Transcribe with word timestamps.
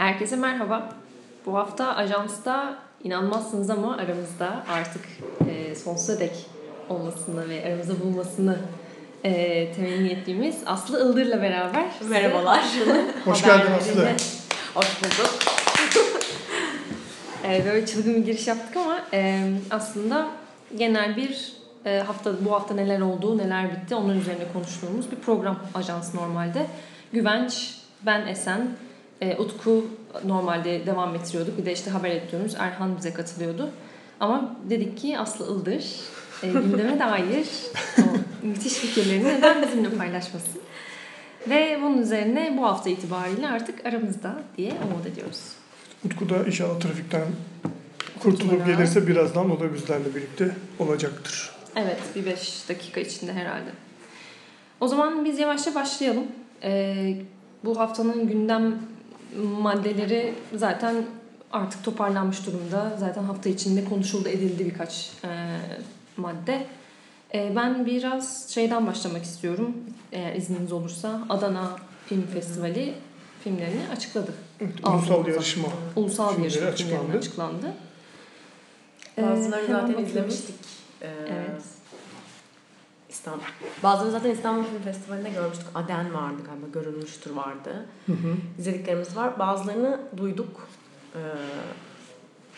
Herkese 0.00 0.36
merhaba. 0.36 0.88
Bu 1.46 1.56
hafta 1.58 1.96
ajansta 1.96 2.78
inanmazsınız 3.04 3.70
ama 3.70 3.96
aramızda 3.96 4.64
artık 4.72 5.02
e, 5.50 5.74
sonsuza 5.74 6.20
dek 6.20 6.46
olmasını 6.88 7.48
ve 7.48 7.64
aramızda 7.66 8.00
bulmasını 8.04 8.58
e, 9.24 9.32
temenni 9.72 10.08
ettiğimiz 10.08 10.56
Aslı 10.66 11.10
Ildır'la 11.10 11.42
beraber 11.42 11.84
Merhabalar. 12.08 12.64
Hoş 13.24 13.42
geldin 13.42 13.70
haberlerini- 13.72 14.40
Hoş 14.74 15.02
bulduk. 15.02 15.30
E, 17.44 17.64
böyle 17.66 17.86
çılgın 17.86 18.14
bir 18.14 18.24
giriş 18.24 18.46
yaptık 18.46 18.76
ama 18.76 19.00
e, 19.12 19.50
aslında 19.70 20.28
genel 20.78 21.16
bir 21.16 21.52
e, 21.86 21.98
hafta 21.98 22.44
bu 22.44 22.52
hafta 22.52 22.74
neler 22.74 23.00
oldu, 23.00 23.38
neler 23.38 23.70
bitti 23.70 23.94
onun 23.94 24.20
üzerine 24.20 24.44
konuştuğumuz 24.52 25.10
bir 25.10 25.16
program 25.16 25.58
ajans 25.74 26.14
normalde. 26.14 26.66
Güvenç, 27.12 27.74
ben 28.06 28.26
Esen, 28.26 28.68
e, 29.20 29.36
Utku 29.36 29.86
normalde 30.24 30.86
devam 30.86 31.14
ettiriyorduk. 31.14 31.58
Bir 31.58 31.64
de 31.64 31.72
işte 31.72 31.90
haber 31.90 32.10
editörümüz 32.10 32.54
Erhan 32.54 32.96
bize 32.96 33.12
katılıyordu. 33.12 33.70
Ama 34.20 34.56
dedik 34.70 34.98
ki 34.98 35.18
Aslı 35.18 35.56
Ildır 35.56 35.84
e, 36.42 36.48
gündeme 36.48 36.98
dair 36.98 37.46
o 37.98 38.46
müthiş 38.46 38.72
fikirlerini 38.72 39.24
neden 39.24 39.62
bizimle 39.62 39.90
paylaşmasın. 39.90 40.60
Ve 41.48 41.78
bunun 41.82 41.98
üzerine 41.98 42.54
bu 42.58 42.66
hafta 42.66 42.90
itibariyle 42.90 43.48
artık 43.48 43.86
aramızda 43.86 44.42
diye 44.56 44.72
umut 44.72 45.06
ediyoruz. 45.06 45.40
Utku 46.04 46.28
da 46.28 46.46
inşallah 46.46 46.80
trafikten 46.80 47.26
kurtulup 48.22 48.66
gelirse 48.66 49.06
birazdan 49.06 49.50
o 49.50 49.60
da 49.60 49.74
bizlerle 49.74 50.14
birlikte 50.14 50.56
olacaktır. 50.78 51.50
Evet, 51.76 51.98
bir 52.16 52.26
5 52.26 52.68
dakika 52.68 53.00
içinde 53.00 53.32
herhalde. 53.32 53.70
O 54.80 54.88
zaman 54.88 55.24
biz 55.24 55.38
yavaşça 55.38 55.74
başlayalım. 55.74 56.26
Ee, 56.62 57.16
bu 57.64 57.78
haftanın 57.78 58.28
gündem 58.28 58.78
maddeleri 59.62 60.34
zaten 60.54 60.94
artık 61.52 61.84
toparlanmış 61.84 62.46
durumda. 62.46 62.96
Zaten 62.98 63.24
hafta 63.24 63.48
içinde 63.48 63.84
konuşuldu, 63.84 64.28
edildi 64.28 64.64
birkaç 64.64 65.10
e, 65.24 65.28
madde. 66.16 66.66
E, 67.34 67.52
ben 67.56 67.86
biraz 67.86 68.50
şeyden 68.50 68.86
başlamak 68.86 69.22
istiyorum. 69.24 69.76
Eğer 70.12 70.34
izniniz 70.34 70.72
olursa 70.72 71.20
Adana 71.28 71.76
Film 72.06 72.26
Festivali 72.26 72.94
filmlerini 73.44 73.80
açıkladı. 73.92 74.34
Evet, 74.60 74.72
ulusal 74.88 75.26
yarışma. 75.26 75.68
Ulusal 75.96 76.38
bir 76.38 76.42
yarışma 76.42 76.68
açıklandı. 76.68 77.18
açıklandı. 77.18 77.72
Ee, 79.18 79.22
Bazılarını 79.22 79.68
hemen 79.68 79.86
zaten 79.86 80.04
izlemiştik. 80.04 80.54
Ee, 81.02 81.08
Evet. 81.28 81.62
İstanbul. 83.10 83.42
Bazılarını 83.82 84.12
zaten 84.12 84.30
İstanbul 84.30 84.64
Film 84.64 84.82
Festivali'nde 84.82 85.30
görmüştük. 85.30 85.66
Aden 85.74 86.14
vardı 86.14 86.42
galiba. 86.46 86.66
Görülmüştür 86.72 87.30
vardı. 87.30 87.86
Hı 88.06 88.12
hı. 88.12 88.34
İzlediklerimiz 88.58 89.16
var. 89.16 89.38
Bazılarını 89.38 90.00
duyduk. 90.16 90.68
Ee, 91.14 91.18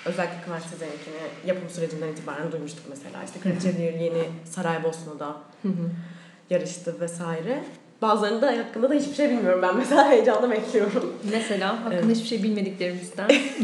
özellikle 0.07 0.43
Kıvanç 0.45 0.63
Sezen'inkini 0.63 1.15
yapım 1.47 1.69
sürecinden 1.71 2.09
itibaren 2.09 2.53
duymuştuk 2.53 2.85
mesela. 2.91 3.25
İşte 3.25 3.41
Kraliçe 3.41 3.79
Diyor 3.79 3.93
yeni 3.93 4.23
Saraybosna'da 4.45 5.37
Hı 5.63 5.69
hı. 5.69 5.91
yarıştı 6.51 7.01
vesaire. 7.01 7.65
Bazılarını 8.03 8.43
da 8.43 8.47
hakkında 8.47 8.91
da 8.91 8.95
hiçbir 8.95 9.15
şey 9.15 9.31
bilmiyorum. 9.31 9.63
Ben 9.63 9.77
mesela 9.77 10.11
heyecanla 10.11 10.51
bekliyorum. 10.51 11.13
Mesela 11.33 11.81
hakkında 11.81 11.95
Evet. 11.95 12.17
hiçbir 12.17 12.29
şey 12.29 12.43
bilmediklerimizden 12.43 13.29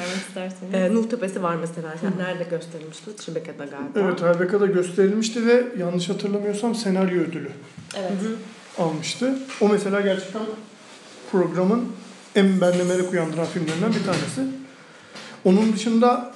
vermek 0.00 0.16
isterseniz. 0.28 0.74
Ee, 0.74 0.94
Nuh 0.94 1.08
Tepesi 1.10 1.42
var 1.42 1.56
mesela. 1.56 1.94
Yani 2.04 2.18
nerede 2.18 2.44
gösterilmişti? 2.50 3.16
Tribeca'da 3.16 3.64
galiba. 3.64 3.98
Evet, 4.10 4.22
Herbeka'da 4.22 4.66
gösterilmişti 4.66 5.46
ve 5.46 5.64
yanlış 5.78 6.08
hatırlamıyorsam 6.08 6.74
senaryo 6.74 7.20
ödülü 7.22 7.50
Evet. 7.96 8.10
Hı 8.10 8.82
hı. 8.82 8.84
almıştı. 8.86 9.38
O 9.60 9.68
mesela 9.68 10.00
gerçekten 10.00 10.42
programın 11.32 11.92
en 12.36 12.60
bende 12.60 12.84
merak 12.84 13.12
uyandıran 13.12 13.46
filmlerinden 13.46 13.90
bir 13.94 14.04
tanesi. 14.04 14.42
Onun 15.44 15.72
dışında 15.72 16.32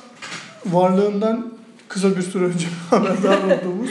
varlığından 0.66 1.52
kısa 1.88 2.16
bir 2.16 2.22
süre 2.22 2.44
önce 2.44 2.66
haberdar 2.90 3.38
olduğumuz 3.44 3.90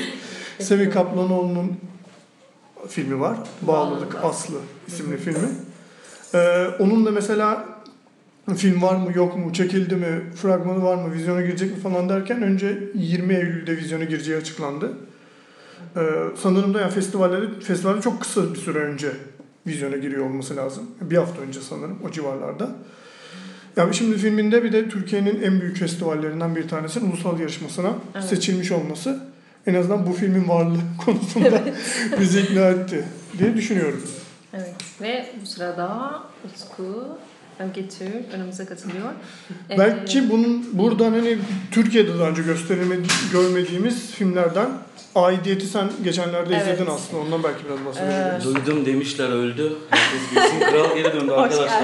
Semih 0.59 0.91
Kaplanoğlu'nun 0.91 1.78
filmi 2.90 3.19
var. 3.19 3.38
Bağlılık 3.62 4.13
Bağlılık. 4.13 4.25
Aslı 4.25 4.56
isimli 4.88 5.18
filmi. 5.18 5.47
Ee, 6.34 6.68
onun 6.79 7.06
da 7.06 7.12
mesela 7.12 7.66
film 8.56 8.81
var 8.81 8.95
mı 8.95 9.12
yok 9.16 9.38
mu, 9.38 9.53
çekildi 9.53 9.95
mi, 9.95 10.22
fragmanı 10.35 10.84
var 10.84 10.95
mı, 10.95 11.13
vizyona 11.13 11.41
girecek 11.41 11.72
mi 11.75 11.79
falan 11.84 12.09
derken 12.09 12.41
önce 12.41 12.79
20 12.95 13.34
Eylül'de 13.35 13.78
vizyona 13.78 14.03
gireceği 14.03 14.38
açıklandı. 14.38 14.91
Ee, 15.97 16.01
sanırım 16.41 16.73
da 16.73 16.81
yani 16.81 16.91
festivalleri, 16.91 17.59
festivalde 17.59 18.01
çok 18.01 18.22
kısa 18.22 18.53
bir 18.53 18.59
süre 18.59 18.79
önce 18.79 19.12
vizyona 19.67 19.97
giriyor 19.97 20.25
olması 20.25 20.56
lazım. 20.56 20.84
Bir 21.01 21.17
hafta 21.17 21.41
önce 21.41 21.62
sanırım 21.62 21.97
o 22.07 22.12
civarlarda. 22.12 22.69
Yani 23.78 23.94
şimdi 23.94 24.17
filminde 24.17 24.63
bir 24.63 24.72
de 24.73 24.89
Türkiye'nin 24.89 25.41
en 25.41 25.62
büyük 25.62 25.78
festivallerinden 25.78 26.56
bir 26.56 26.68
tanesinin 26.68 27.12
ulusal 27.12 27.39
yarışmasına 27.39 27.94
Evet. 28.16 28.25
seçilmiş 28.25 28.72
olması 28.72 29.19
en 29.68 29.73
azından 29.73 30.07
bu 30.07 30.13
filmin 30.13 30.47
varlığı 30.50 30.79
konusunda 31.06 31.62
bizi 32.19 32.39
ikna 32.41 32.62
etti 32.62 33.06
diye 33.39 33.56
düşünüyorum. 33.56 34.01
evet. 34.53 34.75
Ve 35.01 35.25
bu 35.41 35.45
sırada 35.45 36.13
Utku 36.45 37.18
Ögetür 37.69 38.33
önümüze 38.33 38.66
katılıyor. 38.66 39.05
Ee, 39.69 39.77
Belki 39.77 40.29
bunun 40.29 40.66
buradan 40.73 41.11
hani 41.11 41.38
Türkiye'de 41.72 42.19
daha 42.19 42.27
önce 42.29 42.41
gösterilmedi, 42.41 43.07
görmediğimiz 43.31 44.11
filmlerden 44.11 44.69
Aidiyeti 45.16 45.66
sen 45.67 45.89
geçenlerde 46.03 46.55
Evet. 46.55 46.61
izledin 46.61 46.91
aslında. 46.91 47.21
Ondan 47.23 47.44
belki 47.44 47.66
biraz 47.66 47.85
bahsedebiliriz. 47.85 48.45
Duydum 48.45 48.85
demişler 48.85 49.29
öldü. 49.29 49.73
Herkes 49.89 50.69
kral 50.69 50.95
geri 50.95 51.13
döndü 51.13 51.31
arkadaşlar. 51.38 51.83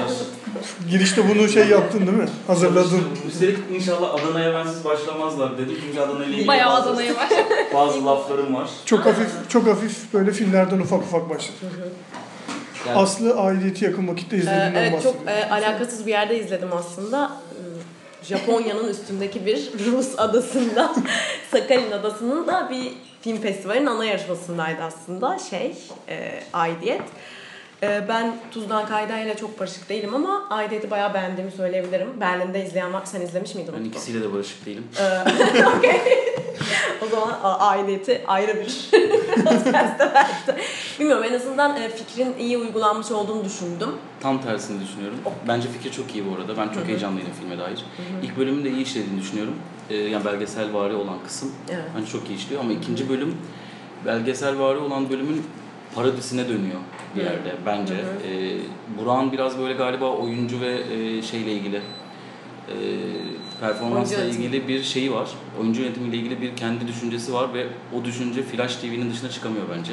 Girişte 0.90 1.28
bunu 1.28 1.48
şey 1.48 1.68
yaptın 1.68 2.00
değil 2.06 2.18
mi? 2.18 2.28
Hazırladın. 2.46 3.02
Üstelik 3.28 3.58
inşallah 3.74 4.14
Adana'ya 4.14 4.54
bensiz 4.54 4.84
başlamazlar 4.84 5.58
dedi. 5.58 5.70
Çünkü 5.86 6.00
Adana 6.00 6.24
ile 6.24 6.32
ilgili 6.32 6.46
Bayağı 6.48 6.72
bazı, 6.72 6.90
Adana'ya 6.90 7.14
var. 7.16 7.28
bazı 7.74 8.06
laflarım 8.06 8.54
var. 8.54 8.70
Çok 8.84 9.06
hafif 9.06 9.28
çok 9.48 9.66
hafif 9.66 10.12
böyle 10.14 10.32
filmlerden 10.32 10.78
ufak 10.78 11.02
ufak 11.02 11.30
başladı. 11.30 11.56
Yani 12.86 12.98
Aslı 12.98 13.40
Aidiyeti 13.40 13.84
yakın 13.84 14.08
vakitte 14.08 14.36
Ee, 14.36 14.38
izlediğinden 14.38 14.74
evet 14.74 14.92
bahsediyor. 14.92 15.14
çok 15.14 15.28
e, 15.28 15.50
alakasız 15.50 16.06
bir 16.06 16.10
yerde 16.10 16.38
izledim 16.40 16.68
aslında. 16.72 17.30
Ee, 17.52 18.24
Japonya'nın 18.24 18.88
üstündeki 18.88 19.46
bir 19.46 19.70
Rus 19.92 20.18
adasında 20.18 20.94
Sakhalin 21.50 21.90
adasının 21.90 22.46
da 22.46 22.68
bir 22.70 22.92
film 23.22 23.40
festivalinin 23.40 23.86
ana 23.86 24.04
yarışmasındaydı 24.04 24.82
aslında 24.82 25.38
şey 25.50 25.74
e, 26.08 26.40
Aidiyet. 26.52 27.02
E, 27.82 28.04
ben 28.08 28.36
Tuzdan 28.50 28.86
Kayda 28.86 29.18
ile 29.18 29.36
çok 29.36 29.60
barışık 29.60 29.88
değilim 29.88 30.14
ama 30.14 30.46
Aidiyet'i 30.50 30.90
bayağı 30.90 31.14
beğendiğimi 31.14 31.52
söyleyebilirim. 31.52 32.20
Berlin'de 32.20 32.66
izleyen 32.66 32.92
var. 32.92 33.02
Sen 33.04 33.20
izlemiş 33.20 33.54
miydin? 33.54 33.74
ben 33.80 33.84
ikisiyle 33.84 34.22
de 34.22 34.32
barışık 34.32 34.66
değilim. 34.66 34.84
Ee, 35.00 35.64
okey. 35.78 36.00
o 37.02 37.06
zaman 37.06 37.38
aidiyeti 37.42 38.22
ayrı 38.26 38.56
bir 38.56 38.90
podcast'te 39.34 40.10
belki. 40.14 40.60
Bilmiyorum 41.00 41.24
en 41.30 41.34
azından 41.34 41.82
e, 41.82 41.88
fikrin 41.88 42.34
iyi 42.38 42.58
uygulanmış 42.58 43.10
olduğunu 43.10 43.44
düşündüm. 43.44 43.90
Tam 44.20 44.42
tersini 44.42 44.80
düşünüyorum. 44.82 45.18
Bence 45.48 45.68
fikir 45.68 45.92
çok 45.92 46.14
iyi 46.14 46.24
bu 46.26 46.34
arada. 46.36 46.56
Ben 46.56 46.68
çok 46.68 46.86
heyecanlıydım 46.86 47.32
filme 47.40 47.58
dair. 47.58 47.84
İlk 48.22 48.36
bölümün 48.38 48.64
de 48.64 48.70
iyi 48.70 48.82
işlediğini 48.82 49.20
düşünüyorum. 49.20 49.54
Ee, 49.90 49.96
yani 49.96 50.24
belgesel 50.24 50.74
vari 50.74 50.94
olan 50.94 51.16
kısım 51.26 51.52
Evet. 51.70 51.84
bence 51.96 52.12
çok 52.12 52.28
iyi 52.30 52.36
işliyor 52.38 52.60
ama 52.60 52.72
ikinci 52.72 53.08
bölüm 53.08 53.36
belgesel 54.06 54.58
vari 54.58 54.78
olan 54.78 55.10
bölümün 55.10 55.46
parodisine 55.94 56.44
dönüyor 56.48 56.80
bir 57.16 57.20
yerde 57.22 57.54
bence. 57.66 57.94
Hı 57.94 57.98
hı. 57.98 58.02
Ee, 58.32 58.56
Burak'ın 58.98 59.32
biraz 59.32 59.58
böyle 59.58 59.74
galiba 59.74 60.04
oyuncu 60.12 60.60
ve 60.60 60.72
e, 60.72 61.22
şeyle 61.22 61.52
ilgili 61.52 61.76
e, 62.68 62.74
performansla 63.60 64.16
Oyuncu 64.16 64.38
ilgili 64.38 64.68
bir 64.68 64.82
şeyi 64.82 65.12
var. 65.12 65.28
Oyuncu 65.60 65.80
yönetimiyle 65.82 66.16
ilgili 66.16 66.40
bir 66.42 66.56
kendi 66.56 66.88
düşüncesi 66.88 67.34
var 67.34 67.54
ve 67.54 67.66
o 68.00 68.04
düşünce 68.04 68.42
Flash 68.42 68.76
TV'nin 68.76 69.10
dışına 69.10 69.30
çıkamıyor 69.30 69.64
bence. 69.78 69.92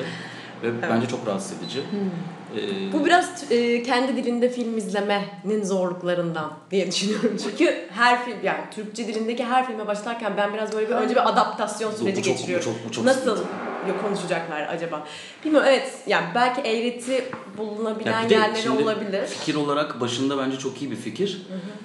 Ve 0.63 0.81
bence 0.81 1.07
çok 1.07 1.27
rahatsız 1.27 1.57
edici. 1.63 1.79
Ee, 1.79 2.93
Bu 2.93 3.05
biraz 3.05 3.51
e, 3.51 3.83
kendi 3.83 4.15
dilinde 4.15 4.49
film 4.49 4.77
izlemenin 4.77 5.63
zorluklarından 5.63 6.53
diye 6.71 6.87
düşünüyorum. 6.91 7.37
Çünkü 7.43 7.75
her 7.91 8.25
film 8.25 8.37
yani 8.43 8.59
Türkçe 8.75 9.07
dilindeki 9.07 9.45
her 9.45 9.67
filme 9.67 9.87
başlarken 9.87 10.33
ben 10.37 10.53
biraz 10.53 10.73
böyle 10.73 10.89
bir 10.89 10.93
önce 10.95 11.15
bir 11.15 11.29
adaptasyon 11.29 11.91
Bu- 11.91 11.95
bu 11.95 11.99
süreci 11.99 12.17
bu 12.21 12.23
geçiriyorum. 12.33 12.65
çok- 12.65 12.85
bu 12.87 12.91
çok 12.91 13.05
Nasıl 13.05 13.19
sıkıntı. 13.21 13.41
Ya 13.87 14.01
konuşacaklar 14.01 14.61
acaba? 14.61 15.03
Bilmiyorum 15.45 15.69
evet 15.71 15.93
yani 16.07 16.25
belki 16.35 16.61
eğreti 16.61 17.25
bulunabilen 17.57 18.11
Ya 18.19 18.25
bir 18.25 18.29
de 18.29 18.33
yerleri 18.33 18.69
olabilir. 18.69 19.25
Fikir 19.25 19.55
olarak 19.55 20.01
başında 20.01 20.37
bence 20.37 20.57
çok 20.57 20.81
iyi 20.81 20.91
bir 20.91 20.95
fikir. 20.95 21.41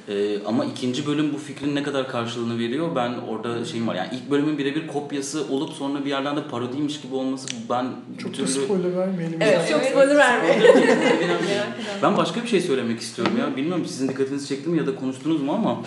Ee, 0.09 0.43
ama 0.47 0.65
ikinci 0.65 1.07
bölüm 1.07 1.33
bu 1.35 1.39
fikrin 1.39 1.75
ne 1.77 1.83
kadar 1.83 2.09
karşılığını 2.09 2.59
veriyor 2.59 2.97
ben 2.97 3.15
orada 3.29 3.65
şeyim 3.65 3.89
var. 3.89 3.95
Yani 3.95 4.09
ilk 4.13 4.31
bölümün 4.31 4.59
birebir 4.59 4.87
kopyası 4.89 5.45
olup 5.51 5.73
sonra 5.73 6.05
bir 6.05 6.11
yerden 6.11 6.37
de 6.37 6.43
parodiymiş 6.49 7.01
gibi 7.01 7.15
olması 7.15 7.47
ben 7.71 7.87
Çok 8.23 8.33
bir 8.33 8.39
da 8.39 8.45
türlü... 8.47 8.65
spoiler 8.65 8.97
vermeyelim. 8.97 9.39
Evet 9.43 9.69
çok 9.71 9.81
Evet. 9.81 9.91
spoiler 9.91 10.17
vermeyin. 10.17 10.63
ben 12.03 12.17
başka 12.17 12.43
bir 12.43 12.49
şey 12.49 12.61
söylemek 12.61 13.01
istiyorum 13.01 13.35
ya. 13.39 13.57
Bilmiyorum 13.57 13.85
sizin 13.87 14.09
dikkatinizi 14.09 14.49
çekti 14.49 14.69
mi 14.69 14.79
ya 14.79 14.87
da 14.87 14.95
konuştunuz 14.97 15.43
mu 15.43 15.53
ama 15.53 15.83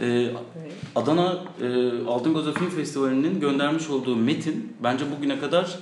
e, 0.00 0.30
Adana 0.96 1.38
e, 1.62 1.90
Altın 2.08 2.34
Koza 2.34 2.52
Film 2.52 2.70
Festivali'nin 2.70 3.40
göndermiş 3.40 3.90
olduğu 3.90 4.16
metin 4.16 4.72
bence 4.82 5.04
bugüne 5.16 5.38
kadar 5.40 5.78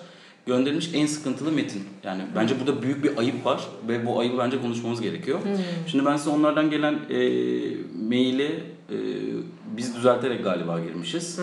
gönderilmiş 0.46 0.90
en 0.94 1.06
sıkıntılı 1.06 1.52
metin. 1.52 1.82
Yani 2.04 2.22
bence 2.36 2.60
burada 2.60 2.82
büyük 2.82 3.04
bir 3.04 3.18
ayıp 3.18 3.46
var 3.46 3.60
ve 3.88 4.06
bu 4.06 4.20
ayıbı 4.20 4.38
bence 4.38 4.60
konuşmamız 4.60 5.00
gerekiyor. 5.00 5.38
Şimdi 5.86 6.04
ben 6.04 6.16
size 6.16 6.30
onlardan 6.30 6.70
gelen 6.70 6.94
e, 7.10 7.18
maili 8.08 8.46
e, 8.90 8.96
biz 9.76 9.96
düzelterek 9.96 10.44
galiba 10.44 10.80
girmişiz. 10.80 11.40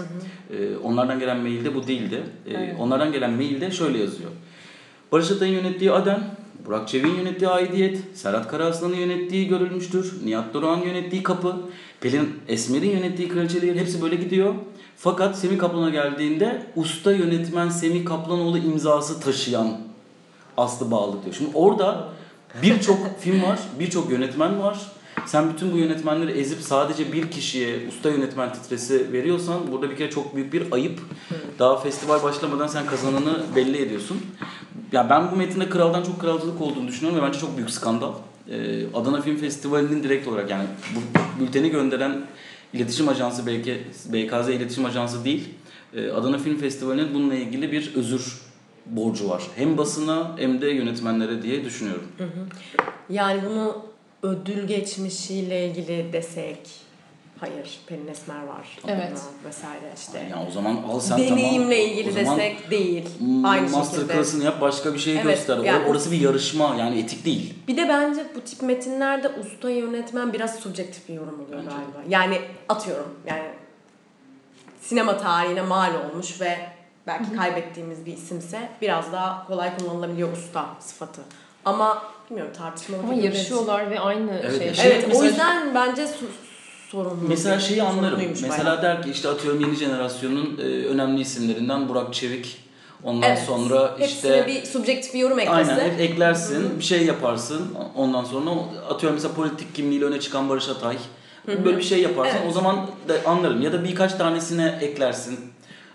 E, 0.50 0.78
onlardan 0.84 1.20
gelen 1.20 1.38
mailde 1.38 1.76
bu 1.76 1.88
değildi. 1.88 2.24
E, 2.48 2.54
Evet. 2.54 2.76
Onlardan 2.80 3.12
gelen 3.12 3.32
mailde 3.32 3.72
şöyle 3.72 3.98
yazıyor. 3.98 4.30
Barış 5.12 5.32
Atay'ın 5.32 5.54
yönettiği 5.54 5.92
Aden, 5.92 6.24
Burak 6.66 6.88
Çevik'in 6.88 7.16
yönettiği 7.16 7.50
Aidiyet, 7.50 8.00
Serhat 8.14 8.48
Karaaslan'ın 8.48 8.96
yönettiği 8.96 9.48
Görülmüştür, 9.48 10.14
Nihat 10.26 10.54
Doruk'un 10.54 10.86
yönettiği 10.86 11.24
Kapı, 11.24 11.56
Pelin 12.02 12.40
Esmer'in 12.48 12.92
yönettiği 12.92 13.30
Kraliçeler 13.30 13.76
hepsi 13.76 14.02
böyle 14.02 14.16
gidiyor. 14.16 14.54
Fakat 14.98 15.38
Semih 15.40 15.58
Kaplan'a 15.58 15.90
geldiğinde 15.90 16.66
usta 16.76 17.12
yönetmen 17.12 17.70
Semih 17.70 18.06
Kaplanoğlu 18.06 18.58
imzası 18.58 19.20
taşıyan 19.20 19.78
Aslı 20.58 20.92
Bağlı 20.92 21.24
diyor. 21.24 21.36
Şimdi 21.36 21.52
orada 21.54 22.08
birçok 22.62 23.20
film 23.20 23.44
var, 23.44 23.60
birçok 23.80 24.12
yönetmen 24.12 24.60
var. 24.60 24.80
Sen 25.26 25.54
bütün 25.54 25.72
bu 25.74 25.78
yönetmenleri 25.78 26.32
ezip 26.32 26.62
sadece 26.62 27.14
bir 27.14 27.32
kişiye 27.32 27.88
usta 27.88 28.10
yönetmen 28.10 28.54
titresi 28.54 29.14
veriyorsan 29.14 29.72
burada 29.72 29.90
bir 29.90 29.96
kere 29.96 30.10
çok 30.10 30.36
büyük 30.36 30.54
bir 30.54 30.72
ayıp. 30.72 31.00
Daha 31.60 31.78
festival 31.78 32.24
başlamadan 32.24 32.68
sen 32.68 32.86
kazananı 32.86 33.44
belli 33.56 33.82
ediyorsun. 33.82 34.18
Ya 34.92 35.10
ben 35.10 35.32
bu 35.32 35.36
metinde 35.36 35.70
kraldan 35.70 36.04
çok 36.04 36.22
kralcılık 36.22 36.62
olduğunu 36.62 36.88
düşünüyorum 36.88 37.22
ve 37.22 37.28
bence 37.28 37.40
çok 37.40 37.58
büyük 37.58 37.70
skandal. 37.70 38.14
Ee, 38.50 38.86
Adana 38.94 39.22
Film 39.22 39.38
Festivali'nin 39.38 40.04
direkt 40.04 40.28
olarak 40.28 40.50
yani 40.50 40.64
bu 40.96 41.00
bülteni 41.42 41.70
gönderen 41.70 42.22
iletişim 42.74 43.10
ajansı 43.10 43.48
belki 43.48 43.84
BKZ 44.06 44.50
iletişim 44.50 44.86
ajansı 44.86 45.26
değil. 45.26 45.50
Ee, 45.94 46.10
Adana 46.10 46.38
Film 46.38 46.58
Festivali'nin 46.58 47.14
bununla 47.14 47.36
ilgili 47.36 47.72
bir 47.72 47.96
özür 47.96 48.42
borcu 48.86 49.30
var. 49.30 49.44
Hem 49.56 49.78
basına 49.78 50.38
hem 50.38 50.62
de 50.62 50.70
yönetmenlere 50.70 51.42
diye 51.42 51.66
düşünüyorum. 51.66 52.08
Yani 53.10 53.42
bunu 53.46 53.86
ödül 54.24 54.68
geçmişiyle 54.68 55.68
ilgili 55.68 56.14
desek 56.14 56.60
hayır 57.40 57.80
Pelin 57.88 58.08
Esmer 58.08 58.44
var. 58.44 58.78
Evet. 58.88 59.22
Vesaire 59.46 59.94
işte. 59.98 60.28
Yani 60.32 60.48
o 60.50 60.52
zaman 60.52 60.78
al 60.90 61.00
sen 61.00 61.18
Deneyimle 61.18 61.76
tamam. 61.78 61.92
ilgili 61.92 62.16
desek 62.16 62.72
değil. 62.72 63.10
Aynı 63.44 63.70
master 63.70 63.98
şekilde. 63.98 64.14
class'ını 64.14 64.44
yap 64.44 64.62
başka 64.62 64.94
bir 64.94 65.00
şey 65.00 65.14
Evet, 65.14 65.24
göster. 65.26 65.58
Yani- 65.58 65.86
Orası 65.88 66.12
bir 66.12 66.22
yarışma 66.22 66.76
yani 66.80 67.00
etik 67.00 67.26
değil. 67.26 67.54
Bir 67.68 67.78
de 67.78 67.90
bence 67.90 68.26
bu 68.36 68.42
tip 68.42 68.62
metinlerde 68.62 69.30
usta 69.30 69.70
yönetmen 69.70 70.34
biraz 70.34 70.56
subjektif 70.60 71.10
bir 71.10 71.14
yorum 71.14 71.34
oluyor 71.46 71.58
Bence 71.60 71.70
galiba. 71.70 71.98
Yani 72.10 72.42
atıyorum 72.70 73.16
yani 73.28 73.44
sinema 74.82 75.18
tarihine 75.18 75.62
mal 75.62 75.92
olmuş 75.96 76.42
ve 76.42 76.58
belki 77.08 77.36
kaybettiğimiz 77.36 78.06
bir 78.06 78.14
isimse 78.14 78.70
biraz 78.82 79.12
daha 79.12 79.48
kolay 79.48 79.78
kullanılabiliyor 79.78 80.34
usta 80.34 80.66
sıfatı. 80.80 81.22
Ama 81.66 82.04
bilmiyorum 82.30 82.54
tartışmalı 82.58 83.02
Ama 83.04 83.14
yarışıyorlar 83.14 83.92
ve 83.92 84.00
aynı 84.00 84.32
Evet, 84.44 84.58
şey. 84.58 84.92
Evet, 84.92 85.12
Şey, 85.12 85.20
o 85.20 85.24
yüzden 85.24 85.76
bence 85.76 86.08
su- 86.08 86.26
sorunlu. 86.92 87.28
Mesela 87.28 87.60
şeyi 87.60 87.84
anlarım. 87.84 88.22
Mesela 88.42 88.66
bayağı. 88.66 88.82
der 88.82 89.04
ki 89.04 89.12
işte 89.12 89.30
atıyorum 89.30 89.62
yeni 89.62 89.76
jenerasyonun 89.76 90.58
e, 90.58 90.64
önemli 90.64 91.22
isimlerinden 91.22 91.90
Burak 91.90 92.14
Çevik. 92.14 92.58
Ondan 93.04 93.30
Evet, 93.30 93.44
sonra 93.48 93.96
Hepsine 94.00 94.08
işte 94.08 94.48
bir 94.48 94.66
subjektif 94.66 95.14
bir 95.14 95.20
yorum 95.20 95.40
eklese. 95.40 95.72
Aynen 95.72 95.80
hep 95.80 96.00
eklersin, 96.00 96.80
bir 96.80 96.84
şey 96.84 97.06
yaparsın. 97.06 97.68
Ondan 97.96 98.24
sonra 98.24 98.50
atıyorum 98.90 99.16
mesela 99.16 99.34
politik 99.34 99.76
kimliğiyle 99.76 100.06
öne 100.06 100.20
çıkan 100.20 100.50
Barış 100.50 100.70
Atay. 100.70 100.98
Böyle 101.48 101.78
bir 101.78 101.84
şey 101.84 102.02
yaparsın. 102.02 102.38
Evet. 102.38 102.50
O 102.50 102.52
zaman 102.54 102.88
da 103.08 103.30
anlarım. 103.30 103.62
Ya 103.62 103.74
da 103.74 103.84
birkaç 103.84 104.14
tanesine 104.14 104.80
eklersin. 104.82 105.40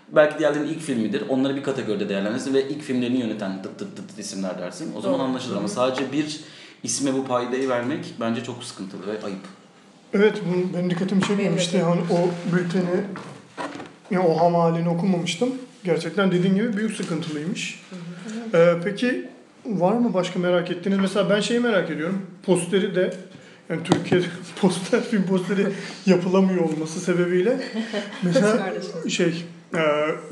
Belki 0.09 0.39
diğerlerinin 0.39 0.67
ilk 0.67 0.79
filmidir. 0.79 1.23
Onları 1.29 1.55
bir 1.55 1.63
kategoride 1.63 2.09
değerlendirirsin 2.09 2.53
ve 2.53 2.69
ilk 2.69 2.81
filmlerini 2.81 3.17
yöneten 3.19 3.63
tıt 3.63 3.79
tıt 3.79 3.97
tıt 3.97 4.19
isimler 4.19 4.59
dersin. 4.59 4.93
O 4.97 5.01
zaman 5.01 5.19
Doğru. 5.19 5.27
anlaşılır 5.27 5.57
ama 5.57 5.67
sadece 5.67 6.11
bir 6.11 6.39
isme 6.83 7.13
bu 7.13 7.25
paydayı 7.25 7.69
vermek 7.69 8.05
bence 8.19 8.43
çok 8.43 8.63
sıkıntılı 8.63 9.01
ve 9.07 9.25
ayıp. 9.25 9.54
Evet 10.15 10.41
bu 10.45 10.77
benim 10.77 10.89
dikkatimi 10.89 11.21
çekmemişti. 11.21 11.77
Yani 11.77 12.01
o 12.11 12.29
bülteni 12.55 13.01
yani 14.11 14.27
o 14.27 14.39
ham 14.39 14.55
halini 14.55 14.89
okumamıştım. 14.89 15.49
Gerçekten 15.83 16.31
dediğin 16.31 16.55
gibi 16.55 16.77
büyük 16.77 16.95
sıkıntılıymış. 16.95 17.81
Ee, 18.53 18.73
peki 18.83 19.25
var 19.65 19.93
mı 19.93 20.13
başka 20.13 20.39
merak 20.39 20.71
ettiğiniz? 20.71 20.99
Mesela 20.99 21.29
ben 21.29 21.39
şeyi 21.39 21.59
merak 21.59 21.89
ediyorum. 21.89 22.21
Posteri 22.45 22.95
de 22.95 23.13
yani 23.69 23.83
Türkiye'de 23.83 24.25
poster 24.61 25.03
film 25.03 25.23
posteri 25.23 25.67
yapılamıyor 26.05 26.61
olması 26.61 26.99
sebebiyle 26.99 27.59
mesela 28.23 28.73
şey 29.09 29.45
e, 29.75 29.81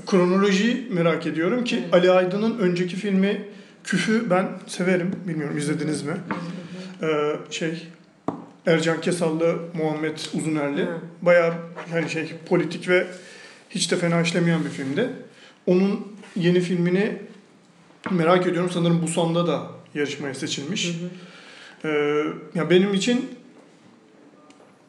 kronoloji 0.08 0.88
merak 0.92 1.28
ediyorum 1.28 1.64
ki 1.64 1.84
Ali 1.92 2.12
Aydın'ın 2.12 2.58
önceki 2.60 2.96
filmi 2.96 3.42
Küfü 3.84 4.30
ben 4.30 4.48
severim. 4.68 5.12
Bilmiyorum 5.28 5.58
izlediniz 5.58 6.04
mi? 6.04 6.14
Ee, 7.02 7.36
şey 7.50 7.88
Ercan 8.66 9.02
Kesallı, 9.02 9.60
Muhammed 9.74 10.18
Uzunerli. 10.34 10.82
Hı. 10.82 11.00
Bayağı 11.22 11.54
yani 11.94 12.10
şey 12.10 12.32
politik 12.50 12.90
ve 12.90 13.08
hiç 13.70 13.92
de 13.92 13.96
fena 13.96 14.22
işlemeyen 14.22 14.66
bir 14.66 14.70
filmdi. 14.70 15.10
Onun 15.68 16.08
yeni 16.36 16.62
filmini 16.62 17.18
merak 18.12 18.48
ediyorum. 18.48 18.70
Sanırım 18.74 19.02
Busan'da 19.02 19.48
da 19.48 19.68
yarışmaya 19.96 20.34
seçilmiş. 20.34 20.92
Ee, 21.86 22.24
ya 22.56 22.70
benim 22.70 22.94
için 22.94 23.30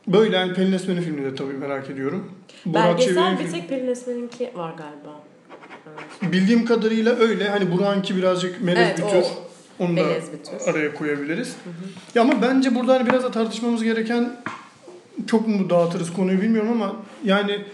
böyle 0.06 0.37
yani 0.37 0.55
Pelin 0.55 0.73
Esmer'in 0.73 1.03
filmini 1.03 1.25
de 1.25 1.35
tabii 1.35 1.53
merak 1.53 1.91
ediyorum. 1.91 2.32
Belgesel 2.67 3.38
bir 3.38 3.50
tek 3.50 3.69
Pelin 3.69 3.88
Esmer'inki 3.88 4.50
var 4.55 4.75
galiba. 4.75 5.23
Bildiğim 6.23 6.65
kadarıyla 6.65 7.17
öyle. 7.17 7.49
Hani 7.49 7.73
Burak'ınki 7.73 8.17
birazcık 8.17 8.61
melez 8.61 8.88
Evet, 8.88 8.99
bir 8.99 9.03
o 9.03 9.11
tür. 9.11 9.25
Onu 9.79 9.88
da 9.97 10.03
Melez 10.03 10.25
bir 10.32 10.44
tür. 10.44 10.71
araya 10.71 10.94
koyabiliriz. 10.94 11.56
Ya 12.15 12.23
ama 12.23 12.43
bence 12.43 12.75
burada 12.75 12.94
hani 12.94 13.06
biraz 13.06 13.23
da 13.25 13.31
tartışmamız 13.31 13.82
gereken 13.85 14.37
çok 15.26 15.49
mu 15.49 15.71
dağıtırız 15.71 16.12
konuyu 16.12 16.43
bilmiyorum 16.43 16.73
ama 16.73 16.97
yani 17.25 17.65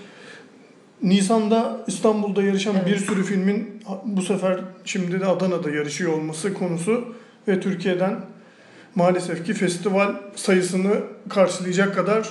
Nisan'da 1.02 1.84
İstanbul'da 1.86 2.42
yarışan 2.42 2.74
Evet. 2.76 2.86
bir 2.86 2.96
sürü 2.96 3.24
filmin 3.24 3.82
bu 4.04 4.22
sefer 4.22 4.60
şimdi 4.84 5.20
de 5.20 5.26
Adana'da 5.26 5.70
yarışıyor 5.70 6.12
olması 6.12 6.54
konusu 6.54 7.14
ve 7.48 7.60
Türkiye'den 7.60 8.20
maalesef 8.94 9.46
ki 9.46 9.54
festival 9.54 10.14
sayısını 10.36 10.92
karşılayacak 11.28 11.94
kadar 11.94 12.28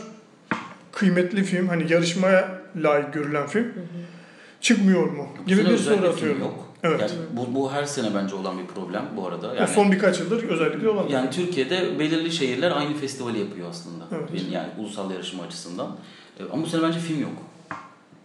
kıymetli 0.91 1.43
film 1.43 1.67
hani 1.67 1.91
yarışmaya 1.93 2.61
layık 2.75 3.13
görülen 3.13 3.47
film 3.47 3.73
çıkmıyor 4.61 5.11
mu 5.11 5.27
gibi 5.47 5.61
Sene 5.61 5.69
bir 5.73 5.77
soru 5.77 6.07
atıyorum. 6.07 6.39
Yok. 6.41 6.68
Evet. 6.83 7.01
Yani 7.01 7.11
bu, 7.31 7.55
bu 7.55 7.71
her 7.71 7.85
sene 7.85 8.07
bence 8.15 8.35
olan 8.35 8.59
bir 8.59 8.65
problem 8.67 9.05
bu 9.17 9.27
arada. 9.27 9.47
Ya 9.47 9.53
Yani, 9.53 9.67
son 9.67 9.91
birkaç 9.91 10.19
yıldır 10.19 10.43
özellikle 10.49 10.89
olan. 10.89 11.07
yani 11.07 11.29
Türkiye'de 11.29 11.99
belirli 11.99 12.31
şehirler 12.31 12.71
aynı 12.71 12.93
festivali 12.93 13.39
yapıyor 13.39 13.69
aslında. 13.69 14.03
Evet. 14.11 14.29
Yani 14.51 14.67
ulusal 14.77 15.11
yarışma 15.11 15.43
açısından. 15.43 15.95
E, 16.39 16.43
Ama 16.53 16.63
bu 16.63 16.67
sene 16.67 16.81
bence 16.83 16.99
film 16.99 17.21
yok. 17.21 17.31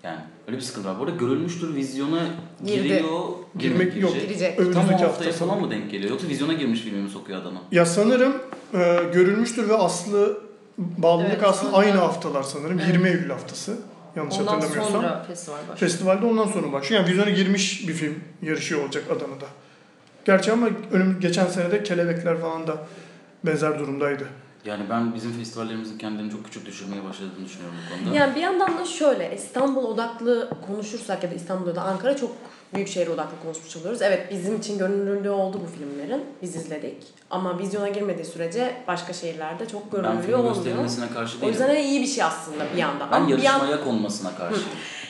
Yani 0.03 0.19
öyle 0.49 0.57
bir 0.57 0.63
sıkıntı 0.63 0.89
var. 0.89 0.99
Bu 1.01 1.05
arada 1.05 1.17
görülmüştür 1.17 1.75
vizyona 1.75 2.21
Girdi. 2.65 2.83
giriyor. 2.83 3.21
Girmek 3.59 3.97
yok. 3.97 4.11
girecek. 4.15 4.29
Girecek. 4.29 4.57
Tam 4.57 4.67
Önümüzdeki 4.67 4.93
hafta 4.93 5.07
haftaya 5.09 5.33
falan 5.33 5.61
mı 5.61 5.71
denk 5.71 5.91
geliyor? 5.91 6.11
Yoksa 6.11 6.29
vizyona 6.29 6.53
girmiş 6.53 6.81
filmimi 6.81 7.11
sokuyor 7.11 7.43
Adana. 7.43 7.59
Ya 7.73 7.87
sanırım 7.87 8.33
e, 8.75 9.01
görülmüştür 9.15 9.69
ve 9.69 9.75
aslı 9.77 10.39
bağlılık 10.79 11.31
Evet, 11.31 11.43
aslında 11.45 11.77
aynı 11.77 11.97
haftalar 11.99 12.43
sanırım. 12.43 12.79
Evet. 12.79 12.89
20 12.95 13.09
Eylül 13.09 13.31
haftası. 13.31 13.77
Yanlış 14.17 14.39
Ondan 14.39 14.53
hatırlamıyorsam. 14.55 14.93
sonra 15.03 15.23
festival 15.23 15.59
başlıyor. 15.59 15.79
Festivalde 15.79 16.27
ondan 16.27 16.47
sonra 16.47 16.73
başlıyor. 16.73 17.03
Yani 17.03 17.11
vizyona 17.11 17.31
girmiş 17.31 17.89
bir 17.89 17.93
film 17.93 18.15
yarışıyor 18.43 18.85
olacak 18.85 19.05
Adana'da. 19.11 19.47
Gerçi 20.25 20.53
ama 20.53 20.69
önüm 20.93 21.21
geçen 21.21 21.47
sene 21.47 21.71
de 21.71 21.83
Kelebekler 21.83 22.41
falan 22.41 22.67
da 22.67 22.77
benzer 23.47 23.79
durumdaydı. 23.79 24.29
Yani 24.65 24.85
ben 24.91 25.15
bizim 25.15 25.33
festivallerimizin 25.33 25.99
kendilerini 25.99 26.33
çok 26.33 26.45
küçük 26.45 26.67
düşürmeye 26.67 27.05
başladığını 27.05 27.45
düşünüyorum 27.45 27.77
bu 27.91 28.05
konuda. 28.05 28.17
Yani 28.19 28.35
bir 28.35 28.41
yandan 28.41 28.79
da 28.79 28.85
şöyle 28.85 29.35
İstanbul 29.37 29.85
odaklı 29.85 30.51
konuşursak 30.67 31.25
ya 31.25 31.31
da 31.31 31.35
İstanbul'da 31.35 31.77
da 31.77 31.83
Ankara 31.83 32.17
çok 32.17 32.31
büyük 32.75 32.89
şehir 32.89 33.07
odaklı 33.09 33.37
konuşmuş 33.43 33.77
oluyoruz. 33.77 34.03
Evet 34.03 34.31
bizim 34.31 34.57
için 34.57 34.79
görünürlüğü 34.79 35.31
oldu 35.31 35.61
bu 35.67 35.79
filmlerin. 35.79 36.25
Biz 36.43 36.57
izledik. 36.57 36.97
Ama 37.31 37.59
vizyona 37.59 37.89
girmediği 37.89 38.25
sürece 38.25 38.77
başka 38.89 39.13
şehirlerde 39.13 39.69
çok 39.69 39.93
ben 39.93 40.03
görünürlüğü 40.03 40.35
olmuyor. 40.35 40.55
gösterilmesine 40.55 41.09
karşı 41.15 41.39
O 41.39 41.41
değilim. 41.41 41.53
yüzden 41.53 41.77
iyi 41.77 42.01
bir 42.01 42.07
şey 42.07 42.25
aslında 42.25 42.65
bir 42.75 42.79
yandan. 42.79 43.09
Ben 43.11 43.17
Ama 43.17 43.29
bir 43.29 43.43
yan- 43.43 43.59
yarışmaya 43.59 43.85
konmasına 43.85 44.35
karşıyım. 44.37 44.69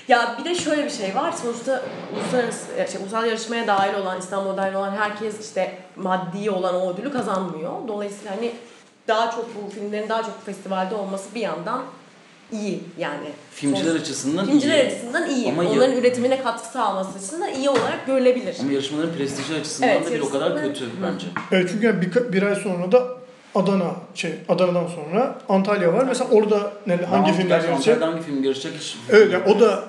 Ya 0.08 0.36
bir 0.40 0.44
de 0.44 0.54
şöyle 0.54 0.84
bir 0.84 0.90
şey 0.90 1.14
var. 1.14 1.32
Sonuçta 1.32 1.82
uluslararası, 2.16 2.66
şey, 2.92 3.02
ulusal 3.02 3.26
yarışmaya 3.26 3.66
dahil 3.66 3.94
olan, 3.94 4.18
İstanbul'a 4.18 4.56
dahil 4.56 4.74
olan 4.74 4.90
herkes 4.90 5.46
işte 5.48 5.78
maddi 5.96 6.50
olan 6.50 6.74
o 6.74 6.92
ödülü 6.92 7.12
kazanmıyor. 7.12 7.72
Dolayısıyla 7.88 8.36
hani 8.36 8.52
daha 9.08 9.30
çok 9.30 9.46
bu 9.56 9.70
filmlerin 9.70 10.08
daha 10.08 10.22
çok 10.22 10.44
festivalde 10.46 10.94
olması 10.94 11.34
bir 11.34 11.40
yandan 11.40 11.82
iyi 12.54 12.80
yani. 12.98 13.26
Filmciler 13.54 13.88
Sonuç- 13.90 14.00
açısından 14.00 14.46
Filmciler 14.46 14.78
iyi. 14.84 14.86
açısından 14.86 15.30
iyi. 15.30 15.48
Ama 15.48 15.64
ya- 15.64 15.70
Onların 15.70 15.96
üretimine 15.96 16.42
katkı 16.42 16.68
sağlaması 16.68 17.18
açısından 17.18 17.54
iyi 17.54 17.68
olarak 17.70 18.06
görülebilir. 18.06 18.56
Ama 18.60 18.72
yarışmaların 18.72 19.14
prestiji 19.18 19.54
açısından 19.60 19.88
Evet, 19.90 20.06
da 20.06 20.14
bir 20.14 20.20
o 20.20 20.30
kadar 20.30 20.62
kötü 20.62 20.84
Hı. 20.84 20.88
bence. 21.02 21.26
Evet 21.52 21.68
çünkü 21.72 21.86
yani 21.86 22.02
bir, 22.02 22.32
bir 22.32 22.42
ay 22.42 22.54
sonra 22.54 22.92
da 22.92 23.08
Adana 23.54 23.90
şey 24.14 24.32
Adana'dan 24.48 24.86
sonra 24.86 25.38
Antalya 25.48 25.92
var. 25.92 26.04
Mesela 26.08 26.30
orada 26.30 26.72
ne, 26.86 26.96
hangi 26.96 27.26
Ben 27.28 27.34
filmler 27.36 27.56
gerçi 27.56 27.70
yarışacak? 27.70 27.94
Antalya'da 27.96 28.06
hangi 28.16 28.26
film 28.26 28.44
yarışacak 28.44 28.72
hiç 28.80 28.96
Evet 29.10 29.32
yani 29.32 29.44
o 29.56 29.60
da 29.60 29.84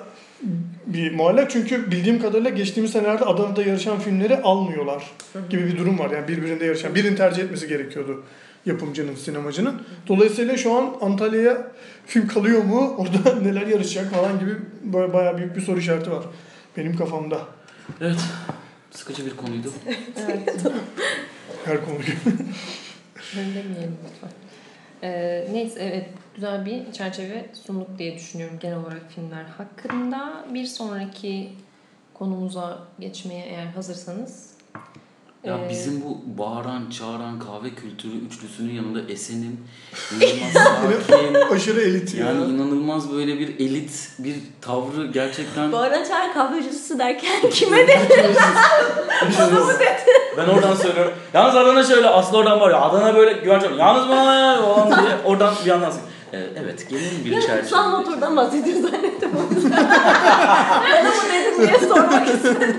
bir 0.86 1.12
muallak 1.16 1.52
çünkü 1.52 1.92
bildiğim 1.92 2.22
kadarıyla 2.22 2.50
geçtiğimiz 2.50 2.92
senelerde 2.92 3.26
Adana'da 3.26 3.64
yarışan 3.64 4.00
filmleri 4.00 4.42
almıyorlar 4.42 5.04
gibi 5.50 5.66
bir 5.68 5.78
durum 5.78 6.00
var. 6.00 6.10
Yani 6.12 6.28
birbirinde 6.28 6.66
yarışan 6.66 6.96
birini 6.96 7.16
tercih 7.18 7.44
etmesi 7.44 7.68
gerekiyordu 7.68 8.24
yapımcının, 8.66 9.16
sinemacının. 9.16 9.82
Dolayısıyla 10.08 10.58
şu 10.58 10.74
an 10.74 10.96
Antalya'ya 11.02 11.72
film 12.06 12.28
kalıyor 12.28 12.64
mu? 12.64 12.96
Orada 12.98 13.36
neler 13.42 13.68
yarışacak 13.68 14.12
falan 14.12 14.40
gibi 14.40 14.52
böyle 14.84 15.14
bayağı 15.14 15.38
büyük 15.38 15.56
bir 15.56 15.62
soru 15.62 15.80
işareti 15.80 16.12
var 16.12 16.24
benim 16.78 16.96
kafamda. 16.96 17.40
Evet. 18.02 18.20
Sıkıcı 18.92 19.26
bir 19.26 19.36
konuydu. 19.38 19.68
Evet. 20.30 20.64
Her 21.66 21.86
konu 21.86 21.98
gibi. 21.98 22.16
Öyle 23.38 23.56
demeyelim 23.56 23.98
lütfen. 24.06 24.30
Ee, 25.04 25.48
neyse 25.52 25.80
evet 25.84 26.10
güzel 26.36 26.66
bir 26.66 26.92
çerçeve 26.92 27.46
sunduk 27.54 28.00
diye 28.00 28.16
düşünüyorum 28.16 28.58
genel 28.60 28.78
olarak 28.78 29.12
filmler 29.16 29.44
hakkında. 29.44 30.46
Bir 30.54 30.66
sonraki 30.66 31.52
konumuza 32.14 32.88
geçmeye 33.00 33.46
eğer 33.46 33.66
hazırsanız. 33.66 34.55
Ya 35.46 35.58
ee, 35.66 35.70
bizim 35.70 36.02
bu 36.04 36.38
bağıran, 36.40 36.90
çağıran 36.90 37.40
kahve 37.40 37.70
kültürü 37.70 38.18
üçlüsünün 38.18 38.74
yanında 38.74 39.00
Esen'in 39.12 39.60
inanılmaz 40.22 41.04
sakin, 41.08 41.56
Aşırı 41.56 41.82
elit 41.82 42.16
ya. 42.16 42.26
yani 42.26 42.46
inanılmaz 42.46 43.14
böyle 43.14 43.40
bir 43.40 43.60
elit 43.60 44.10
bir 44.20 44.36
tavrı 44.62 45.06
gerçekten 45.14 45.72
Bağıran 45.72 46.04
çağır 46.04 46.34
kahvecisi 46.34 47.00
derken 47.00 47.50
kime 47.50 47.88
de? 47.88 48.00
Ben 50.38 50.48
oradan 50.48 50.76
söylüyorum. 50.76 51.14
Yalnız 51.34 51.56
Adana 51.56 51.84
şöyle 51.84 52.08
aslında 52.08 52.38
oradan 52.38 52.60
var 52.60 52.72
ya 52.72 52.82
Adana 52.82 53.16
böyle 53.16 53.34
güvenç 53.34 53.64
Yalnız 53.78 54.10
bana 54.10 54.36
ya 54.36 54.62
falan 54.62 54.88
diye 54.90 55.16
oradan 55.26 55.54
bir 55.66 55.70
yandan 55.70 55.94
ee, 56.34 56.38
evet 56.64 56.90
gelin 56.90 57.26
bir 57.26 57.32
Ya 57.32 57.42
çerçeve. 57.42 57.62
kutsal 57.62 57.92
motordan 57.92 58.38
bahsediyor 58.38 58.78
zannettim 58.82 59.32
onu. 59.36 59.72
ben 60.92 61.06
ama 61.06 61.34
dedim 61.34 61.68
diye 61.68 61.80
sormak 61.80 62.28
istedim. 62.28 62.76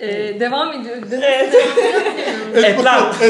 Ee, 0.00 0.40
devam 0.40 0.72
ediyor. 0.80 0.96
Evet. 1.12 1.54
Et 2.64 2.84
lan. 2.84 3.12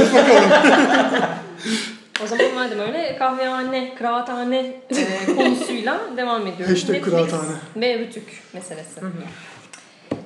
O 2.22 2.26
zaman 2.26 2.54
madem 2.54 2.80
öyle 2.80 3.16
kahvehane, 3.18 3.94
kıraathane 3.94 4.58
e, 4.90 5.34
konusuyla 5.36 6.00
devam 6.16 6.46
ediyoruz. 6.46 6.74
Hashtag 6.74 6.94
Netflix 6.94 7.14
kıraathane. 7.14 7.50
ve 7.76 7.98
Rütük 7.98 8.42
meselesi. 8.52 9.00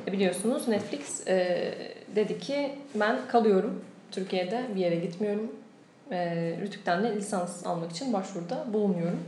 E, 0.08 0.12
Biliyorsunuz 0.12 0.68
Netflix 0.68 1.26
e, 1.28 1.74
dedi 2.16 2.38
ki 2.40 2.72
ben 2.94 3.16
kalıyorum 3.28 3.84
Türkiye'de 4.10 4.62
bir 4.74 4.80
yere 4.80 4.94
gitmiyorum. 4.96 5.52
E, 6.10 6.16
Rütük'ten 6.62 7.04
de 7.04 7.16
lisans 7.16 7.66
almak 7.66 7.90
için 7.90 8.12
başvuruda 8.12 8.64
bulunuyorum. 8.72 9.18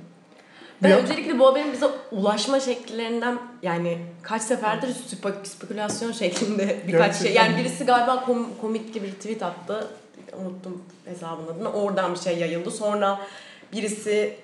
Ben 0.83 0.89
Ya- 0.89 0.99
öncelikle 0.99 1.39
bu 1.39 1.47
haberin 1.47 1.73
bize 1.73 1.87
ulaşma 2.13 2.61
şekillerinden 2.61 3.39
yani 3.63 3.99
kaç 4.23 4.43
seferdir 4.43 4.89
spek- 4.89 5.47
spekülasyon 5.47 6.13
şeklinde 6.13 6.81
birkaç 6.87 7.17
şey. 7.17 7.33
Yani 7.35 7.57
birisi 7.57 7.85
galiba 7.85 8.15
kom- 8.29 8.47
komik 8.61 8.95
gibi 8.95 9.07
bir 9.07 9.13
tweet 9.13 9.43
attı. 9.43 9.89
Unuttum 10.41 10.83
hesabın 11.05 11.47
adını. 11.47 11.73
Oradan 11.73 12.15
bir 12.15 12.19
şey 12.19 12.39
yayıldı. 12.39 12.71
Sonra 12.71 13.21
birisi 13.73 14.37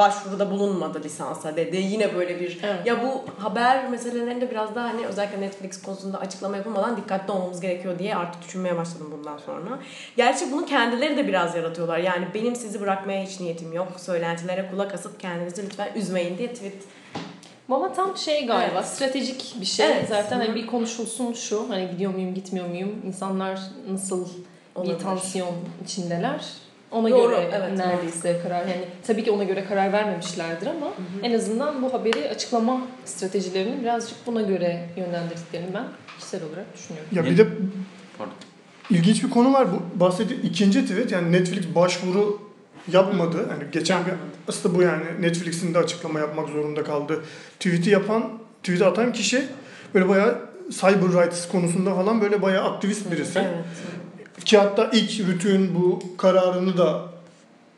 başvuruda 0.00 0.50
bulunmadı 0.50 1.00
lisansa 1.04 1.56
dedi. 1.56 1.76
Yine 1.76 2.14
böyle 2.14 2.40
bir 2.40 2.58
Evet. 2.62 2.86
ya 2.86 3.02
bu 3.04 3.24
haber 3.42 3.88
meselelerinde 3.88 4.50
biraz 4.50 4.74
daha 4.74 4.84
hani 4.88 5.06
özellikle 5.06 5.40
Netflix 5.40 5.82
konusunda 5.82 6.18
açıklama 6.18 6.56
yapılmadan 6.56 6.96
dikkatli 6.96 7.32
olmamız 7.32 7.60
gerekiyor 7.60 7.98
diye 7.98 8.16
artık 8.16 8.42
düşünmeye 8.42 8.76
başladım 8.76 9.08
bundan 9.18 9.38
sonra. 9.38 9.78
Gerçi 10.16 10.52
bunu 10.52 10.66
kendileri 10.66 11.16
de 11.16 11.28
biraz 11.28 11.54
yaratıyorlar. 11.56 11.98
Yani 11.98 12.26
benim 12.34 12.56
sizi 12.56 12.80
bırakmaya 12.80 13.22
hiç 13.24 13.40
niyetim 13.40 13.72
yok. 13.72 13.88
Söylentilere 13.96 14.70
kulak 14.70 14.94
asıp 14.94 15.20
kendinizi 15.20 15.62
lütfen 15.66 15.88
üzmeyin 15.94 16.38
diye 16.38 16.52
tweet. 16.54 16.74
Ama 17.70 17.92
tam 17.92 18.16
şey 18.16 18.46
galiba 18.46 18.74
Evet. 18.74 18.86
stratejik 18.86 19.54
bir 19.60 19.66
şey. 19.66 19.86
Evet. 19.86 20.08
Zaten 20.08 20.38
hani 20.40 20.54
bir 20.54 20.66
konuşulsun 20.66 21.32
şu 21.32 21.70
hani 21.70 21.90
gidiyor 21.90 22.12
muyum 22.14 22.34
gitmiyor 22.34 22.66
muyum 22.68 23.02
insanlar 23.06 23.60
nasıl 23.90 24.28
Olabilir. 24.74 24.94
bir 24.94 24.98
tansiyon 25.02 25.54
içindeler. 25.84 26.44
Ona 26.90 27.10
Doğru, 27.10 27.30
göre 27.30 27.50
evet, 27.52 27.78
neredeyse 27.78 28.40
karar 28.42 28.60
yani 28.60 28.84
tabii 29.06 29.24
ki 29.24 29.30
ona 29.30 29.44
göre 29.44 29.64
karar 29.64 29.92
vermemişlerdir 29.92 30.66
ama 30.66 30.92
en 31.22 31.32
azından 31.32 31.82
bu 31.82 31.92
haberi 31.92 32.30
açıklama 32.30 32.80
stratejilerini 33.04 33.82
birazcık 33.82 34.26
buna 34.26 34.42
göre 34.42 34.88
yönlendirdiklerini 34.96 35.74
ben 35.74 35.84
kişisel 36.18 36.42
olarak 36.42 36.74
düşünüyorum. 36.74 37.08
Ya 37.12 37.24
bir 37.24 37.38
de 37.38 37.46
Pardon. 38.18 38.34
ilginç 38.90 39.24
bir 39.24 39.30
konu 39.30 39.52
var. 39.52 39.66
Bu 39.72 40.00
bahsettiğim 40.00 40.42
ikinci 40.44 40.82
tweet 40.82 41.12
yani 41.12 41.32
Netflix 41.32 41.74
başvuru 41.74 42.40
yapmadı. 42.92 43.46
Yani 43.50 43.64
geçen 43.72 44.06
bir 44.06 44.12
aslında 44.48 44.74
bu 44.74 44.82
yani 44.82 45.04
Netflix'in 45.20 45.74
de 45.74 45.78
açıklama 45.78 46.18
yapmak 46.18 46.48
zorunda 46.48 46.84
kaldı. 46.84 47.24
Tweet'i 47.60 47.90
yapan, 47.90 48.38
tweet'i 48.62 48.84
atan 48.84 49.12
kişi 49.12 49.44
böyle 49.94 50.08
bayağı 50.08 50.38
cyber 50.70 51.22
rights 51.22 51.48
konusunda 51.48 51.94
falan 51.94 52.20
böyle 52.20 52.42
bayağı 52.42 52.64
aktivist 52.64 53.12
birisi. 53.12 53.38
Evet. 53.38 53.64
Ki 54.44 54.58
hatta 54.58 54.90
ilk 54.92 55.28
Rütük'ün 55.28 55.74
bu 55.74 56.16
kararını 56.16 56.78
da 56.78 57.02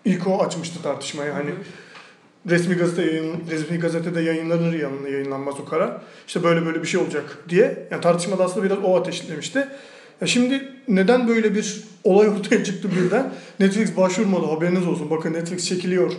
ilk 0.05 0.27
o 0.27 0.45
açmıştı 0.45 0.83
tartışmayı. 0.83 1.33
Hani 1.33 1.51
resmi 2.51 2.75
gazete 2.75 3.03
yayın, 3.03 3.37
resmi 3.51 3.79
gazetede 3.79 4.21
yayınlanır 4.21 4.73
yanında 4.73 5.09
yayınlanmaz 5.09 5.61
o 5.61 5.65
karar. 5.65 6.01
İşte 6.27 6.43
böyle 6.43 6.67
böyle 6.67 6.83
bir 6.83 6.89
şey 6.89 7.01
olacak 7.01 7.39
diye. 7.49 7.89
Yani 7.91 8.01
tartışmada 8.01 8.45
aslında 8.45 8.67
biraz 8.67 8.79
o 8.85 8.97
ateşlemişti. 8.97 9.69
Ya 10.21 10.27
şimdi 10.27 10.73
neden 10.89 11.29
böyle 11.29 11.55
bir 11.55 11.85
olay 12.05 12.29
ortaya 12.29 12.65
çıktı 12.65 12.89
birden? 12.97 13.33
Netflix 13.61 13.97
başvurmadı 13.97 14.47
haberiniz 14.47 14.87
olsun. 14.87 15.11
Bakın 15.11 15.33
Netflix 15.33 15.69
çekiliyor. 15.69 16.13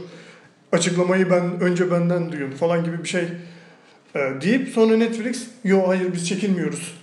Açıklamayı 0.72 1.30
ben 1.30 1.62
önce 1.62 1.92
benden 1.92 2.32
duyun 2.32 2.52
falan 2.52 2.84
gibi 2.84 3.04
bir 3.04 3.10
şey 3.10 3.28
e, 4.16 4.20
deyip 4.42 4.70
sonra 4.70 4.98
Netflix 4.98 5.48
yo 5.64 5.88
hayır 5.88 6.14
biz 6.14 6.28
çekilmiyoruz 6.28 6.96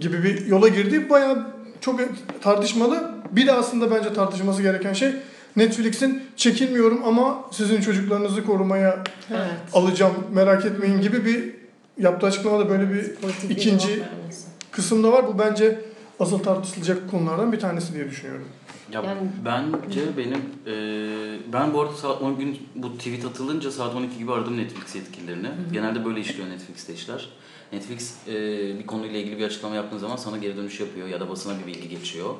gibi 0.00 0.24
bir 0.24 0.46
yola 0.46 0.68
girdi. 0.68 1.10
Bayağı 1.10 1.46
çok 1.80 2.00
tartışmalı. 2.42 3.10
Bir 3.32 3.46
de 3.46 3.52
aslında 3.52 3.90
bence 3.90 4.12
tartışması 4.12 4.62
gereken 4.62 4.92
şey 4.92 5.12
Netflix'in 5.56 6.22
çekinmiyorum 6.36 7.00
ama 7.04 7.44
sizin 7.50 7.80
çocuklarınızı 7.80 8.44
korumaya 8.46 9.04
Evet. 9.30 9.50
alacağım 9.72 10.14
merak 10.32 10.64
etmeyin 10.66 11.00
gibi 11.00 11.24
bir 11.24 11.54
yaptığı 12.02 12.26
açıklamada 12.26 12.70
böyle 12.70 12.92
bir 12.94 13.14
Politik 13.14 13.50
bir 13.50 13.56
İkinci- 13.56 13.88
vermesi. 13.88 14.46
kısımda 14.70 15.12
var. 15.12 15.26
Bu 15.26 15.38
bence 15.38 15.80
asıl 16.20 16.38
tartışılacak 16.38 17.10
konulardan 17.10 17.52
bir 17.52 17.60
tanesi 17.60 17.94
diye 17.94 18.10
düşünüyorum. 18.10 18.44
Ya 18.92 19.02
Yani- 19.02 19.30
bence 19.44 20.00
benim 20.16 20.38
e, 20.66 21.52
ben 21.52 21.74
bu 21.74 21.80
arada 21.80 21.92
saat 21.94 22.22
10 22.22 22.38
gün 22.38 22.58
bu 22.74 22.96
tweet 22.98 23.24
atılınca 23.24 23.70
saat 23.70 23.94
12 23.94 24.18
gibi 24.18 24.32
aradım 24.32 24.56
Netflix 24.56 24.94
yetkililerini. 24.94 25.48
Genelde 25.72 26.04
böyle 26.04 26.20
işliyor 26.20 26.48
Netflix'te 26.48 26.94
işler. 26.94 27.28
Netflix 27.72 28.14
e, 28.28 28.34
bir 28.78 28.86
konuyla 28.86 29.18
ilgili 29.18 29.38
bir 29.38 29.44
açıklama 29.44 29.74
yaptığın 29.74 29.98
zaman 29.98 30.16
sana 30.16 30.38
geri 30.38 30.56
dönüş 30.56 30.80
yapıyor 30.80 31.08
ya 31.08 31.20
da 31.20 31.30
basına 31.30 31.58
bir 31.58 31.66
bilgi 31.66 31.88
geçiyor. 31.88 32.34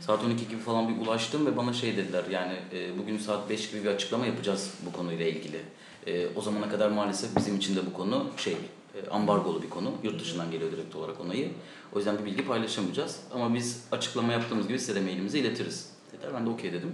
Saat 0.00 0.24
12 0.24 0.48
gibi 0.48 0.60
falan 0.60 0.88
bir 0.88 1.06
ulaştım 1.06 1.46
ve 1.46 1.56
bana 1.56 1.72
şey 1.72 1.96
dediler 1.96 2.24
yani 2.30 2.54
e, 2.72 2.98
bugün 2.98 3.18
saat 3.18 3.50
5 3.50 3.70
gibi 3.70 3.84
bir 3.84 3.88
açıklama 3.88 4.26
yapacağız 4.26 4.74
bu 4.86 4.92
konuyla 4.92 5.26
ilgili. 5.26 5.60
E, 6.06 6.26
o 6.36 6.40
zamana 6.40 6.68
kadar 6.68 6.90
maalesef 6.90 7.36
bizim 7.36 7.56
için 7.56 7.76
de 7.76 7.86
bu 7.86 7.92
konu 7.92 8.26
şey 8.36 8.52
e, 8.94 9.10
ambargolu 9.10 9.62
bir 9.62 9.70
konu. 9.70 9.92
Yurt 10.02 10.20
dışından 10.20 10.50
geliyor 10.50 10.72
direkt 10.72 10.96
olarak 10.96 11.20
onayı. 11.20 11.50
O 11.92 11.98
yüzden 11.98 12.18
bir 12.18 12.24
bilgi 12.24 12.46
paylaşamayacağız. 12.46 13.20
Ama 13.34 13.54
biz 13.54 13.84
açıklama 13.92 14.32
yaptığımız 14.32 14.68
gibi 14.68 14.78
size 14.78 14.94
de 14.94 15.00
mailimizi 15.00 15.38
iletiriz 15.38 15.90
dediler. 16.12 16.30
Ben 16.34 16.46
de 16.46 16.50
okey 16.50 16.72
dedim. 16.72 16.92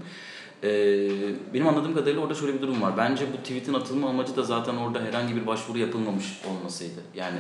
Ee, 0.65 1.09
benim 1.55 1.69
anladığım 1.69 1.95
kadarıyla 1.95 2.23
orada 2.23 2.35
şöyle 2.35 2.55
bir 2.55 2.63
durum 2.63 2.83
var. 2.83 2.97
Bence 2.97 3.25
bu 3.33 3.37
tweet'in 3.37 3.75
atılma 3.75 4.09
amacı 4.09 4.37
da 4.37 4.43
zaten 4.43 4.77
orada 4.77 5.01
herhangi 5.01 5.37
bir 5.37 5.47
başvuru 5.47 5.79
yapılmamış 5.79 6.41
olmasıydı. 6.51 7.01
Yani 7.15 7.39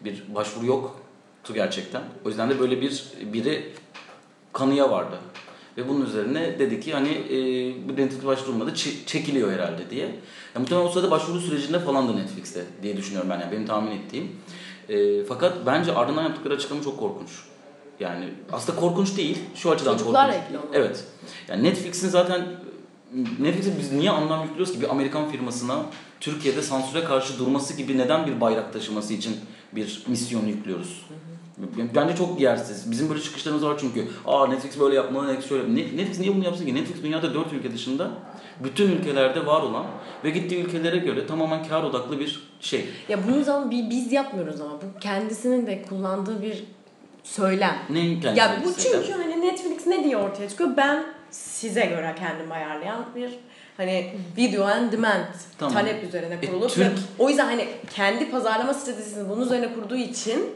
bir 0.00 0.22
başvuru 0.34 0.66
yoktu 0.66 1.54
gerçekten. 1.54 2.02
O 2.24 2.28
yüzden 2.28 2.50
de 2.50 2.60
böyle 2.60 2.80
bir 2.80 3.04
biri 3.32 3.72
kanıya 4.52 4.90
vardı. 4.90 5.18
Ve 5.76 5.88
bunun 5.88 6.06
üzerine 6.06 6.58
dedi 6.58 6.80
ki 6.80 6.92
hani 6.92 7.08
e, 7.08 7.38
bu 7.88 7.96
Netflix 7.96 8.26
başvurulmadı 8.26 8.70
çe- 8.70 9.06
çekiliyor 9.06 9.52
herhalde 9.52 9.90
diye. 9.90 10.06
Ya, 10.54 10.60
muhtemelen 10.60 10.86
o 10.86 10.90
sırada 10.90 11.10
başvuru 11.10 11.40
sürecinde 11.40 11.78
falan 11.78 12.08
da 12.08 12.12
Netflix'te 12.12 12.64
diye 12.82 12.96
düşünüyorum 12.96 13.30
ben 13.30 13.40
yani 13.40 13.52
benim 13.52 13.66
tahmin 13.66 13.90
ettiğim. 13.90 14.28
E, 14.88 15.24
fakat 15.24 15.66
bence 15.66 15.94
ardından 15.94 16.22
yaptıkları 16.22 16.54
açıklama 16.54 16.82
çok 16.82 16.98
korkunç. 16.98 17.28
Yani 18.00 18.24
aslında 18.52 18.80
korkunç 18.80 19.16
değil. 19.16 19.38
Şu 19.54 19.70
açıdan 19.70 19.92
Çocuklarla 19.92 20.32
korkunç. 20.32 20.44
ilgili 20.44 20.58
olan. 20.58 20.68
Evet. 20.74 21.04
Yani 21.48 21.62
Netflix'in 21.62 22.08
zaten 22.08 22.46
Netflix'e 23.40 23.78
biz 23.78 23.92
niye 23.92 24.10
anlam 24.10 24.42
yüklüyoruz 24.42 24.72
ki 24.72 24.80
bir 24.80 24.90
Amerikan 24.90 25.30
firmasına 25.30 25.76
Türkiye'de 26.20 26.62
sansüre 26.62 27.04
karşı 27.04 27.38
durması 27.38 27.76
gibi 27.76 27.98
neden 27.98 28.26
bir 28.26 28.40
bayrak 28.40 28.72
taşıması 28.72 29.14
için 29.14 29.36
bir 29.72 30.02
misyon 30.06 30.46
yüklüyoruz? 30.46 31.06
Bence 31.94 32.16
çok 32.16 32.40
yersiz. 32.40 32.90
Bizim 32.90 33.08
böyle 33.10 33.20
çıkışlarımız 33.22 33.64
var 33.64 33.76
çünkü. 33.80 34.08
Aa 34.26 34.46
Netflix 34.46 34.80
böyle 34.80 34.96
yapmalı, 34.96 35.28
Netflix 35.28 35.48
şöyle. 35.48 35.74
Ne- 35.74 35.96
Netflix 35.96 36.18
niye 36.20 36.34
bunu 36.36 36.44
yapsın 36.44 36.66
ki? 36.66 36.74
Netflix 36.74 37.02
dünyada 37.02 37.34
4 37.34 37.52
ülke 37.52 37.72
dışında 37.74 38.10
bütün 38.64 38.90
ülkelerde 38.90 39.46
var 39.46 39.62
olan 39.62 39.86
ve 40.24 40.30
gittiği 40.30 40.64
ülkelere 40.64 40.96
göre 40.98 41.26
tamamen 41.26 41.68
kar 41.68 41.82
odaklı 41.82 42.20
bir 42.20 42.48
şey. 42.60 42.84
Ya 43.08 43.18
bunu 43.28 43.44
zaman 43.44 43.70
biz 43.70 44.12
yapmıyoruz 44.12 44.60
ama 44.60 44.72
bu 44.72 45.00
kendisinin 45.00 45.66
de 45.66 45.82
kullandığı 45.82 46.42
bir 46.42 46.64
söylem. 47.24 47.78
Neyin 47.90 48.20
kendisi? 48.20 48.40
Ya 48.40 48.56
bu 48.64 48.74
çünkü 48.82 49.12
hani 49.12 49.40
Netflix 49.46 49.86
ne 49.86 50.04
diye 50.04 50.16
ortaya 50.16 50.48
çıkıyor? 50.48 50.70
Ben 50.76 51.04
size 51.30 51.86
göre 51.86 52.14
kendimi 52.18 52.52
ayarlayan 52.54 53.04
bir 53.16 53.30
hani 53.76 54.12
video 54.36 54.64
on 54.64 54.92
demand 54.92 55.24
Tamam. 55.58 55.74
talep 55.74 56.04
üzerine 56.04 56.38
E, 56.42 56.46
kurulup 56.46 56.70
Türk- 56.70 56.86
ve 56.86 56.90
o 57.18 57.28
yüzden 57.28 57.46
hani 57.46 57.68
kendi 57.94 58.30
pazarlama 58.30 58.74
stratejisini 58.74 59.28
bunun 59.28 59.42
üzerine 59.46 59.74
kurduğu 59.74 59.96
için 59.96 60.50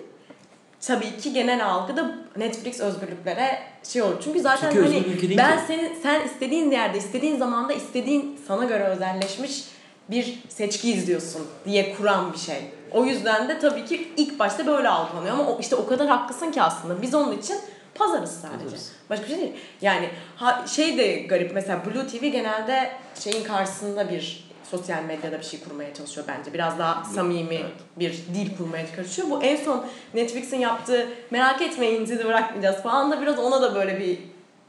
tabii 0.80 1.16
ki 1.16 1.32
genel 1.32 1.66
algıda 1.66 2.14
Netflix 2.36 2.80
özgürlüklere 2.80 3.58
şey 3.84 4.02
olur. 4.02 4.16
Çünkü 4.24 4.40
zaten 4.40 4.70
Çünkü 4.72 4.84
hani 4.84 5.36
ben 5.38 5.56
ki. 5.58 5.62
senin 5.66 5.94
sen 6.02 6.24
istediğin 6.24 6.70
yerde, 6.70 6.98
istediğin 6.98 7.36
zamanda, 7.36 7.72
istediğin 7.72 8.40
sana 8.48 8.64
göre 8.64 8.84
özelleşmiş 8.84 9.64
bir 10.10 10.38
seçki 10.48 10.90
izliyorsun 10.92 11.42
diye 11.64 11.94
kuran 11.94 12.32
bir 12.32 12.38
şey. 12.38 12.56
O 12.94 13.04
yüzden 13.04 13.48
de 13.48 13.58
tabii 13.58 13.84
ki 13.84 14.08
ilk 14.16 14.38
başta 14.38 14.66
böyle 14.66 14.88
algılanıyor 14.88 15.34
ama 15.34 15.46
o, 15.46 15.58
işte 15.60 15.76
o 15.76 15.86
kadar 15.86 16.08
haklısın 16.08 16.50
ki 16.50 16.62
aslında. 16.62 17.02
Biz 17.02 17.14
onun 17.14 17.38
için 17.38 17.56
pazarız 17.94 18.30
sadece. 18.30 18.64
Pazarız. 18.64 18.92
Başka 19.10 19.24
bir 19.24 19.30
şey 19.30 19.38
değil. 19.38 19.52
Yani 19.80 20.08
ha, 20.36 20.64
şey 20.66 20.98
de 20.98 21.16
garip 21.16 21.54
mesela 21.54 21.80
Blue 21.86 22.06
TV 22.06 22.24
genelde 22.26 22.92
şeyin 23.20 23.44
karşısında 23.44 24.10
bir 24.10 24.44
sosyal 24.70 25.02
medyada 25.02 25.38
bir 25.38 25.44
şey 25.44 25.60
kurmaya 25.60 25.94
çalışıyor 25.94 26.26
bence. 26.28 26.52
Biraz 26.54 26.78
daha 26.78 27.04
samimi 27.04 27.54
Evet. 27.54 27.72
bir 27.96 28.12
dil 28.34 28.56
kurmaya 28.56 28.86
çalışıyor. 28.96 29.28
Bu 29.30 29.42
en 29.42 29.56
son 29.56 29.86
Netflix'in 30.14 30.58
yaptığı 30.58 31.08
merak 31.30 31.62
etmeyin 31.62 32.04
sizi 32.04 32.24
bırakmayacağız 32.24 32.82
falan 32.82 33.10
da 33.10 33.20
biraz 33.20 33.38
ona 33.38 33.62
da 33.62 33.74
böyle 33.74 34.00
bir 34.00 34.18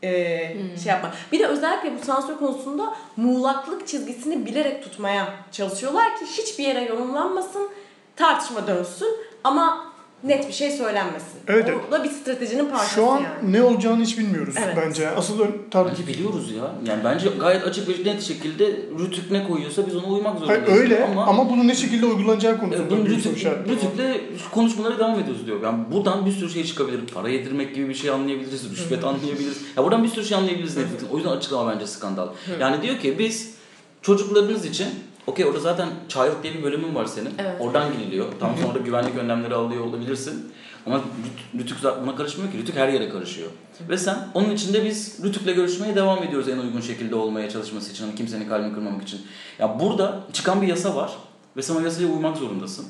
e, 0.04 0.38
şey 0.84 0.92
yapma. 0.92 1.12
Bir 1.32 1.40
de 1.40 1.48
özellikle 1.48 2.00
bu 2.02 2.06
sansür 2.06 2.38
konusunda 2.38 2.96
muğlaklık 3.18 3.88
çizgisini 3.88 4.46
bilerek 4.46 4.84
tutmaya 4.84 5.34
çalışıyorlar 5.52 6.18
ki 6.20 6.26
hiçbir 6.26 6.64
yere 6.64 6.82
yorumlanmasın, 6.84 7.70
tartışma 8.16 8.68
dönsün 8.68 9.08
ama 9.44 9.86
net 10.24 10.48
bir 10.48 10.54
şey 10.54 10.72
söylenmesin. 10.72 11.40
Evet, 11.48 11.70
O 11.90 11.92
da 11.92 12.04
bir 12.04 12.10
stratejinin 12.10 12.70
parçası 12.70 12.96
Şu 12.96 13.10
an 13.12 13.16
yani. 13.22 13.52
ne 13.52 13.64
olacağını 13.64 14.04
hiç 14.04 14.18
bilmiyoruz 14.18 14.56
Evet. 14.66 14.78
bence. 14.86 15.10
Asıl 15.10 15.40
ön 15.40 15.52
tartış 15.72 16.00
Bence 16.00 16.08
biliyoruz 16.14 16.52
ya. 16.52 16.72
Yani 16.88 17.04
bence 17.04 17.30
gayet 17.40 17.64
açık 17.64 17.90
ve 17.90 18.12
net 18.14 18.22
şekilde 18.22 18.66
Rütük 19.00 19.32
ne 19.32 19.48
koyuyorsa 19.48 19.88
biz 19.88 19.96
ona 19.96 20.08
uymak 20.08 20.34
Hayır, 20.36 20.48
zorundayız. 20.66 20.80
öyle 20.82 21.06
ama, 21.06 21.50
bunun 21.50 21.68
ne 21.68 21.76
şekilde 21.76 22.06
uygulanacağı 22.06 22.56
E, 22.56 22.58
konusunda 22.58 23.06
bir 23.06 23.20
soru 23.20 23.34
Rütük. 23.36 23.68
Rütük'le 23.70 24.22
konuşmalara 24.52 25.00
devam 25.00 25.20
ediyoruz 25.20 25.46
diyor. 25.48 25.64
Yani 25.64 25.80
buradan 25.92 26.26
bir 26.26 26.32
sürü 26.32 26.50
şey 26.50 26.64
çıkabilir. 26.64 27.00
Para 27.14 27.30
yedirmek 27.30 27.76
gibi 27.76 27.90
bir 27.90 27.94
şey 27.96 28.10
anlayabiliriz. 28.10 28.72
Rüşvet 28.72 29.04
anlayabiliriz. 29.04 29.58
Ya 29.78 29.84
buradan 29.84 30.04
bir 30.04 30.10
sürü 30.10 30.26
şey 30.26 30.38
anlayabiliriz 30.38 30.78
Netflix'in. 30.78 31.08
O 31.08 31.18
yüzden 31.18 31.32
açıklama 31.32 31.72
bence 31.74 31.88
skandal. 31.88 32.28
Yani 32.60 32.82
diyor 32.82 33.00
ki 33.00 33.16
biz 33.20 33.56
çocuklarınız 34.02 34.66
için 34.66 34.88
Okey 35.28 35.46
orada 35.46 35.60
zaten 35.60 35.90
Child 36.10 36.44
diye 36.44 36.54
bir 36.54 36.64
bölümün 36.64 36.96
var 36.96 37.06
senin. 37.06 37.30
Evet. 37.38 37.56
Oradan 37.62 37.94
giriliyor. 37.94 38.26
Tam 38.40 38.58
sonra 38.58 38.80
güvenlik 38.80 39.18
önlemleri 39.18 39.56
alıyor 39.56 39.86
olabilirsin. 39.86 40.52
Ama 40.86 40.96
Rüt- 40.98 41.60
Rütük 41.60 41.78
buna 41.84 42.16
karışmıyor 42.16 42.52
ki. 42.52 42.58
Rütük 42.58 42.76
her 42.76 42.88
yere 42.88 43.10
karışıyor. 43.10 43.50
Ve 43.90 43.98
sen 43.98 44.28
onun 44.34 44.50
içinde 44.52 44.86
biz 44.86 45.24
Rütük'le 45.24 45.56
görüşmeye 45.56 45.96
devam 45.96 46.24
ediyoruz 46.24 46.50
en 46.50 46.58
uygun 46.58 46.82
şekilde 46.82 47.16
olmaya 47.16 47.50
çalışması 47.50 47.92
için. 47.92 48.06
Hani 48.06 48.16
kimsenin 48.16 48.50
kalbini 48.50 48.74
kırmamak 48.74 49.04
için. 49.04 49.22
Ya 49.60 49.80
burada 49.80 50.20
çıkan 50.34 50.62
bir 50.62 50.68
yasa 50.68 50.96
var. 50.96 51.12
Ve 51.58 51.62
sen 51.62 51.76
o 51.76 51.80
yasaya 51.80 52.08
uymak 52.08 52.38
zorundasın. 52.38 52.86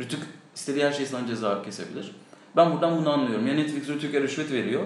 Rütük 0.00 0.20
istediği 0.54 0.84
her 0.84 0.92
şeyi 0.92 1.06
sana 1.06 1.26
ceza 1.26 1.62
kesebilir. 1.62 2.10
Ben 2.56 2.72
buradan 2.72 2.98
bunu 2.98 3.10
anlıyorum. 3.12 3.46
Ya 3.46 3.54
Netflix 3.54 3.88
Rütük'e 3.88 4.20
rüşvet 4.20 4.52
veriyor. 4.52 4.82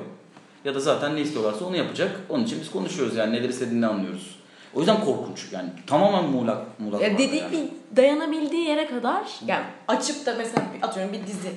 Ya 0.65 0.75
da 0.75 0.81
zaten 0.81 1.17
ne 1.17 1.21
istiyorlarsa 1.21 1.65
onu 1.65 1.77
yapacak. 1.77 2.21
Onun 2.29 2.45
için 2.45 2.59
biz 2.61 2.71
konuşuyoruz 2.71 3.17
yani 3.17 3.33
neler 3.33 3.49
istediğini 3.49 3.87
anlıyoruz. 3.87 4.36
O 4.77 4.79
yüzden 4.79 5.05
korkunç 5.05 5.53
yani 5.53 5.69
tamamen 5.87 6.25
muğlak 6.25 6.81
muğlak. 6.81 7.03
Ya 7.03 7.19
dediği 7.19 7.43
yani. 7.43 7.53
bir 7.53 7.97
dayanabildiği 7.97 8.69
yere 8.69 8.87
kadar 8.87 9.23
yani 9.47 9.65
açıp 9.89 10.27
da 10.27 10.35
mesela 10.39 10.63
atıyorum 10.83 11.13
bir 11.13 11.27
dizi 11.27 11.51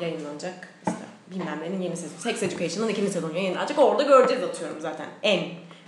yayınlanacak 0.00 0.68
işte 0.86 0.98
bilmem 1.30 1.60
nenin 1.62 1.80
yeni 1.82 1.96
sezonu. 1.96 2.20
Sex 2.20 2.42
Education'ın 2.42 2.88
ikinci 2.88 3.10
sezonu 3.12 3.36
yayınlanacak. 3.36 3.78
Orada 3.78 4.02
göreceğiz 4.02 4.42
atıyorum 4.42 4.76
zaten 4.80 5.06
en 5.22 5.40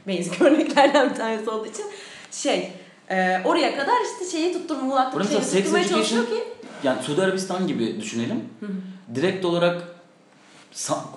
basic 0.09 0.45
örneklerden 0.45 1.11
bir 1.11 1.15
tanesi 1.15 1.51
olduğu 1.51 1.67
için. 1.67 1.85
Şey 2.31 2.73
e, 3.11 3.41
oraya 3.45 3.77
kadar 3.77 3.97
işte 4.13 4.39
şeyi 4.39 4.53
tuttur 4.53 4.77
muğlaklık 4.77 5.25
Sex 5.25 5.53
tutturmaya 5.53 5.85
Education 5.85 6.03
çalışıyor 6.03 6.27
ki. 6.27 6.45
yani 6.83 7.03
Suudi 7.03 7.23
Arabistan 7.23 7.67
gibi 7.67 8.01
düşünelim. 8.01 8.45
Direkt 9.15 9.45
olarak 9.45 9.96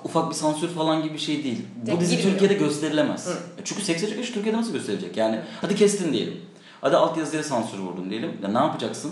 ufak 0.04 0.30
bir 0.30 0.36
sansür 0.36 0.68
falan 0.68 1.04
gibi 1.04 1.14
bir 1.14 1.20
şey 1.20 1.44
değil. 1.44 1.66
Bu 1.82 1.86
Direkt 1.86 2.02
dizi 2.02 2.18
girmiyor. 2.18 2.40
Türkiye'de 2.40 2.66
gösterilemez. 2.66 3.28
Hı. 3.28 3.34
Çünkü 3.64 3.82
Sex 3.82 4.04
Education 4.04 4.34
Türkiye'de 4.34 4.58
nasıl 4.58 4.74
gösterilecek? 4.74 5.18
Yani 5.18 5.40
hadi 5.62 5.76
kestin 5.76 6.14
diyelim. 6.14 6.42
Hadi 6.82 6.96
altyazıya 6.96 7.44
sansür 7.44 7.80
vurdun 7.80 8.10
diyelim. 8.10 8.32
Ya 8.44 8.50
ne 8.50 8.58
yapacaksın? 8.58 9.12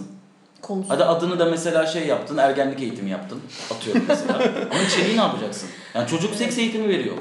Konusu. 0.62 0.90
Hadi 0.90 1.04
adını 1.04 1.40
da 1.40 1.46
mesela 1.46 1.86
şey 1.86 2.08
yaptın, 2.08 2.38
ergenlik 2.38 2.82
eğitimi 2.82 3.10
yaptın. 3.10 3.42
Atıyorum 3.72 4.04
mesela. 4.08 4.34
Ama 4.72 4.82
içeriği 4.88 5.18
ne 5.18 5.22
yapacaksın? 5.22 5.70
Yani 5.94 6.08
çocuk 6.08 6.36
seks 6.36 6.58
eğitimi 6.58 6.90
veriyor. 6.90 7.16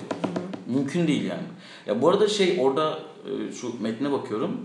Mümkün 0.67 1.09
değil 1.09 1.25
yani. 1.25 1.43
Ya 1.87 2.03
bu 2.03 2.09
arada 2.09 2.29
şey 2.29 2.59
orada 2.61 2.99
e, 3.25 3.53
şu 3.53 3.83
metne 3.83 4.13
bakıyorum. 4.13 4.61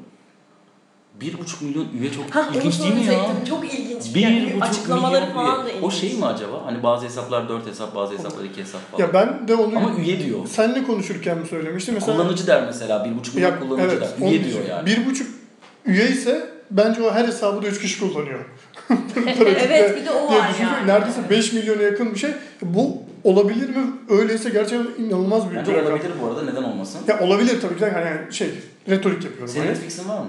Bir 1.19 1.38
buçuk 1.39 1.62
milyon 1.62 1.86
üye 2.02 2.12
çok 2.12 2.36
Ha, 2.36 2.50
ilginç 2.56 2.80
değil 2.82 2.93
mi 2.93 3.06
ya? 3.06 3.26
Çok 3.50 3.74
ilginç. 3.74 4.15
Bir 4.15 4.21
yani. 4.21 4.45
buçuk 4.47 4.63
Açıklamaları 4.63 5.26
milyon 5.26 5.34
falan 5.36 5.60
da 5.60 5.69
üye. 5.69 5.74
ilginç. 5.78 5.84
O 5.86 5.91
şey 5.91 6.13
mi 6.13 6.26
acaba? 6.26 6.65
Hani 6.65 6.84
bazı 6.84 7.06
hesaplar 7.06 7.50
dört 7.50 7.67
hesap, 7.67 7.95
bazı 7.95 8.13
hesaplar 8.13 8.43
iki 8.43 8.62
hesap 8.62 8.91
falan. 8.91 9.04
Ya 9.04 9.13
ben 9.13 9.47
de 9.47 9.56
onu 9.56 9.78
Ama 9.78 9.95
üye 10.00 10.19
diyor. 10.19 10.39
seninle 10.50 10.84
konuşurken 10.84 11.38
mi 11.38 11.47
söylemiştim? 11.47 11.93
Mesela 11.93 12.17
Kullanıcı 12.17 12.47
der 12.47 12.63
mesela. 12.65 13.06
Bir 13.06 13.17
buçuk 13.19 13.36
milyon 13.36 13.52
Ya, 13.52 13.60
kullanıcı 13.60 13.88
evet, 13.97 14.02
der. 14.21 14.28
Üye 14.32 14.43
diyor 14.43 14.60
yani. 14.69 14.86
Bir 14.86 15.06
buçuk 15.06 15.28
üye 15.86 16.08
ise 16.10 16.50
bence 16.71 17.02
o 17.04 17.12
her 17.13 17.26
hesabı 17.26 17.62
da 17.63 17.67
üç 17.67 17.82
kişi 17.82 18.00
kullanıyor. 18.00 18.39
Evet 19.47 19.97
bir 20.02 20.06
de 20.06 20.12
o 20.12 20.28
var 20.34 20.50
düşünüyorum. 20.50 20.78
yani. 20.80 20.88
Neredeyse 20.88 21.30
5 21.30 21.54
milyona 21.54 21.82
yakın 21.82 22.13
bir 22.13 22.19
şey. 22.19 22.32
Bu 22.62 22.97
olabilir 23.24 23.69
mi? 23.69 23.84
Öyleyse 24.10 24.50
gerçekten 24.50 25.04
inanılmaz 25.06 25.50
büyük 25.50 25.60
Bence 25.62 25.71
bir 25.71 25.78
rakam. 25.78 25.91
olabilir 25.93 26.12
bu 26.21 26.28
arada. 26.28 26.43
Neden 26.43 26.63
olmasın? 26.63 27.02
Ya 27.08 27.19
olabilir 27.19 27.62
tabii 27.62 27.76
ki 27.76 27.82
de 27.82 27.91
hani 27.91 28.06
yani 28.06 28.34
şey 28.34 28.50
retorik 28.89 29.24
yapıyorum. 29.24 29.47
Senin 29.47 29.65
Hani. 29.65 29.74
Netflix'in 29.76 30.10
var 30.10 30.17
mı? 30.19 30.26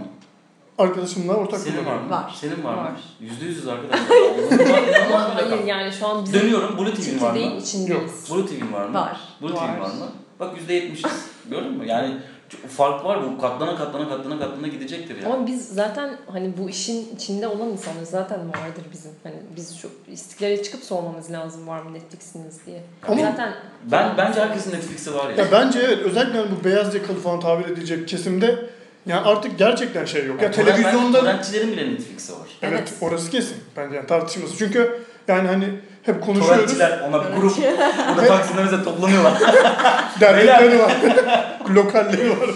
Arkadaşımla 0.82 1.34
ortak 1.34 1.60
Senin 1.60 1.76
var 1.76 1.82
kullanıyorum. 1.84 2.08
mı? 2.08 2.14
Var. 2.14 2.34
Senin 2.40 2.64
var 2.64 2.74
mı? 2.74 2.80
Var. 2.80 2.92
Yüzde 3.20 3.44
yüzüz 3.44 3.68
arkadaşlar. 3.68 4.06
Ama 5.06 5.34
hayır 5.34 5.64
yani 5.64 5.92
şu 5.92 6.06
an 6.06 6.24
bizim 6.24 6.40
Dönüyorum. 6.40 6.78
Blue 6.78 6.94
TV'nin 6.94 7.20
var 7.20 7.30
mı? 7.30 7.36
çekirdeğin 7.38 7.60
içindeyiz. 7.60 8.30
Blue 8.30 8.46
TV'nin 8.46 8.72
var 8.72 8.86
mı? 8.88 8.94
Var. 8.94 9.16
Blue 9.42 9.52
Var. 9.52 9.58
TV'nin 9.68 9.80
var 9.80 9.86
mı? 9.88 10.08
Bak 10.40 10.56
yüzde 10.58 10.74
yetmişiz. 10.74 11.26
Gördün 11.50 11.72
mü? 11.72 11.86
Yani 11.86 12.16
çok- 12.48 12.66
fark 12.70 13.04
var 13.04 13.18
bu. 13.24 13.40
Katlana 13.40 13.76
katlana 13.76 14.08
katlana 14.08 14.38
katlana 14.38 14.66
gidecektir 14.68 15.16
yani. 15.22 15.34
Ama 15.34 15.46
biz 15.46 15.68
zaten 15.68 16.16
hani 16.32 16.52
bu 16.58 16.68
işin 16.70 17.14
içinde 17.16 17.46
olan 17.46 17.68
insanlar 17.68 18.02
zaten 18.04 18.38
vardır 18.48 18.84
bizim. 18.92 19.10
Hani 19.22 19.34
biz 19.56 19.76
şu 19.78 19.88
istiklale 20.08 20.62
çıkıp 20.62 20.82
sormamız 20.84 21.30
lazım 21.30 21.66
var 21.66 21.82
mı 21.82 21.94
Netflix'iniz 21.94 22.66
diye. 22.66 22.82
Ama- 23.08 23.20
zaten 23.20 23.52
Ben 23.84 24.14
bence 24.18 24.40
herkesin 24.40 24.72
Netflix'i 24.72 25.14
var 25.14 25.30
ya. 25.30 25.36
Ya 25.44 25.52
bence 25.52 25.78
evet 25.78 25.98
özellikle 25.98 26.38
hani 26.38 26.50
bu 26.60 26.64
beyaz 26.64 26.94
yakalı 26.94 27.16
falan 27.18 27.40
tabir 27.40 27.64
edilecek 27.64 28.08
kesimde 28.08 28.70
yani 29.06 29.20
artık 29.26 29.58
gerçekten 29.58 30.04
şey 30.04 30.26
yok. 30.26 30.36
Ya 30.42 30.44
Yani 30.44 30.54
torrent- 30.56 30.64
televizyonda 30.76 31.20
Torrentçilerin 31.20 31.72
bile 31.72 31.90
Netflix'i 31.90 32.32
var. 32.32 32.48
evet, 32.62 32.78
Evet. 32.78 32.92
orası 33.00 33.30
kesin 33.30 33.56
bence 33.76 33.96
yani 33.96 34.06
tartışılması. 34.06 34.56
Çünkü 34.58 34.98
yani 35.28 35.48
hani 35.48 35.64
hep 36.02 36.22
konuşuyoruz. 36.22 36.54
Torrentçiler 36.56 37.00
ona 37.08 37.24
bir 37.24 37.36
grup. 37.40 37.56
Burada 38.16 38.26
Taksim'de 38.26 38.62
mesela 38.62 38.84
toplanıyorlar. 38.84 39.32
Dernekleri 40.20 40.78
var. 40.78 40.92
Lokalleri 41.74 42.30
var. 42.30 42.50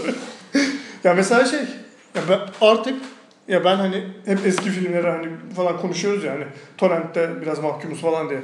ya 1.04 1.14
mesela 1.14 1.44
şey 1.44 1.60
ya 2.14 2.22
ben 2.28 2.38
artık 2.60 2.94
ya 3.48 3.64
ben 3.64 3.76
hani 3.76 4.04
hep 4.26 4.38
eski 4.46 4.70
filmleri 4.70 5.06
hani 5.10 5.28
falan 5.56 5.78
konuşuyoruz 5.80 6.24
ya 6.24 6.32
hani 6.32 6.44
torrentte 6.78 7.30
biraz 7.42 7.58
mahkumuz 7.58 8.00
falan 8.00 8.28
diye. 8.30 8.40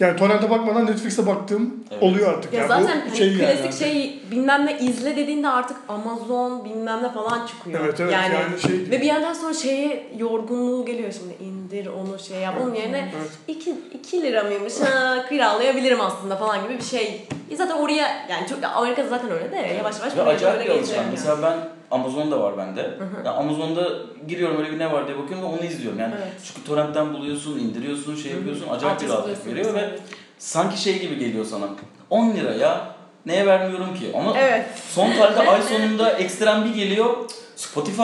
Yani 0.00 0.16
torrente 0.16 0.50
bakmadan 0.50 0.86
Netflix'e 0.86 1.26
baktığım 1.26 1.84
Evet. 1.92 2.02
oluyor 2.02 2.32
artık. 2.34 2.52
Ya 2.52 2.60
yani. 2.60 2.68
zaten 2.68 3.02
Bu 3.06 3.08
hani 3.10 3.16
şey 3.16 3.28
yani 3.28 3.38
klasik 3.38 3.64
artık. 3.66 3.78
şey 3.78 4.20
bilmem 4.30 4.66
ne 4.66 4.78
izle 4.78 5.16
dediğinde 5.16 5.48
artık 5.48 5.76
Amazon 5.88 6.64
bilmem 6.64 7.02
ne 7.02 7.12
falan 7.12 7.46
çıkıyor. 7.46 7.80
Evet 7.84 8.00
evet 8.00 8.12
yani, 8.12 8.34
şey 8.62 8.90
Ve 8.90 9.00
bir 9.00 9.06
yandan 9.06 9.32
sonra 9.32 9.54
şeye 9.54 10.06
yorgunluğu 10.18 10.84
geliyor 10.86 11.12
şimdi 11.12 11.50
indir 11.50 11.86
onu 11.86 12.18
şey 12.18 12.38
yap. 12.40 12.54
Onun 12.62 12.74
yerine 12.74 13.12
Evet. 13.18 13.58
2, 13.58 13.74
2 13.94 14.22
lira 14.22 14.42
mıymış 14.44 14.80
ha 14.80 15.26
kiralayabilirim 15.28 16.00
aslında 16.00 16.36
falan 16.36 16.62
gibi 16.64 16.78
bir 16.78 16.84
şey. 16.84 17.26
E 17.50 17.56
Zaten 17.56 17.76
oraya 17.76 18.26
yani 18.30 18.46
Türk, 18.48 18.64
Amerika'da 18.76 19.08
zaten 19.08 19.30
öyle 19.30 19.52
de 19.52 19.56
yavaş 19.78 19.98
yavaş 19.98 20.16
Ve 20.16 20.22
acayip 20.22 20.64
bir 20.66 20.70
alışkan. 20.70 20.96
yani. 20.96 21.06
Mesela 21.10 21.42
ben 21.42 21.58
Amazon'da 21.90 22.40
var 22.40 22.58
bende. 22.58 22.90
Yani 23.16 23.28
Amazon'da 23.28 23.88
giriyorum 24.28 24.58
öyle 24.58 24.72
bir 24.72 24.78
ne 24.78 24.92
var 24.92 25.06
diye 25.06 25.18
bakıyorum 25.18 25.44
ve 25.44 25.56
onu 25.56 25.64
izliyorum. 25.64 25.98
Yani 25.98 26.14
Evet. 26.18 26.32
çünkü 26.44 26.66
torrentten 26.68 27.14
buluyorsun, 27.14 27.58
indiriyorsun, 27.58 28.16
şey 28.16 28.32
yapıyorsun. 28.32 28.68
Acayip 28.68 29.00
bir 29.00 29.08
rahatlık 29.08 29.46
veriyor 29.46 29.74
ve 29.74 29.98
sanki 30.38 30.82
şey 30.82 30.98
gibi 31.00 31.18
geliyor 31.18 31.44
sana. 31.44 31.66
10 32.10 32.30
lira 32.30 32.52
ya 32.54 32.94
neye 33.26 33.46
vermiyorum 33.46 33.94
ki? 33.94 34.12
Ama 34.16 34.38
Evet. 34.38 34.66
son 34.90 35.12
tarihte 35.12 35.50
ay 35.50 35.62
sonunda 35.62 36.10
ekstrem 36.10 36.64
bir 36.64 36.74
geliyor. 36.74 37.14
Spotify, 37.56 38.02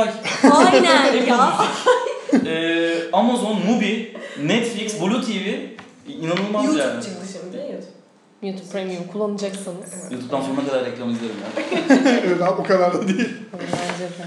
Aynen 0.52 1.26
ya. 1.26 1.52
e, 2.46 2.94
Amazon, 3.12 3.58
Mubi, 3.66 4.16
Netflix, 4.42 5.00
Blue 5.00 5.20
TV 5.20 5.56
inanılmaz 6.08 6.64
YouTube 6.64 6.82
yani. 6.82 7.02
çıktı 7.02 7.26
şimdi. 7.32 7.56
YouTube. 7.56 8.03
YouTube 8.44 8.68
Premium 8.72 9.06
kullanacaksanız. 9.12 10.12
YouTube'dan 10.12 10.40
sonuna 10.40 10.66
kadar 10.66 10.84
reklam 10.84 11.10
izlerim 11.10 11.34
yani. 11.44 11.84
evet 12.26 12.42
abi 12.42 12.60
o 12.60 12.64
kadar 12.64 12.94
da 12.94 13.08
değil. 13.08 13.36
Bence 13.52 14.04
de. 14.04 14.24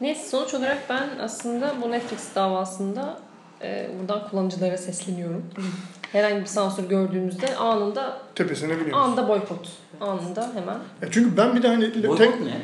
Neyse 0.00 0.28
sonuç 0.28 0.54
olarak 0.54 0.78
ben 0.90 1.08
aslında 1.22 1.74
bu 1.82 1.90
Netflix 1.90 2.34
davasında 2.34 3.18
e, 3.62 3.90
buradan 4.00 4.28
kullanıcılara 4.28 4.78
sesleniyorum. 4.78 5.44
Herhangi 6.12 6.40
bir 6.40 6.46
sansür 6.46 6.88
gördüğünüzde 6.88 7.56
anında 7.56 8.18
Tepesine 8.34 8.80
biniyoruz. 8.80 8.96
anında 8.96 9.28
boykot. 9.28 9.68
Anında 10.00 10.50
hemen. 10.54 10.78
Ya 11.02 11.10
çünkü 11.10 11.36
ben 11.36 11.56
bir 11.56 11.62
de 11.62 11.68
hani 11.68 11.92
tek 11.92 12.08
Boykot 12.08 12.40
ne? 12.40 12.60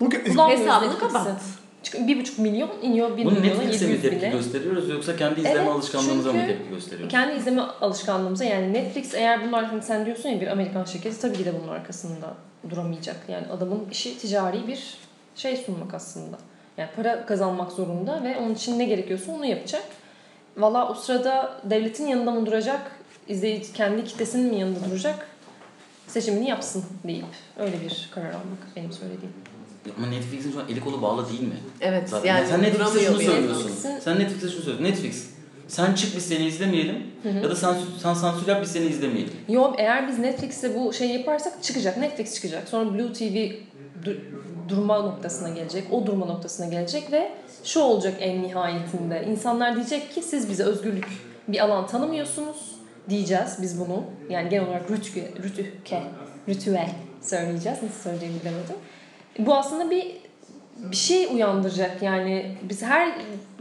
Bu 0.00 0.48
Hesabını 0.48 0.98
kapat. 0.98 1.40
Çünkü 1.82 2.06
bir 2.08 2.20
buçuk 2.20 2.38
milyon 2.38 2.70
iniyor 2.82 3.16
bir 3.16 3.24
Bunu 3.24 3.40
milyona 3.40 3.58
Netflix'e 3.58 3.86
mi 3.86 3.92
700 3.92 4.02
tepki 4.02 4.26
bine. 4.26 4.30
gösteriyoruz 4.30 4.88
yoksa 4.88 5.16
kendi 5.16 5.40
izleme 5.40 5.58
Evet, 5.58 5.68
alışkanlığımıza 5.68 6.32
mı 6.32 6.46
tepki 6.46 6.68
gösteriyoruz? 6.68 7.12
Kendi 7.12 7.34
izleme 7.34 7.62
alışkanlığımıza 7.62 8.44
yani 8.44 8.72
Netflix 8.72 9.14
eğer 9.14 9.46
bunlar 9.46 9.64
hani 9.64 9.82
sen 9.82 10.06
diyorsun 10.06 10.28
ya 10.28 10.40
bir 10.40 10.46
Amerikan 10.46 10.84
şirketi 10.84 11.20
tabii 11.20 11.36
ki 11.36 11.44
de 11.44 11.52
bunun 11.62 11.72
arkasında 11.72 12.34
duramayacak. 12.70 13.16
Yani 13.28 13.46
adamın 13.46 13.88
işi 13.90 14.18
ticari 14.18 14.66
bir 14.66 14.98
şey 15.36 15.56
sunmak 15.56 15.94
aslında. 15.94 16.38
Yani 16.76 16.88
para 16.96 17.26
kazanmak 17.26 17.72
zorunda 17.72 18.24
ve 18.24 18.38
onun 18.38 18.54
için 18.54 18.78
ne 18.78 18.84
gerekiyorsa 18.84 19.32
onu 19.32 19.46
yapacak. 19.46 19.82
Valla 20.56 20.88
o 20.88 20.94
sırada 20.94 21.60
devletin 21.64 22.06
yanında 22.06 22.30
mı 22.30 22.46
duracak, 22.46 22.90
izleyici 23.28 23.72
kendi 23.72 24.04
kitlesinin 24.04 24.52
mi 24.54 24.60
yanında 24.60 24.90
duracak 24.90 25.26
seçimini 26.06 26.48
yapsın 26.48 26.84
deyip 27.04 27.24
öyle 27.58 27.80
bir 27.80 28.10
karar 28.14 28.28
almak 28.28 28.76
benim 28.76 28.92
söylediğim. 28.92 29.34
Ama 29.98 30.06
Netflix'in 30.06 30.52
şu 30.52 30.60
an 30.60 30.64
eli 30.68 30.80
kolu 30.80 31.02
bağlı 31.02 31.28
değil 31.28 31.40
mi? 31.42 31.56
Evet 31.80 32.08
Zaten 32.08 32.28
yani 32.28 32.46
sen 32.48 32.62
Netflix'e 32.62 33.00
şunu 33.06 33.18
söylüyorsun. 33.20 33.70
Netflix'in- 33.70 34.00
Sen 34.00 34.18
Netflix'e 34.18 34.48
şunu 34.48 34.62
söylüyorsun. 34.62 34.84
Netflix 34.84 35.26
sen 35.68 35.94
çık 35.94 36.16
biz 36.16 36.26
seni 36.26 36.44
izlemeyelim 36.46 36.96
ya 37.42 37.50
da 37.50 37.56
sen, 37.56 37.74
sen 38.02 38.14
sansür 38.14 38.48
yap 38.48 38.62
biz 38.62 38.72
seni 38.72 38.84
izlemeyelim. 38.86 39.32
Yo 39.48 39.72
eğer 39.78 40.08
biz 40.08 40.18
Netflix'te 40.18 40.74
bu 40.78 40.92
şeyi 40.92 41.12
yaparsak 41.18 41.62
çıkacak. 41.62 41.96
Netflix 41.96 42.34
çıkacak. 42.34 42.68
Sonra 42.68 42.94
Blue 42.94 43.12
TV 43.12 43.52
du- 44.04 44.20
durma 44.68 44.98
noktasına 45.02 45.48
gelecek. 45.48 45.84
O 45.92 46.06
durma 46.06 46.26
noktasına 46.26 46.66
gelecek 46.66 47.12
ve 47.12 47.32
şu 47.64 47.80
olacak 47.80 48.14
en 48.20 48.42
nihayetinde. 48.42 49.24
İnsanlar 49.30 49.76
diyecek 49.76 50.14
ki 50.14 50.22
siz 50.22 50.48
bize 50.50 50.62
özgürlük 50.64 51.06
bir 51.48 51.64
alan 51.64 51.86
tanımıyorsunuz 51.86 52.56
diyeceğiz 53.10 53.58
biz 53.62 53.80
bunu. 53.80 54.04
Yani 54.30 54.48
genel 54.48 54.68
olarak 54.68 54.90
rütü, 54.90 55.20
rütüke, 55.42 56.02
ritüel 56.48 56.90
söyleyeceğiz. 57.22 57.78
Nasıl 57.82 58.00
söyleyeceğimi 58.02 58.40
bilemedim. 58.40 58.76
Bu 59.38 59.54
aslında 59.54 59.90
bir 59.90 60.22
bir 60.76 60.96
şey 60.96 61.26
uyandıracak. 61.26 62.02
Yani 62.02 62.56
biz 62.62 62.82
her 62.82 63.12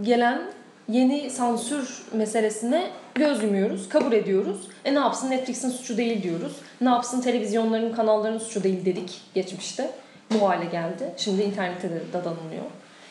gelen 0.01 0.41
yeni 0.89 1.29
sansür 1.29 2.03
meselesine 2.13 2.87
göz 3.15 3.43
yumuyoruz, 3.43 3.89
kabul 3.89 4.11
ediyoruz. 4.11 4.67
E 4.85 4.95
ne 4.95 4.99
yapsın 4.99 5.29
Netflix'in 5.31 5.69
suçu 5.69 5.97
değil 5.97 6.23
diyoruz. 6.23 6.55
Ne 6.81 6.89
yapsın 6.89 7.21
televizyonların, 7.21 7.93
kanalların 7.93 8.37
suçu 8.37 8.63
değil 8.63 8.85
dedik 8.85 9.21
geçmişte. 9.33 9.91
Bu 10.31 10.49
hale 10.49 10.65
geldi. 10.65 11.13
Şimdi 11.17 11.41
internette 11.41 11.89
de 11.89 12.01
dadanılıyor. 12.13 12.63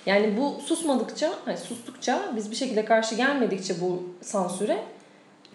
Yani 0.07 0.37
bu 0.37 0.61
susmadıkça, 0.67 1.33
hani 1.45 1.57
sustukça, 1.57 2.23
biz 2.37 2.51
bir 2.51 2.57
şekilde 2.57 2.85
karşı 2.85 3.15
gelmedikçe 3.15 3.75
bu 3.81 4.03
sansüre 4.21 4.79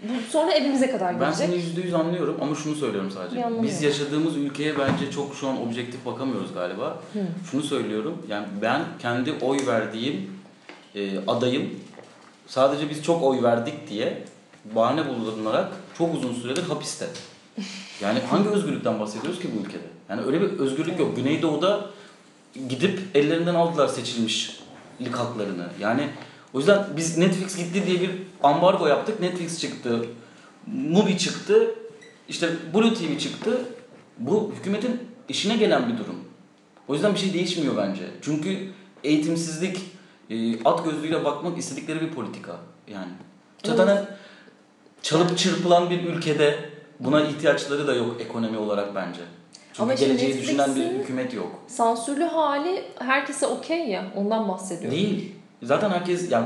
bu 0.04 0.32
sonra 0.32 0.52
evimize 0.52 0.92
kadar 0.92 1.14
Ben 1.14 1.20
gelecek. 1.20 1.38
seni 1.48 1.56
yüzde 1.56 1.82
yüz 1.82 1.94
anlıyorum 1.94 2.38
ama 2.42 2.56
şunu 2.56 2.76
söylüyorum 2.76 3.12
sadece. 3.12 3.46
Biz 3.64 3.82
yaşadığımız 3.82 4.38
ülkeye 4.38 4.74
bence 4.80 5.12
çok 5.12 5.36
şu 5.36 5.48
an 5.48 5.68
objektif 5.68 6.06
bakamıyoruz 6.06 6.54
galiba. 6.54 7.00
Hı. 7.14 7.20
Şunu 7.52 7.64
söylüyorum. 7.64 8.18
Yani 8.28 8.46
ben 8.62 8.82
kendi 9.00 9.34
oy 9.42 9.58
verdiğim 9.68 10.32
e, 10.96 11.20
adayım 11.28 11.80
sadece 12.48 12.90
biz 12.90 13.04
çok 13.04 13.24
oy 13.24 13.44
verdik 13.44 13.90
diye 13.90 14.24
bahane 14.76 15.02
bulunarak 15.10 15.72
çok 15.98 16.16
uzun 16.16 16.34
süredir 16.34 16.64
hapiste. 16.64 17.08
Yani 18.02 18.20
hangi 18.30 18.50
özgürlükten 18.50 19.00
bahsediyoruz 19.00 19.40
ki 19.40 19.50
bu 19.56 19.66
ülkede? 19.68 19.84
Yani 20.10 20.22
öyle 20.22 20.42
bir 20.42 20.60
özgürlük 20.60 21.00
yok. 21.00 21.16
Güneydoğu'da 21.16 21.86
gidip 22.70 23.00
ellerinden 23.14 23.56
aldılar 23.56 23.88
seçilmişlik 23.88 25.16
haklarını. 25.16 25.68
Yani 25.80 26.10
o 26.56 26.58
yüzden 26.58 26.86
biz 26.98 27.18
Netflix 27.18 27.58
gitti 27.58 27.88
diye 27.88 28.02
bir 28.02 28.12
ambargo 28.44 28.88
yaptık. 28.88 29.20
Netflix 29.20 29.60
çıktı. 29.60 30.06
Mubi 30.68 31.18
çıktı. 31.18 31.76
işte 32.30 32.50
Blue 32.74 32.94
TV 32.94 33.18
çıktı. 33.20 33.66
Bu 34.18 34.54
hükümetin 34.60 35.00
işine 35.30 35.58
gelen 35.58 35.94
bir 35.94 35.98
durum. 35.98 36.16
O 36.88 36.94
yüzden 36.94 37.14
bir 37.14 37.20
şey 37.20 37.34
değişmiyor 37.34 37.78
bence. 37.78 38.04
Çünkü 38.22 38.72
eğitimsizlik, 39.04 39.82
e, 40.30 40.64
at 40.64 40.86
gözlüğüyle 40.86 41.26
bakmak 41.26 41.58
istedikleri 41.58 42.02
bir 42.02 42.12
politika. 42.12 42.56
Yani 42.88 43.12
zaten 43.64 44.06
çalıp 45.02 45.38
çırpılan 45.38 45.90
bir 45.90 46.04
ülkede 46.04 46.70
buna 47.00 47.22
ihtiyaçları 47.22 47.88
da 47.88 47.94
yok 47.94 48.22
ekonomi 48.22 48.58
olarak 48.58 48.96
bence. 48.96 49.22
Çünkü 49.68 49.84
Ama 49.84 49.94
geleceği 49.94 50.42
düşünen 50.42 50.76
bir 50.76 50.86
hükümet 50.86 51.34
yok. 51.34 51.60
Sansürlü 51.68 52.24
hali 52.24 52.84
herkese 53.00 53.48
okey 53.48 53.88
ya 53.88 54.12
ondan 54.16 54.50
bahsediyorum. 54.50 54.98
Değil. 54.98 55.36
Zaten 55.66 55.90
herkes 55.90 56.32
yani 56.32 56.46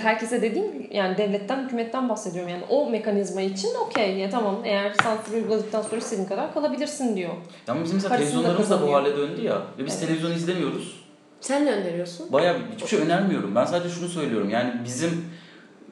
herkese 0.00 0.42
dediğim 0.42 0.66
yani 0.92 1.16
devletten, 1.18 1.64
hükümetten 1.64 2.08
bahsediyorum. 2.08 2.50
Yani 2.50 2.62
o 2.68 2.90
mekanizma 2.90 3.40
için 3.42 3.68
okey. 3.86 4.16
Ya 4.18 4.30
tamam 4.30 4.56
eğer 4.64 4.92
sansür 5.02 5.32
uyguladıktan 5.32 5.82
sonra 5.82 5.96
istediğin 5.96 6.28
kadar 6.28 6.54
kalabilirsin 6.54 7.16
diyor. 7.16 7.30
ama 7.68 7.84
bizim 7.84 7.96
mesela 7.96 8.16
televizyonlarımız 8.16 8.70
da 8.70 8.82
bu 8.82 8.94
hale 8.94 9.16
döndü 9.16 9.42
ya. 9.44 9.62
Ve 9.78 9.84
biz 9.86 9.92
Evet. 9.94 10.06
televizyon 10.06 10.30
izlemiyoruz. 10.32 11.00
Sen 11.40 11.66
ne 11.66 11.72
öneriyorsun? 11.72 12.32
Bayağı 12.32 12.56
bir- 12.56 12.74
hiçbir 12.76 12.86
şey 12.88 12.98
önermiyorum. 13.00 13.54
Ben 13.54 13.64
sadece 13.64 13.94
şunu 13.94 14.08
söylüyorum. 14.08 14.50
Yani 14.50 14.72
bizim 14.84 15.24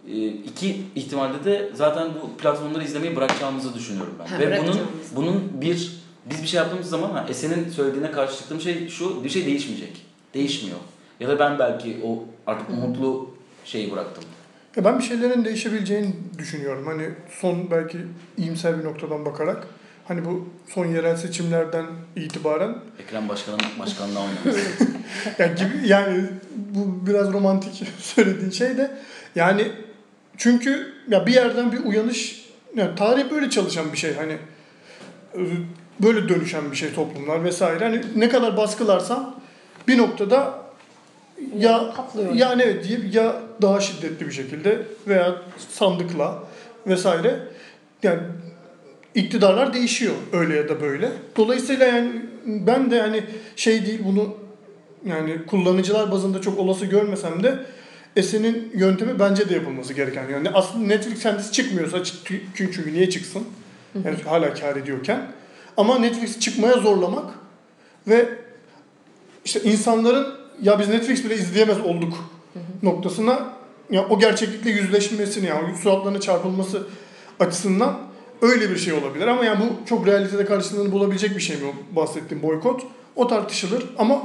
e, 0.09 0.27
iki 0.27 0.77
ihtimalde 0.95 1.45
de 1.45 1.71
zaten 1.75 2.09
bu 2.23 2.37
platformları 2.43 2.85
izlemeyi 2.85 3.17
bırakacağımızı 3.17 3.75
düşünüyorum 3.75 4.15
ben. 4.19 4.27
Ha, 4.27 4.39
Ve 4.39 4.61
bunun 4.63 4.77
bunun 5.17 5.51
bir 5.61 5.99
biz 6.31 6.43
bir 6.43 6.49
şey 6.49 6.59
yaptığımız 6.59 6.89
zaman 6.91 7.11
ha 7.11 7.27
Esen'in 7.29 7.69
söylediğine 7.71 8.11
karşı 8.11 8.37
çıktığım 8.39 8.61
şey 8.61 8.89
şu 8.89 9.25
bir 9.25 9.29
şey 9.29 9.47
değişmeyecek. 9.47 10.07
Değişmiyor. 10.35 10.79
Ya 11.21 11.29
da 11.29 11.39
ben 11.39 11.59
belki 11.59 11.97
o 12.07 12.25
artık 12.49 12.71
umutlu 12.71 13.31
şeyi 13.65 13.93
bıraktım. 13.93 14.25
Ya 14.77 14.85
ben 14.85 14.99
bir 14.99 15.05
şeylerin 15.05 15.45
değişebileceğini 15.45 16.15
düşünüyorum. 16.39 16.87
Hani 16.87 17.09
son 17.41 17.71
belki 17.71 17.99
iyimser 18.37 18.79
bir 18.79 18.85
noktadan 18.85 19.25
bakarak. 19.25 19.67
Hani 20.09 20.25
bu 20.25 20.49
son 20.69 20.87
yerel 20.87 21.17
seçimlerden 21.17 21.87
itibaren 22.17 22.79
Ekrem 22.99 23.29
Başkan'ın 23.29 23.59
başkanlığa 23.79 24.23
oynaması. 24.45 24.87
yani 25.39 25.55
gibi 25.55 25.89
yani 25.89 26.25
bu 26.57 27.07
biraz 27.07 27.33
romantik 27.33 27.89
söylediğin 27.99 28.51
şey 28.51 28.77
de 28.77 28.91
yani 29.35 29.73
çünkü 30.37 30.93
ya 31.09 31.27
bir 31.27 31.35
yerden 31.35 31.73
bir 31.73 31.85
uyanış 31.85 32.49
yani 32.77 32.95
tarih 32.95 33.31
böyle 33.31 33.51
çalışan 33.51 33.93
bir 33.93 33.99
şey 33.99 34.15
hani 34.15 34.37
e, 35.35 35.41
böyle 36.01 36.29
dönüşen 36.29 36.71
bir 36.71 36.77
şey 36.77 36.93
toplumlar 36.93 37.45
vesaire 37.45 37.85
hani 37.85 38.03
ne 38.17 38.29
kadar 38.29 38.57
baskılarsan 38.57 39.35
bir 39.89 39.99
noktada 39.99 40.68
ya 41.59 41.93
Patlıyor. 41.97 42.35
yani 42.35 42.63
evet 42.63 42.87
ya 43.15 43.43
daha 43.63 43.81
şiddetli 43.81 44.27
bir 44.27 44.33
şekilde 44.33 44.83
veya 45.09 45.43
sandıkla 45.69 46.43
vesaire 46.87 47.41
yani 48.03 48.21
iktidarlar 49.15 49.75
değişiyor 49.75 50.15
öyle 50.33 50.57
ya 50.57 50.69
da 50.69 50.81
böyle. 50.81 51.11
Dolayısıyla 51.37 51.87
yani 51.87 52.13
ben 52.47 52.91
de 52.91 52.97
yani 52.97 53.23
şey 53.57 53.87
değil 53.87 54.01
bunu 54.05 54.35
yani 55.07 55.47
kullanıcılar 55.47 56.13
bazında 56.13 56.41
çok 56.41 56.59
olası 56.59 56.87
görmesem 56.87 57.43
de 57.43 57.59
Esen'in 58.17 58.73
yöntemi 58.75 59.19
bence 59.19 59.49
de 59.49 59.55
yapılması 59.55 59.93
gereken. 59.95 60.29
Yani 60.29 60.51
aslında 60.51 60.87
Netflix 60.87 61.23
kendisi 61.23 61.53
çıkmıyorsa 61.53 62.05
çık- 62.05 62.43
çünkü 62.55 62.93
niye 62.93 63.11
çıksın? 63.11 63.45
Yani 64.05 64.17
hala 64.25 64.55
kar 64.55 64.77
ediyorken. 64.77 65.27
Ama 65.77 65.99
Netflix 65.99 66.39
çıkmaya 66.41 66.73
zorlamak 66.77 67.35
ve 68.09 68.29
işte 69.45 69.61
insanların 69.61 70.38
ya 70.63 70.79
biz 70.79 70.89
Netflix 70.89 71.25
bile 71.25 71.35
izleyemez 71.35 71.81
olduk 71.81 72.15
noktasına 72.83 73.39
ya 73.91 74.07
o 74.11 74.19
gerçeklikle 74.19 74.71
yüzleşmesini 74.71 75.47
yani 75.47 75.77
suratlarına 75.77 76.21
çarpılması 76.21 76.87
açısından 77.41 77.99
öyle 78.43 78.71
bir 78.71 78.77
şey 78.77 78.93
olabilir 78.93 79.27
ama 79.27 79.45
yani 79.45 79.61
bu 79.61 79.87
çok 79.89 80.07
realitede 80.07 80.45
karşılığını 80.45 80.93
bulabilecek 80.93 81.37
bir 81.37 81.41
şey 81.43 81.57
mi 81.57 81.63
o 81.67 81.97
bahsettiğim 81.97 82.43
boykot? 82.43 82.83
O 83.17 83.29
tartışılır 83.29 83.85
ama 83.99 84.23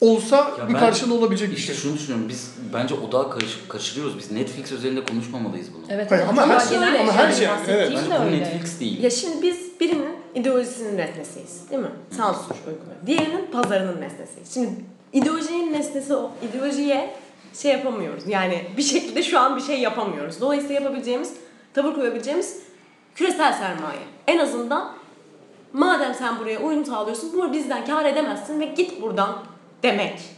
olsa 0.00 0.50
Ya 0.58 0.68
bir 0.68 0.74
karşılığı 0.74 1.14
olabilecek 1.14 1.50
bir 1.50 1.56
İşte 1.56 1.72
şey. 1.74 1.82
şunu 1.82 1.94
düşünüyorum. 1.94 2.28
Biz 2.28 2.50
bence 2.74 2.94
odağı 2.94 3.30
karış, 3.30 3.58
kaçırıyoruz. 3.68 4.18
Biz 4.18 4.30
Netflix 4.30 4.72
özelinde 4.72 5.04
konuşmamalıyız 5.04 5.68
bunu. 5.74 5.82
Evet. 5.88 6.10
Hayır, 6.10 6.24
ama 6.28 6.42
Hatta 6.42 6.54
her 6.54 6.66
şey- 6.68 6.76
ama 6.78 7.12
her 7.12 7.32
şey- 7.32 7.46
evet. 7.68 7.92
Bence 7.96 8.24
öyle. 8.24 8.38
Netflix 8.38 8.80
değil. 8.80 9.02
Ya 9.02 9.10
şimdi 9.10 9.42
biz 9.42 9.80
birinin 9.80 10.16
ideolojisinin 10.34 10.96
nesnesiyiz 10.96 11.70
değil 11.70 11.82
mi? 11.82 11.90
Sansür 12.16 12.54
uyguluyor. 12.66 12.96
Diğerinin 13.06 13.46
pazarının 13.52 14.00
nesnesiyiz. 14.00 14.54
Şimdi 14.54 14.70
ideolojinin 15.12 15.72
nesnesi 15.72 16.14
o. 16.14 16.30
ideolojiye 16.48 17.14
şey 17.54 17.72
yapamıyoruz. 17.72 18.28
Yani 18.28 18.66
bir 18.76 18.82
şekilde 18.82 19.22
şu 19.22 19.38
an 19.38 19.56
bir 19.56 19.62
şey 19.62 19.80
yapamıyoruz. 19.80 20.40
Dolayısıyla 20.40 20.74
yapabileceğimiz, 20.74 21.34
tavır 21.74 21.94
koyabileceğimiz 21.94 22.62
küresel 23.14 23.52
sermaye. 23.52 24.00
En 24.26 24.38
azından 24.38 24.92
madem 25.72 26.14
sen 26.14 26.38
buraya 26.38 26.60
uyum 26.60 26.84
sağlıyorsun, 26.84 27.32
bunu 27.32 27.52
bizden 27.52 27.86
kar 27.86 28.04
edemezsin 28.04 28.60
ve 28.60 28.64
git 28.64 29.02
buradan 29.02 29.44
demek. 29.82 30.37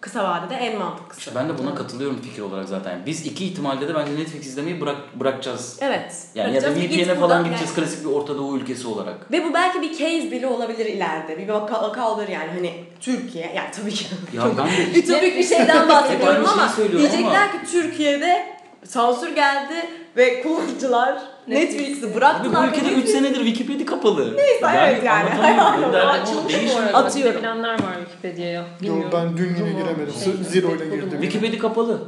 Kısa 0.00 0.24
vadede 0.24 0.54
en 0.54 0.78
mantıklısı. 0.78 1.20
İşte 1.20 1.34
ben 1.34 1.48
de 1.48 1.58
buna 1.58 1.74
katılıyorum 1.74 2.22
fikir 2.22 2.42
olarak 2.42 2.68
zaten. 2.68 3.02
Biz 3.06 3.26
iki 3.26 3.44
ihtimalde 3.44 3.88
de 3.88 3.94
bence 3.94 4.16
Netflix 4.16 4.46
izlemeyi 4.46 4.80
bırak 4.80 4.96
bırakacağız. 5.20 5.78
Evet. 5.80 6.26
Yani 6.34 6.54
ya 6.54 6.62
da 6.62 6.70
VPN'e 6.70 6.98
buradan 6.98 7.20
falan 7.20 7.36
yani- 7.36 7.46
gideceğiz 7.46 7.74
klasik 7.74 8.04
bir 8.04 8.10
Orta 8.10 8.38
Doğu 8.38 8.56
ülkesi 8.56 8.88
olarak. 8.88 9.32
Ve 9.32 9.44
bu 9.44 9.54
belki 9.54 9.82
bir 9.82 9.90
case 9.90 10.30
bile 10.30 10.46
olabilir 10.46 10.86
ileride. 10.86 11.38
Bir 11.38 11.48
vaka, 11.48 11.82
vaka 11.82 12.10
olur 12.10 12.28
yani 12.28 12.50
hani 12.54 12.84
Türkiye. 13.00 13.52
Yani 13.56 13.68
tabii 13.76 13.90
ki. 13.90 14.04
Ya 14.32 14.42
ben 14.58 14.66
de 14.66 14.98
ütopik 14.98 15.36
bir 15.36 15.44
şeyden 15.44 15.88
bahsediyorum 15.88 16.46
ama 16.52 16.68
söylüyorum 16.68 17.08
diyecekler 17.08 17.52
ki 17.52 17.58
Türkiye'de 17.72 18.59
sansür 18.84 19.34
geldi 19.34 19.74
ve 20.16 20.42
kullanıcılar 20.42 21.22
Netflix'i 21.48 22.06
Abi 22.06 22.14
bıraktılar. 22.14 22.62
bu 22.72 22.76
ülkede 22.76 22.92
3 22.94 23.08
senedir 23.08 23.44
Wikipedia 23.44 23.86
kapalı. 23.86 24.36
Neyse, 24.36 24.66
evet 24.78 25.04
yani. 25.04 25.28
derdi 25.42 25.92
bu 25.92 25.96
Açılmış 25.96 26.54
bu 26.74 26.78
arada. 26.78 26.98
Atıyorum. 26.98 27.40
Bilenler 27.40 27.72
var 27.72 27.94
Wikipedia'ya. 28.04 28.60
Yo, 28.60 28.66
Bilmiyorum. 28.80 29.10
ben 29.12 29.36
dün 29.36 29.54
yine 29.56 29.70
giremedim. 29.72 30.14
şey, 30.24 30.32
Zero 30.32 30.74
ile 30.76 30.84
girdim. 30.96 31.10
Wikipedia 31.20 31.58
kapalı. 31.60 32.02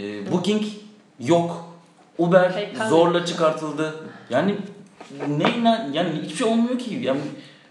Ee, 0.00 0.32
Booking 0.32 0.62
yok. 1.20 1.64
Uber 2.18 2.52
PayPal 2.52 2.88
zorla 2.88 3.18
yok. 3.18 3.26
çıkartıldı. 3.26 3.94
Yani 4.30 4.54
ne 5.28 5.64
ne- 5.64 5.88
yani 5.92 6.10
hiçbir 6.22 6.36
şey 6.36 6.46
olmuyor 6.46 6.78
ki. 6.78 6.98
Yani 7.02 7.20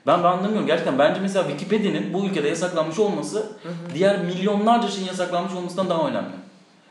ben, 0.07 0.23
ben 0.23 0.27
anlamıyorum 0.27 0.67
gerçekten. 0.67 0.99
Bence 0.99 1.19
mesela 1.21 1.47
Wikipedia'nın 1.47 2.13
bu 2.13 2.25
ülkede 2.25 2.47
yasaklanmış 2.47 2.99
olması 2.99 3.51
diğer 3.93 4.19
milyonlarca 4.23 4.87
şeyin 4.87 5.07
yasaklanmış 5.07 5.53
olmasından 5.53 5.89
daha 5.89 6.07
önemli. 6.07 6.33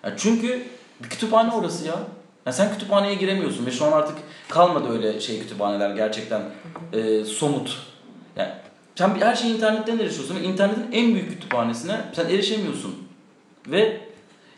Yani 0.04 0.14
çünkü 0.16 0.62
bir 1.04 1.08
kütüphane 1.08 1.52
orası 1.52 1.86
ya. 1.86 1.94
Yani 2.46 2.56
sen 2.56 2.72
kütüphaneye 2.72 3.14
giremiyorsun 3.14 3.66
ve 3.66 3.70
şu 3.70 3.84
an 3.84 3.92
artık 3.92 4.16
kalmadı 4.48 4.92
öyle 4.92 5.20
şey 5.20 5.40
kütüphaneler 5.40 5.90
gerçekten 5.90 6.42
e, 6.92 7.24
somut. 7.24 7.78
Yani 8.36 8.50
sen 8.94 9.14
her 9.20 9.34
şeyi 9.36 9.56
internetten 9.56 9.98
erişiyorsun 9.98 10.36
ve 10.36 10.42
internetin 10.42 10.92
en 10.92 11.14
büyük 11.14 11.30
kütüphanesine 11.30 12.00
sen 12.12 12.24
erişemiyorsun. 12.26 12.94
Ve 13.66 14.00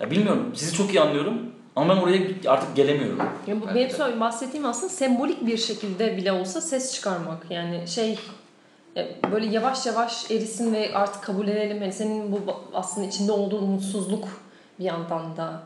ya 0.01 0.11
bilmiyorum 0.11 0.53
sizi 0.55 0.77
çok 0.77 0.95
iyi 0.95 1.01
anlıyorum 1.01 1.41
ama 1.77 1.97
ben 1.97 2.01
oraya 2.03 2.21
artık 2.47 2.77
gelemiyorum. 2.77 3.19
Ya 3.47 3.61
bu 3.61 3.67
benim 3.75 3.91
söyle- 3.91 4.21
bahsettiğim 4.21 4.67
aslında 4.67 4.89
sembolik 4.89 5.47
bir 5.47 5.57
şekilde 5.57 6.17
bile 6.17 6.33
olsa 6.33 6.61
ses 6.61 6.95
çıkarmak. 6.95 7.51
Yani 7.51 7.89
şey 7.89 8.19
böyle 9.33 9.47
yavaş 9.47 9.87
yavaş 9.87 10.31
erisin 10.31 10.75
ve 10.75 10.95
artık 10.95 11.23
kabul 11.23 11.49
edelim. 11.49 11.83
Yani 11.83 11.93
senin 11.93 12.33
bu 12.33 12.41
aslında 12.75 13.07
içinde 13.07 13.33
olduğu 13.33 13.59
umutsuzluk 13.59 14.25
bir 14.79 14.85
yandan 14.85 15.37
da 15.37 15.63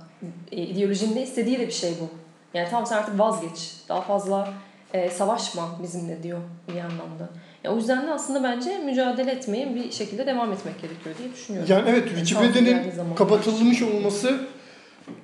e, 0.52 0.62
ideolojinin 0.62 1.16
de 1.16 1.22
istediği 1.22 1.58
de 1.58 1.66
bir 1.66 1.72
şey 1.72 1.90
bu. 2.00 2.08
Yani 2.54 2.68
tamam 2.70 2.86
sen 2.86 2.96
artık 2.96 3.18
vazgeç. 3.18 3.74
Daha 3.88 4.00
fazla 4.00 4.52
e, 4.94 5.10
savaşma 5.10 5.78
bizimle 5.82 6.22
diyor 6.22 6.38
bir 6.68 6.74
yandan 6.74 7.18
da. 7.18 7.28
Ya 7.64 7.72
o 7.72 7.76
yüzden 7.76 8.06
de 8.06 8.10
aslında 8.10 8.42
bence 8.42 8.78
mücadele 8.78 9.30
etmeye 9.30 9.74
bir 9.74 9.90
şekilde 9.90 10.26
devam 10.26 10.52
etmek 10.52 10.82
gerekiyor 10.82 11.14
diye 11.18 11.32
düşünüyorum. 11.32 11.70
Yani 11.72 11.84
evet 11.88 12.08
Yani 12.16 12.26
Wikipedia'nın 12.26 13.14
kapatılmış 13.14 13.82
olması 13.82 14.40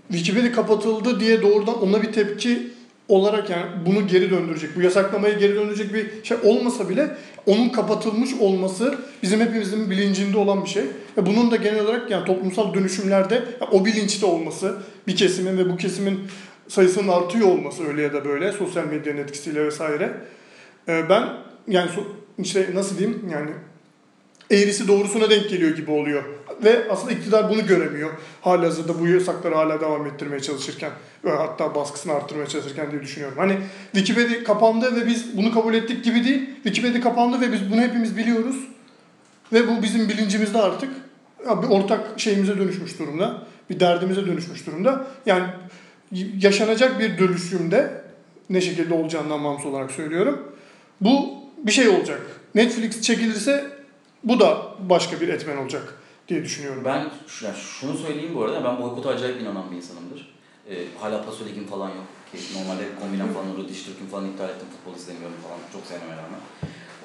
Wikipedia 0.08 0.52
kapatıldı 0.52 1.20
diye 1.20 1.42
doğrudan 1.42 1.82
ona 1.82 2.02
bir 2.02 2.12
tepki 2.12 2.73
olarak 3.08 3.50
yani 3.50 3.66
bunu 3.86 4.06
geri 4.06 4.30
döndürecek, 4.30 4.76
bu 4.76 4.82
yasaklamayı 4.82 5.38
geri 5.38 5.54
döndürecek 5.54 5.94
bir 5.94 6.24
şey 6.24 6.36
olmasa 6.42 6.88
bile 6.88 7.16
onun 7.46 7.68
kapatılmış 7.68 8.34
olması 8.40 8.98
bizim 9.22 9.40
hepimizin 9.40 9.90
bilincinde 9.90 10.36
olan 10.38 10.64
bir 10.64 10.68
şey. 10.68 10.84
Ve 11.16 11.26
bunun 11.26 11.50
da 11.50 11.56
genel 11.56 11.80
olarak 11.84 12.10
yani 12.10 12.26
toplumsal 12.26 12.74
dönüşümlerde 12.74 13.34
yani 13.34 13.70
o 13.72 13.84
bilinçte 13.84 14.26
olması, 14.26 14.76
bir 15.06 15.16
kesimin 15.16 15.58
ve 15.58 15.70
bu 15.70 15.76
kesimin 15.76 16.20
sayısının 16.68 17.08
artıyor 17.08 17.48
olması 17.48 17.86
öyle 17.86 18.02
ya 18.02 18.12
da 18.12 18.24
böyle 18.24 18.52
sosyal 18.52 18.84
medyanın 18.84 19.18
etkisiyle 19.18 19.66
vesaire. 19.66 20.12
Ee, 20.88 21.08
Ben 21.08 21.28
yani 21.68 21.90
işte 22.38 22.70
nasıl 22.74 22.98
diyeyim 22.98 23.28
yani 23.32 23.50
eğrisi 24.50 24.88
doğrusuna 24.88 25.30
denk 25.30 25.50
geliyor 25.50 25.76
gibi 25.76 25.90
oluyor. 25.90 26.24
Ve 26.64 26.90
aslında 26.90 27.12
iktidar 27.12 27.50
bunu 27.50 27.66
göremiyor. 27.66 28.10
Halihazırda 28.40 29.00
bu 29.00 29.08
yasakları 29.08 29.54
hala 29.54 29.80
devam 29.80 30.06
ettirmeye 30.06 30.40
çalışırken 30.40 30.90
ve 31.24 31.30
hatta 31.30 31.74
baskısını 31.74 32.12
arttırmaya 32.12 32.46
çalışırken 32.46 32.90
diye 32.90 33.02
düşünüyorum. 33.02 33.38
Hani 33.38 33.58
Wikipedia 33.92 34.44
kapandı 34.44 34.96
ve 34.96 35.06
biz 35.06 35.36
bunu 35.36 35.54
kabul 35.54 35.74
ettik 35.74 36.04
gibi 36.04 36.24
değil. 36.24 36.50
Wikipedia 36.54 37.00
kapandı 37.00 37.40
ve 37.40 37.52
biz 37.52 37.72
bunu 37.72 37.80
hepimiz 37.80 38.16
biliyoruz. 38.16 38.56
Ve 39.52 39.68
bu 39.68 39.82
bizim 39.82 40.08
bilincimizde 40.08 40.58
artık 40.58 40.90
bir 41.40 41.68
ortak 41.68 42.20
şeyimize 42.20 42.58
dönüşmüş 42.58 42.98
durumda. 42.98 43.42
Bir 43.70 43.80
derdimize 43.80 44.26
dönüşmüş 44.26 44.66
durumda. 44.66 45.06
Yani 45.26 45.44
yaşanacak 46.40 47.00
bir 47.00 47.18
dönüşümde 47.18 48.04
ne 48.50 48.60
şekilde 48.60 48.94
olacağından 48.94 49.44
bağımsız 49.44 49.66
olarak 49.66 49.90
söylüyorum. 49.90 50.52
Bu 51.00 51.34
bir 51.58 51.72
şey 51.72 51.88
olacak. 51.88 52.20
Netflix 52.54 53.00
çekilirse 53.00 53.73
bu 54.24 54.40
da 54.40 54.62
başka 54.78 55.20
bir 55.20 55.28
etmen 55.28 55.56
olacak 55.56 55.98
diye 56.28 56.44
düşünüyorum. 56.44 56.82
Ben 56.84 56.98
yani 57.42 57.56
şunu 57.56 57.98
söyleyeyim 57.98 58.34
bu 58.34 58.44
arada 58.44 58.64
ben 58.64 58.82
boykota 58.82 59.08
acayip 59.08 59.40
inanan 59.40 59.70
bir 59.70 59.76
insanımdır. 59.76 60.34
Ee, 60.70 60.74
hala 61.00 61.24
Paso 61.24 61.44
Lig'im 61.44 61.66
falan 61.66 61.88
yok. 61.88 62.06
Ki 62.32 62.38
normalde 62.58 62.82
kombinem 63.00 63.32
falan 63.32 63.50
olur, 63.54 63.68
Diş 63.68 63.82
Türk'üm 63.82 64.06
falan 64.06 64.26
iptal 64.26 64.48
ettim. 64.48 64.68
Futbol 64.70 64.98
izlemiyorum 64.98 65.36
falan. 65.42 65.58
Çok 65.72 65.86
sevmeme 65.86 66.12
rağmen. 66.12 66.40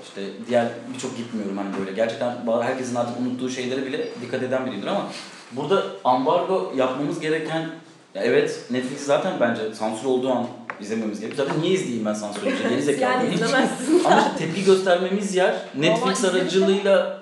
İşte 0.03 0.21
diğer 0.47 0.67
birçok 0.93 1.17
gitmiyorum 1.17 1.57
hani 1.57 1.69
böyle. 1.79 1.91
Gerçekten 1.91 2.37
herkesin 2.61 2.95
artık 2.95 3.19
unuttuğu 3.19 3.49
şeylere 3.49 3.85
bile 3.85 4.07
dikkat 4.21 4.43
eden 4.43 4.65
biriyimdir 4.65 4.87
ama 4.87 5.07
burada 5.51 5.83
ambargo 6.03 6.73
yapmamız 6.75 7.19
gereken 7.19 7.69
ya 8.15 8.23
evet 8.23 8.65
Netflix 8.71 9.05
zaten 9.05 9.33
bence 9.39 9.75
sansür 9.75 10.05
olduğu 10.05 10.31
an 10.31 10.47
izlememiz 10.81 11.19
gerekiyor. 11.19 11.47
Zaten 11.47 11.61
niye 11.61 11.73
izleyeyim 11.73 12.05
ben 12.05 12.13
sansür 12.13 12.41
olunca? 12.41 12.69
Geri 12.69 12.81
zekalı 12.83 13.11
Yani 13.25 13.33
izlemezsin. 13.35 14.03
Ama 14.05 14.17
işte 14.19 14.31
tepki 14.45 14.63
göstermemiz 14.65 15.35
yer 15.35 15.55
Netflix 15.75 16.25
aracılığıyla 16.25 17.19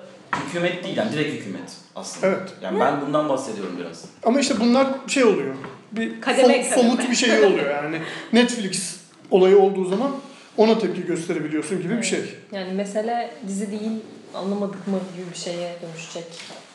hükümet 0.48 0.84
değil 0.84 0.96
yani 0.96 1.12
direkt 1.12 1.40
hükümet 1.40 1.72
aslında. 1.96 2.26
Evet. 2.26 2.48
Yani 2.62 2.80
ben 2.80 3.00
bundan 3.06 3.28
bahsediyorum 3.28 3.72
biraz. 3.80 4.04
Ama 4.24 4.40
işte 4.40 4.54
bunlar 4.60 4.86
şey 5.06 5.24
oluyor. 5.24 5.54
Bir 5.92 6.20
Kademe 6.20 6.62
kademe. 6.62 6.82
somut 6.82 7.10
bir 7.10 7.16
şey 7.16 7.44
oluyor 7.44 7.70
yani. 7.70 7.98
Netflix 8.32 8.96
olayı 9.30 9.58
olduğu 9.58 9.84
zaman 9.84 10.10
ona 10.56 10.78
tepki 10.78 11.06
gösterebiliyorsun 11.06 11.82
gibi 11.82 11.96
bir 11.96 12.02
şey. 12.02 12.20
Yani 12.52 12.72
mesele 12.72 13.30
dizi 13.48 13.70
değil 13.70 13.90
anlamadık 14.34 14.86
mı 14.86 14.98
gibi 15.16 15.30
bir 15.32 15.38
şeye 15.38 15.76
dönüşecek 15.82 16.24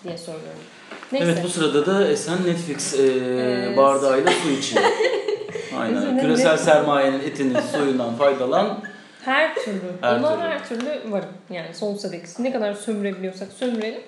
diye 0.04 0.18
söylüyorum. 0.18 0.60
Neyse. 1.12 1.26
Evet 1.28 1.44
bu 1.44 1.50
sırada 1.50 1.86
da 1.86 2.08
Esen 2.08 2.38
Netflix 2.46 2.94
e, 2.94 3.04
Evet. 3.04 3.78
bardağıyla 3.78 4.32
su 4.44 4.50
içiyor. 4.50 4.84
Aynen. 5.80 5.98
Üzerine 5.98 6.22
Küresel 6.22 6.58
sermayenin 6.58 7.20
etinin 7.20 7.60
suyundan 7.72 8.16
faydalan. 8.16 8.80
Her 9.26 9.56
türlü. 9.56 9.80
Her 10.02 10.20
Ona 10.20 10.30
türlü. 10.36 10.42
her 10.42 10.68
türlü 10.70 11.12
varım. 11.12 11.30
Yani 11.50 11.74
sonsuza 11.76 12.12
dek 12.12 12.40
ne 12.40 12.52
kadar 12.52 12.74
sömürebiliyorsak 12.74 13.52
sömürelim. 13.52 14.02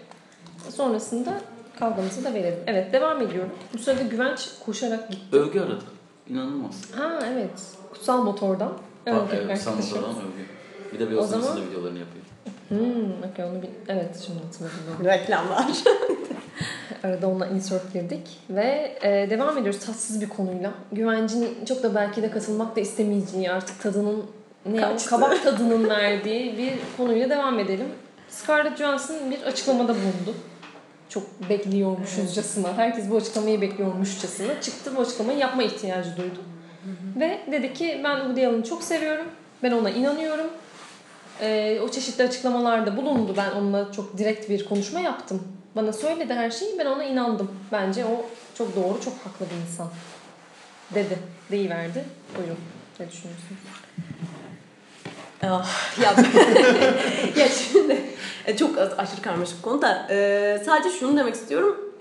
Sonrasında 0.69 1.41
kavgamızı 1.80 2.23
da 2.23 2.34
verelim. 2.34 2.60
Evet 2.67 2.93
devam 2.93 3.21
ediyorum. 3.21 3.49
Bu 3.73 3.78
sırada 3.78 4.01
Güvenç 4.04 4.49
koşarak 4.65 5.12
gitti. 5.12 5.36
Övgü 5.38 5.60
aradı. 5.60 5.84
İnanılmaz. 6.30 6.82
Ha 6.95 7.19
evet. 7.34 7.49
Kutsal 7.93 8.23
motordan. 8.23 8.71
Övgü 9.06 9.19
evet, 9.32 9.34
arkadaşım. 9.41 9.82
sanatlardan 9.82 10.10
övgü. 10.21 10.45
Bir 10.93 10.99
de 10.99 11.12
bir 11.12 11.15
O 11.17 11.23
zaman- 11.23 11.58
da 11.58 11.62
videolarını 11.62 11.99
yapıyor. 11.99 12.25
Hmm, 12.69 13.32
okey 13.32 13.45
onu 13.45 13.62
bil... 13.62 13.67
Evet 13.88 14.23
şimdi 14.25 14.39
hatırladım. 14.43 15.06
Reklamlar. 15.06 15.65
Arada 17.06 17.28
onunla 17.28 17.48
insert 17.48 17.94
girdik 17.94 18.39
ve 18.50 18.98
e, 19.02 19.30
devam 19.30 19.58
ediyoruz 19.58 19.86
tatsız 19.86 20.22
bir 20.22 20.30
konuyla. 20.30 20.74
Güvencin 20.91 21.65
çok 21.65 21.84
da 21.84 21.96
belki 21.96 22.22
de 22.22 22.32
katılmak 22.32 22.76
da 22.76 22.80
istemeyeceği 22.80 23.52
artık 23.52 23.82
tadının 23.82 24.26
ne 24.65 24.88
o, 24.88 24.96
kabak 25.10 25.44
tadının 25.44 25.89
verdiği 25.89 26.58
bir 26.58 26.74
konuyla 26.98 27.30
devam 27.30 27.60
edelim. 27.60 27.86
Scarlett 28.30 28.78
Johansson 28.78 29.32
bir 29.32 29.41
açıklamada 29.41 29.94
bulundu. 29.94 30.38
Çok 31.10 31.24
bekliyormuşuzcasına, 31.50 32.78
herkes 32.78 33.10
bu 33.10 33.15
açıklamayı 33.15 33.62
bekliyormuşçasına 33.62 34.62
çıktı 34.62 34.91
bu 34.98 35.02
açıklamayı 35.02 35.38
yapma 35.38 35.63
ihtiyacı 35.63 36.18
duydu. 36.18 36.39
Ve 37.20 37.39
dedi 37.52 37.74
ki 37.74 38.02
ben 38.04 38.15
Woody 38.15 38.48
Allen'ı 38.48 38.63
çok 38.63 38.84
seviyorum, 38.84 39.26
ben 39.63 39.72
ona 39.72 39.89
inanıyorum. 39.89 40.48
Ee, 41.41 41.80
o 41.84 41.89
çeşitli 41.89 42.24
açıklamalarda 42.24 42.98
bulundu. 42.98 43.34
Ben 43.38 43.52
onunla 43.52 43.91
çok 43.91 44.17
direkt 44.17 44.50
bir 44.50 44.65
konuşma 44.65 45.00
yaptım. 45.00 45.43
Bana 45.76 45.93
söyledi 45.93 46.34
her 46.34 46.52
şeyi. 46.52 46.80
Ben 46.80 46.86
ona 46.86 47.04
inandım. 47.04 47.52
Bence 47.71 48.06
o 48.06 48.26
çok 48.58 48.76
doğru, 48.76 49.02
çok 49.02 49.13
haklı 49.13 49.45
bir 49.45 49.71
insan. 49.71 49.88
Dedi. 50.93 51.19
Deyiverdi. 51.52 52.06
Buyurun. 52.38 52.58
Ne 53.00 53.12
düşünüyorsunuz? 53.12 53.62
Ah, 55.43 56.00
ya, 56.02 56.15
ya 57.43 57.50
şimdi 57.50 58.02
e, 58.45 58.58
çok 58.58 58.78
aşırı 58.98 59.21
karmaşık 59.21 59.63
konu 59.63 59.82
da 59.82 60.08
e, 60.10 60.63
sadece 60.65 60.89
şunu 60.89 61.17
demek 61.17 61.36
istiyorum. 61.36 61.95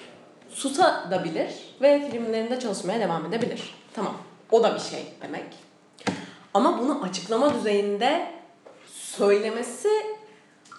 Susabilir 0.51 1.51
ve 1.83 2.11
filmlerinde 2.11 2.61
çalışmaya 2.61 3.01
devam 3.01 3.27
edebilir. 3.27 3.75
Tamam. 3.95 4.15
O 4.51 4.63
da 4.63 4.75
bir 4.75 4.81
şey 4.81 5.07
demek. 5.23 5.45
Ama 6.55 6.79
bunu 6.79 7.03
açıklama 7.03 7.55
düzeyinde 7.55 8.27
söylemesi 9.17 9.89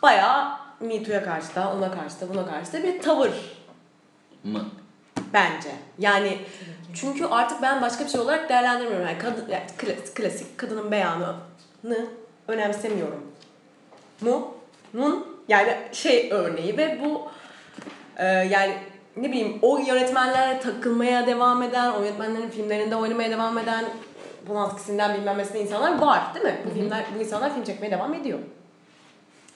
bayağı 0.01 0.51
Me 0.79 1.03
Too'ya 1.03 1.23
karşı 1.23 1.55
da, 1.55 1.73
ona 1.73 1.91
karşı 1.91 2.21
da, 2.21 2.29
buna 2.33 2.45
karşı 2.45 2.73
da 2.73 2.83
bir 2.83 3.01
tavır 3.01 3.31
Mı? 4.43 4.65
bence. 5.33 5.69
Yani 5.99 6.37
çünkü 6.93 7.25
artık 7.25 7.61
ben 7.61 7.81
başka 7.81 8.05
bir 8.05 8.09
şey 8.09 8.21
olarak 8.21 8.49
değerlendirmiyorum. 8.49 9.07
Yani, 9.07 9.17
kadın, 9.17 9.45
yani 9.49 9.63
klasik, 9.77 10.15
klasik 10.15 10.57
kadının 10.57 10.91
beyanını 10.91 11.35
önemsemiyorum. 12.47 13.31
Mu? 14.21 14.53
Mun? 14.93 15.35
Yani 15.47 15.77
şey 15.91 16.29
örneği 16.31 16.77
ve 16.77 16.99
bu 17.03 17.27
e, 18.17 18.25
yani 18.25 18.73
ne 19.17 19.31
bileyim 19.31 19.59
o 19.61 19.77
yönetmenlere 19.77 20.59
takılmaya 20.59 21.27
devam 21.27 21.63
eden, 21.63 21.91
o 21.91 22.03
yönetmenlerin 22.03 22.49
filmlerinde 22.49 22.95
oynamaya 22.95 23.31
devam 23.31 23.57
eden 23.57 23.85
bunun 24.49 24.69
etkisinden 24.69 25.17
bilmem 25.17 25.37
nesine 25.37 25.59
insanlar 25.61 25.99
var 25.99 26.33
değil 26.33 26.45
mi? 26.45 26.57
Bu 26.65 26.73
filmler, 26.73 27.05
bu 27.15 27.23
insanlar 27.23 27.53
film 27.53 27.63
çekmeye 27.63 27.91
devam 27.91 28.13
ediyor 28.13 28.39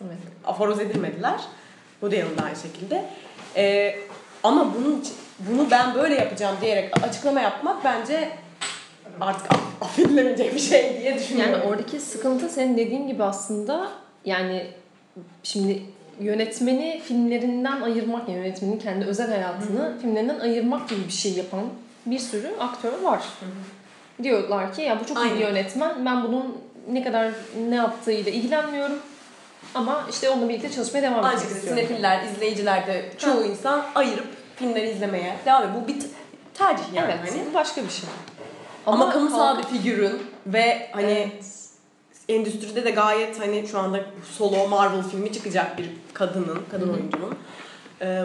Evet. 0.06 0.18
aforoz 0.46 0.80
edilmediler. 0.80 1.40
Bu 2.02 2.12
da 2.12 2.16
yanında 2.16 2.44
aynı 2.44 2.56
şekilde. 2.56 3.06
Ee, 3.56 3.96
ama 4.44 4.74
bunun 4.76 5.04
bunu 5.40 5.72
ben 5.72 5.96
böyle 5.96 6.16
yapacağım 6.16 6.56
diyerek 6.62 7.04
açıklama 7.04 7.42
yapmak 7.42 7.84
bence 7.84 8.30
artık 9.22 9.48
aff- 9.52 9.82
affedilemeyecek 9.86 10.56
bir 10.56 10.60
şey 10.60 11.00
diye 11.02 11.16
düşünüyorum. 11.16 11.54
Yani 11.54 11.64
oradaki 11.64 12.00
sıkıntı 12.00 12.50
senin 12.50 12.78
dediğin 12.78 13.08
gibi 13.08 13.24
aslında 13.24 13.88
yani 14.26 14.68
şimdi 15.44 15.84
yönetmeni 16.20 17.02
filmlerinden 17.06 17.82
ayırmak, 17.82 18.30
yani 18.30 18.38
yönetmenin 18.40 18.80
kendi 18.80 19.06
özel 19.06 19.28
hayatını 19.30 20.00
filmlerinden 20.02 20.40
ayırmak 20.40 20.90
gibi 20.90 21.08
bir 21.08 21.14
şey 21.14 21.34
yapan 21.34 21.62
bir 22.06 22.20
sürü 22.20 22.50
aktör 22.60 23.02
var. 23.04 23.24
Diyorlar 24.24 24.74
ki 24.74 24.82
ya 24.82 25.00
bu 25.00 25.06
çok 25.06 25.18
iyi 25.18 25.26
bir 25.26 25.30
Aynen. 25.32 25.40
yönetmen. 25.42 26.06
Ben 26.06 26.24
bunun 26.24 26.58
ne 26.92 27.04
kadar 27.04 27.32
ne 27.70 27.76
yaptığıyla 27.76 28.32
ilgilenmiyorum. 28.32 28.98
Ama 29.76 30.06
işte 30.10 30.30
onunla 30.30 30.50
birlikte 30.50 30.72
çalışmaya 30.72 31.02
devam 31.02 31.26
etmek 31.26 31.52
istiyorum. 31.52 31.70
sinefiller, 31.70 32.24
izleyiciler 32.24 32.88
de 32.88 33.12
çoğu 33.18 33.44
insan 33.44 33.86
ayırıp 33.96 34.28
filmleri 34.56 34.90
izlemeye 34.90 35.36
devam 35.46 35.64
ediyor. 35.64 35.84
Bu 35.84 35.88
bir 35.88 35.96
tercih 36.54 36.84
yani. 36.94 37.12
evet, 37.20 37.32
Hani. 37.34 37.42
bu 37.50 37.54
başka 37.54 37.84
bir 37.84 37.90
şey. 37.90 38.10
Ama, 38.86 39.10
kamusal 39.10 39.40
halk- 39.40 39.58
bir 39.58 39.78
figürün 39.78 40.22
ve 40.48 40.90
hani 40.92 41.06
Evet. 41.12 41.46
endüstride 42.30 42.86
de 42.86 42.92
gayet 42.92 43.40
hani 43.40 43.68
şu 43.68 43.80
anda 43.80 44.00
solo 44.38 44.68
Marvel 44.68 45.04
filmi 45.04 45.34
çıkacak 45.34 45.78
bir 45.78 45.90
kadının, 46.14 46.60
kadın 46.72 46.94
oyuncunun 46.94 47.36
e, 48.02 48.24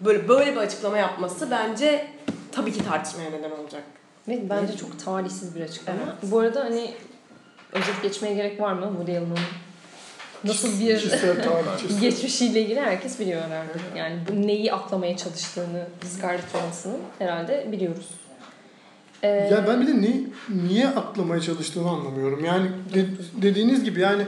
böyle 0.00 0.28
böyle 0.28 0.52
bir 0.52 0.56
açıklama 0.56 0.98
yapması 0.98 1.50
bence 1.50 2.06
tabii 2.52 2.72
ki 2.72 2.84
tartışmaya 2.88 3.30
neden 3.30 3.50
olacak. 3.50 3.82
Ve 4.30 4.50
bence 4.50 4.76
çok 4.76 5.04
talihsiz 5.04 5.54
bir 5.56 5.60
açıklama. 5.60 6.16
Bu 6.22 6.38
arada 6.38 6.60
hani 6.64 6.90
özet 7.72 8.02
geçmeye 8.02 8.34
gerek 8.34 8.60
var 8.60 8.72
mı 8.72 8.86
Woody 8.88 9.18
Allen'ın 9.18 9.38
nasıl 10.44 10.80
bir 10.80 12.00
geçmişiyle 12.00 12.60
ilgili 12.62 12.80
herkes 12.80 13.20
biliyor 13.20 13.42
herhalde. 13.42 13.72
Yani 13.96 14.18
bu 14.28 14.46
neyi 14.46 14.72
aklamaya 14.72 15.16
çalıştığını 15.16 15.86
Scarlett 16.18 16.52
Johansson'ın 16.52 16.98
herhalde 17.18 17.68
biliyoruz. 17.72 18.08
Ee, 19.22 19.28
Ya 19.28 19.64
ben 19.68 19.80
bir 19.80 19.86
de 19.86 20.02
ne, 20.02 20.20
niye 20.68 20.88
aklamaya 20.88 21.40
çalıştığını 21.40 21.88
anlamıyorum. 21.90 22.44
Yani 22.44 22.70
de- 22.94 23.06
dediğiniz 23.42 23.84
gibi 23.84 24.00
yani 24.00 24.26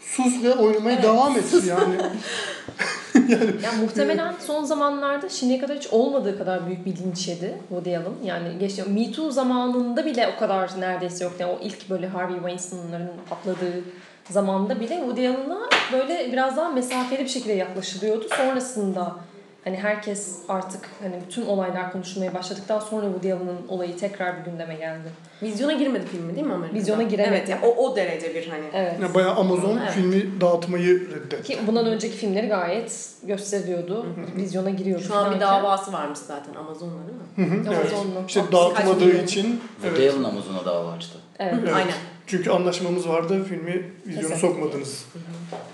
sus 0.00 0.42
ve 0.42 0.54
oynamaya 0.54 0.94
Evet, 0.94 1.04
devam 1.04 1.36
et 1.36 1.44
yani. 1.66 1.94
Ya 3.64 3.72
muhtemelen 3.80 4.34
son 4.46 4.64
zamanlarda 4.64 5.28
şimdiye 5.28 5.60
kadar 5.60 5.76
hiç 5.76 5.86
olmadığı 5.86 6.38
kadar 6.38 6.66
büyük 6.66 6.86
bir 6.86 6.96
linç 6.96 7.28
yedi 7.28 7.58
Woody 7.68 7.96
Allen. 7.96 8.14
Yani 8.24 8.58
geç, 8.58 8.78
Me 8.86 9.12
Too 9.12 9.30
zamanında 9.30 10.04
bile 10.04 10.32
o 10.36 10.40
kadar 10.40 10.70
neredeyse 10.80 11.24
yok. 11.24 11.32
Yani 11.38 11.52
o 11.52 11.58
ilk 11.62 11.90
böyle 11.90 12.06
Harvey 12.06 12.36
Weinstein'ların 12.36 13.10
patladığı 13.30 13.84
zamanda 14.30 14.80
bile 14.80 14.94
Woody 14.94 15.28
Allen'a 15.28 15.60
böyle 15.92 16.32
biraz 16.32 16.56
daha 16.56 16.68
mesafeli 16.68 17.20
bir 17.24 17.28
şekilde 17.28 17.52
yaklaşılıyordu. 17.52 18.26
Sonrasında 18.36 19.16
hani 19.64 19.76
herkes 19.76 20.38
artık 20.48 20.88
hani 21.02 21.14
bütün 21.26 21.46
olaylar 21.46 21.92
konuşulmaya 21.92 22.34
başladıktan 22.34 22.80
sonra 22.80 23.06
Woody 23.06 23.32
Allen'ın 23.32 23.68
olayı 23.68 23.96
tekrar 23.96 24.40
bir 24.40 24.50
gündeme 24.50 24.74
geldi. 24.74 25.08
Vizyona 25.42 25.72
girmedi 25.72 26.06
filmi 26.06 26.34
değil 26.34 26.46
mi 26.46 26.52
Amerika'da? 26.52 26.80
Vizyona 26.80 27.02
giremedi. 27.02 27.34
Evet 27.36 27.48
yani 27.48 27.64
o, 27.64 27.86
o 27.86 27.96
derece 27.96 28.34
bir 28.34 28.46
hani. 28.48 28.64
Evet. 28.72 28.94
Yani 29.02 29.14
bayağı 29.14 29.34
Amazon 29.34 29.78
Evet. 29.82 29.90
filmi 29.92 30.40
dağıtmayı 30.40 31.10
reddetti. 31.10 31.42
Ki 31.42 31.58
bundan 31.66 31.86
önceki 31.86 32.16
filmleri 32.16 32.48
gayet 32.48 33.10
gösteriliyordu. 33.22 34.06
Vizyona 34.36 34.70
giriyordu. 34.70 35.04
Şu 35.04 35.14
an 35.14 35.34
bir 35.34 35.40
davası 35.40 35.92
varmış 35.92 36.18
zaten 36.18 36.54
Amazon'la 36.54 36.98
değil 37.06 37.48
mi? 37.50 37.54
Hı 37.54 37.70
hı, 37.70 37.74
evet. 37.74 37.92
Amazon'la. 37.92 38.26
İşte 38.28 38.42
dağıtmadığı 38.52 39.22
için 39.24 39.60
Woody 39.82 40.02
evet. 40.02 40.14
Allen 40.14 40.24
Amazon'a 40.24 40.64
dava 40.64 40.92
açtı. 40.92 41.18
Evet. 41.38 41.54
Evet. 41.62 41.74
Aynen. 41.74 41.94
Çünkü 42.26 42.50
anlaşmamız 42.50 43.08
vardı 43.08 43.44
filmi 43.48 43.92
vizyona 44.06 44.36
sokmadınız 44.36 45.04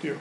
diyor. 0.03 0.15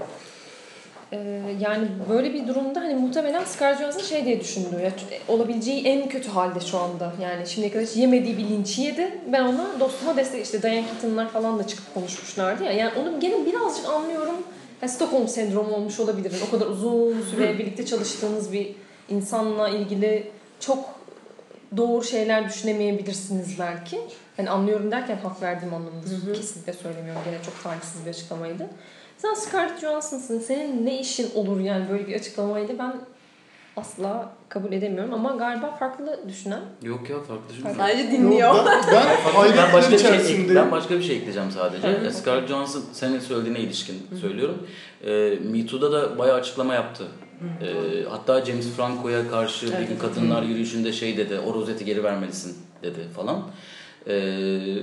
Ee, 1.13 1.43
yani 1.61 1.89
böyle 2.09 2.35
bir 2.35 2.49
durumda 2.49 2.81
hani 2.81 2.95
muhtemelen 2.95 3.45
Scarlett 3.45 3.79
Johansson 3.79 4.03
şey 4.03 4.25
diye 4.25 4.41
düşündü. 4.41 4.81
Ya, 4.83 4.93
olabileceği 5.29 5.87
en 5.87 6.09
kötü 6.09 6.31
halde 6.31 6.61
şu 6.61 6.79
anda. 6.79 7.13
Yani 7.23 7.47
şimdiye 7.47 7.73
kadar 7.73 7.87
hiç 7.87 7.97
yemediği 7.97 8.39
bir 8.39 8.45
linç 8.45 8.79
yedi. 8.79 9.19
Ben 9.33 9.45
ona 9.45 9.81
dostuma 9.81 10.17
destek 10.17 10.45
işte 10.45 10.63
Diane 10.63 10.85
Keaton'lar 10.87 11.29
falan 11.29 11.59
da 11.59 11.67
çıkıp 11.67 11.95
konuşmuşlardı 11.95 12.65
ya. 12.65 12.73
Yani 12.73 12.93
onu 13.01 13.21
gene 13.21 13.47
birazcık 13.47 13.89
anlıyorum. 13.89 14.37
Yani 14.83 14.93
Stockholm 14.93 15.29
sendromu 15.29 15.75
olmuş 15.75 16.01
olabilir. 16.01 16.33
O 16.49 16.51
kadar 16.51 16.67
uzun 16.67 17.23
süre 17.31 17.59
birlikte 17.59 17.87
çalıştığınız 17.87 18.53
bir 18.53 18.75
insanla 19.09 19.69
ilgili 19.69 20.31
çok 20.61 20.97
doğru 21.77 22.05
şeyler 22.05 22.49
düşünemeyebilirsiniz 22.49 23.59
belki. 23.59 24.01
Hani 24.37 24.51
anlıyorum 24.51 24.91
derken 24.91 25.17
hak 25.17 25.43
verdiğim 25.43 25.75
anlamında 25.75 26.33
kesinlikle 26.35 26.73
söylemiyorum. 26.73 27.23
Gene 27.25 27.37
çok 27.43 27.63
talihsiz 27.63 28.07
bir 28.07 28.11
açıklamaydı. 28.11 28.69
Sen 29.27 29.35
Scarlett 29.35 29.81
Johansson'sın. 29.81 30.39
Senin 30.39 30.87
ne 30.87 31.01
işin 31.01 31.31
olur 31.35 31.61
yani 31.61 31.89
böyle 31.91 32.07
bir 32.07 32.15
açıklamaydı 32.15 32.79
ben 32.79 32.95
asla 33.77 34.33
kabul 34.49 34.73
edemiyorum. 34.73 35.15
Ama 35.15 35.37
galiba 35.37 35.71
farklı 35.71 36.21
düşünen. 36.29 36.61
Yok 36.83 37.11
ya 37.11 37.17
farklı 37.17 37.49
düşünmüyorum. 37.49 37.81
Sadece 37.81 38.11
dinliyor. 38.11 38.55
Yo, 38.55 38.65
Ben, 38.67 38.83
ben 38.93 39.57
ben 39.57 39.73
başka 39.73 39.93
bir 39.93 39.99
şey 39.99 40.55
ben 40.55 40.71
başka 40.71 40.95
bir 40.99 41.03
şey 41.03 41.17
ekleyeceğim 41.17 41.51
sadece. 41.51 41.89
Ya 41.89 42.11
Scarlett 42.11 42.49
Johansson 42.49 42.83
senin 42.93 43.21
söylediğine 43.21 43.61
ilişkin 43.61 44.07
söylüyorum. 44.21 44.67
Ee, 45.05 45.39
Me 45.53 45.67
Too'da 45.67 45.93
da 45.93 46.19
bayağı 46.19 46.37
açıklama 46.37 46.75
yaptı. 46.75 47.05
Ee, 47.63 47.67
hatta 48.11 48.45
James 48.45 48.71
Franco'ya 48.77 49.31
karşı 49.31 49.67
bir 49.67 49.87
gün 49.89 49.99
kadınlar 49.99 50.43
yürüyüşünde 50.43 50.93
şey 50.93 51.17
dedi. 51.17 51.39
O 51.47 51.55
rozeti 51.55 51.85
geri 51.85 52.05
vermelisin 52.05 52.57
dedi 52.83 53.01
falan. 53.17 53.43
Ee, 54.09 54.77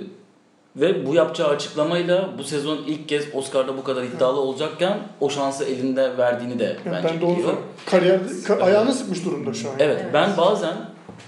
ve 0.75 1.05
bu 1.05 1.15
yapacağı 1.15 1.47
açıklamayla 1.49 2.29
bu 2.37 2.43
sezon 2.43 2.77
ilk 2.87 3.09
kez 3.09 3.25
Oscar'da 3.33 3.77
bu 3.77 3.83
kadar 3.83 4.03
iddialı 4.03 4.39
olacakken 4.39 4.99
o 5.19 5.29
şansı 5.29 5.63
elinde 5.65 6.17
verdiğini 6.17 6.59
de 6.59 6.77
Yani 6.85 6.95
bence 7.03 7.21
ben 7.21 7.25
onu 7.27 7.33
biliyor. 7.37 7.53
kariyerde 7.85 8.25
ka- 8.33 8.61
ayağını 8.63 8.93
sıkmış 8.93 9.25
durumda 9.25 9.53
şu 9.53 9.69
an. 9.69 9.75
Evet, 9.79 9.97
Evet. 10.03 10.13
ben 10.13 10.29
bazen 10.37 10.73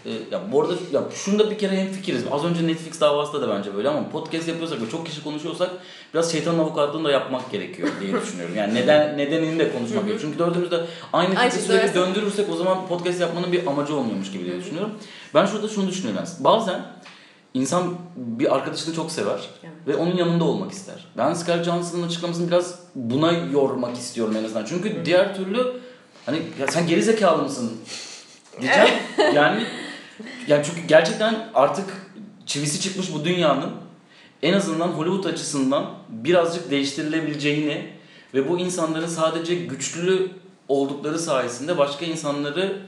e, 0.05 0.11
ya 0.31 0.41
bu 0.51 0.61
arada 0.61 0.73
ya 0.91 1.03
şunda 1.13 1.51
bir 1.51 1.57
kere 1.57 1.77
hemfikiriz. 1.77 2.23
Az 2.31 2.45
önce 2.45 2.67
Netflix 2.67 3.01
davası 3.01 3.41
da 3.41 3.49
bence 3.57 3.75
böyle 3.75 3.89
ama 3.89 4.09
podcast 4.09 4.47
yapıyorsak 4.47 4.81
ve 4.81 4.89
çok 4.89 5.05
kişi 5.05 5.23
konuşuyorsak 5.23 5.69
biraz 6.13 6.31
şeytanın 6.31 6.59
avukatlığını 6.59 7.03
da 7.03 7.11
yapmak 7.11 7.51
gerekiyor 7.51 7.89
diye 8.01 8.21
düşünüyorum. 8.21 8.55
Yani 8.57 8.73
neden 8.73 9.17
nedenini 9.17 9.59
de 9.59 9.71
konuşmak 9.71 10.05
gerekiyor. 10.05 10.19
Çünkü 10.21 10.39
dördümüz 10.39 10.71
de 10.71 10.81
aynı 11.13 11.35
fikri 11.35 11.61
sürekli 11.61 11.95
döndürürsek 11.95 12.45
o 12.53 12.55
zaman 12.55 12.87
podcast 12.87 13.21
yapmanın 13.21 13.51
bir 13.51 13.67
amacı 13.67 13.95
olmuyormuş 13.95 14.31
gibi 14.31 14.45
diye 14.45 14.57
düşünüyorum. 14.59 14.91
Ben 15.33 15.45
şurada 15.45 15.67
şunu 15.67 15.87
düşünüyorum. 15.87 16.23
Bazen 16.39 16.81
insan 17.55 17.95
bir 18.15 18.55
arkadaşını 18.55 18.95
çok 18.95 19.11
sever 19.11 19.39
Evet. 19.63 19.73
ve 19.87 19.95
onun 19.95 20.17
yanında 20.17 20.43
olmak 20.43 20.71
ister. 20.71 21.07
Ben 21.17 21.33
Scarlett 21.33 21.65
Johansson'ın 21.65 22.07
açıklamasını 22.07 22.47
biraz 22.47 22.79
buna 22.95 23.31
yormak 23.31 23.97
istiyorum 23.97 24.35
en 24.39 24.43
azından. 24.43 24.65
Çünkü 24.65 25.05
diğer 25.05 25.35
türlü 25.35 25.73
hani 26.25 26.41
ya 26.59 26.67
sen 26.67 26.87
geri 26.87 27.03
zekalı 27.03 27.43
mısın? 27.43 27.71
Diyeceğim. 28.61 28.89
yani 29.35 29.63
yani 30.47 30.65
çünkü 30.65 30.87
gerçekten 30.87 31.49
artık 31.53 31.85
çivisi 32.45 32.81
çıkmış 32.81 33.13
bu 33.13 33.25
dünyanın 33.25 33.71
en 34.43 34.53
azından 34.53 34.87
Hollywood 34.87 35.33
açısından 35.33 35.85
birazcık 36.09 36.71
değiştirilebileceğini 36.71 37.89
ve 38.33 38.49
bu 38.49 38.59
insanların 38.59 39.07
sadece 39.07 39.55
güçlü 39.55 40.29
oldukları 40.67 41.19
sayesinde 41.19 41.77
başka 41.77 42.05
insanları 42.05 42.81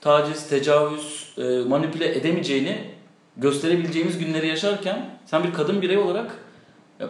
taciz, 0.00 0.48
tecavüz, 0.48 1.32
e, 1.38 1.42
manipüle 1.68 2.18
edemeyeceğini 2.18 2.91
gösterebileceğimiz 3.36 4.18
günleri 4.18 4.46
yaşarken 4.48 5.10
sen 5.26 5.44
bir 5.44 5.52
kadın 5.52 5.82
birey 5.82 5.98
olarak 5.98 6.34
ya, 7.00 7.06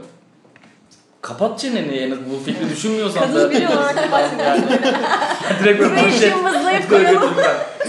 kapat 1.23 1.59
çeneni 1.59 1.97
yani 1.97 2.15
bu 2.31 2.45
fikri 2.45 2.71
düşünmüyorsan 2.71 3.23
Kadın 3.23 3.51
biri 3.51 3.69
olarak 3.69 3.95
kapat 3.95 4.31
yani, 4.39 4.65
direkt 5.61 5.81
böyle 5.81 5.95
manşet 5.95 6.91
böyle 6.91 7.15
koyalım. 7.15 7.35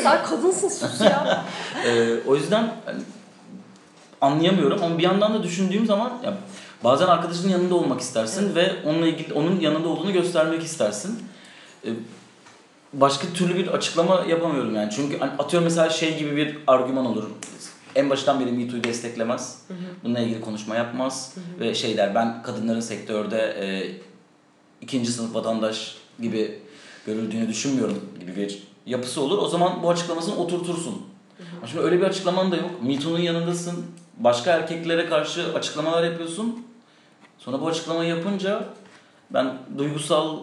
Sen 0.04 0.24
kadınsın 0.24 0.69
sus 0.69 1.02
ya. 1.02 1.46
Ee, 1.86 2.15
o 2.28 2.36
yüzden 2.36 2.74
hani, 2.86 3.02
anlayamıyorum 4.22 4.84
ama 4.84 4.98
bir 4.98 5.04
yandan 5.04 5.34
da 5.34 5.43
düşündüğüm 5.43 5.86
zaman 5.86 6.13
ya, 6.24 6.34
bazen 6.84 7.08
arkadaşının 7.08 7.52
yanında 7.52 7.76
olmak 7.76 8.02
istersin 8.02 8.56
ve 8.56 8.72
onunla 8.86 9.08
ilgili 9.08 9.34
onun 9.34 9.60
yanında 9.60 9.88
olduğunu 9.88 10.13
göstermek 10.13 10.63
istersin. 10.63 11.24
Ee, 11.86 11.89
başka 12.93 13.28
türlü 13.34 13.56
bir 13.56 13.67
açıklama 13.67 14.26
yapamıyorum 14.30 14.76
yani. 14.76 14.91
Çünkü 14.96 15.19
hani 15.19 15.32
atıyorum 15.39 15.63
mesela 15.63 15.89
şey 15.89 16.17
gibi 16.17 16.36
bir 16.36 16.58
argüman 16.67 17.06
olur. 17.06 17.24
En 17.95 18.10
baştan 18.10 18.39
beri 18.39 18.51
Me 18.51 18.67
Too'yu 18.67 18.84
desteklemez. 18.84 19.65
Bununla 20.03 20.19
ilgili 20.19 20.41
konuşma 20.41 20.75
yapmaz. 20.75 21.36
Ve 21.60 21.75
şey 21.75 21.97
der 21.97 22.15
ben 22.15 22.43
kadınların 22.43 22.79
sektörde 22.79 23.39
e, 23.60 23.91
ikinci 24.82 25.12
sınıf 25.12 25.36
vatandaş 25.36 25.95
gibi 26.21 26.60
görüldüğünü 27.06 27.47
düşünmüyorum 27.47 27.99
gibi 28.19 28.36
bir 28.36 28.63
yapısı 28.86 29.21
olur. 29.21 29.38
O 29.38 29.47
zaman 29.47 29.84
bu 29.84 29.89
açıklamasını 29.89 30.36
oturtursun. 30.36 31.01
Ama 31.58 31.67
Şimdi 31.67 31.84
öyle 31.84 31.97
bir 31.97 32.03
açıklaman 32.03 32.51
da 32.51 32.56
yok. 32.56 32.84
Me 32.84 32.99
Too'nun 32.99 33.19
yanındasın. 33.19 33.86
Başka 34.17 34.51
erkeklere 34.51 35.10
karşı 35.10 35.53
açıklamalar 35.53 36.03
yapıyorsun. 36.03 36.65
Sonra 37.37 37.62
bu 37.62 37.67
açıklamayı 37.67 38.10
yapınca 38.10 38.65
ben 39.29 39.58
duygusal 39.77 40.39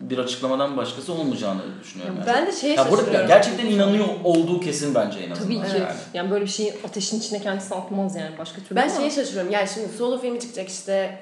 bir 0.00 0.18
açıklamadan 0.18 0.76
başkası 0.76 1.12
olmayacağını 1.12 1.60
düşünüyorum. 1.82 2.14
Yani. 2.18 2.26
Ben 2.26 2.46
de 2.46 2.52
şeye 2.52 2.74
Ya 2.74 2.84
burada 2.84 2.96
şaşırıyorum. 2.96 3.28
gerçekten 3.28 3.66
inanıyor 3.66 4.06
olduğu 4.24 4.60
kesin 4.60 4.94
bence 4.94 5.18
en 5.18 5.30
azından. 5.30 5.62
Tabii 5.62 5.70
ki. 5.72 5.78
Yani. 5.78 5.92
Yani 6.14 6.30
böyle 6.30 6.44
bir 6.44 6.50
şeyi 6.50 6.74
ateşin 6.84 7.18
içine 7.18 7.40
kendisi 7.42 7.74
atmaz 7.74 8.16
yani 8.16 8.38
başka 8.38 8.62
türlü 8.62 8.76
Ben 8.76 8.88
ama- 8.88 8.98
şeye 8.98 9.10
şaşırıyorum. 9.10 9.52
Yani 9.52 9.68
şimdi 9.74 9.88
solo 9.96 10.20
filmi 10.20 10.40
çıkacak 10.40 10.68
işte 10.68 11.18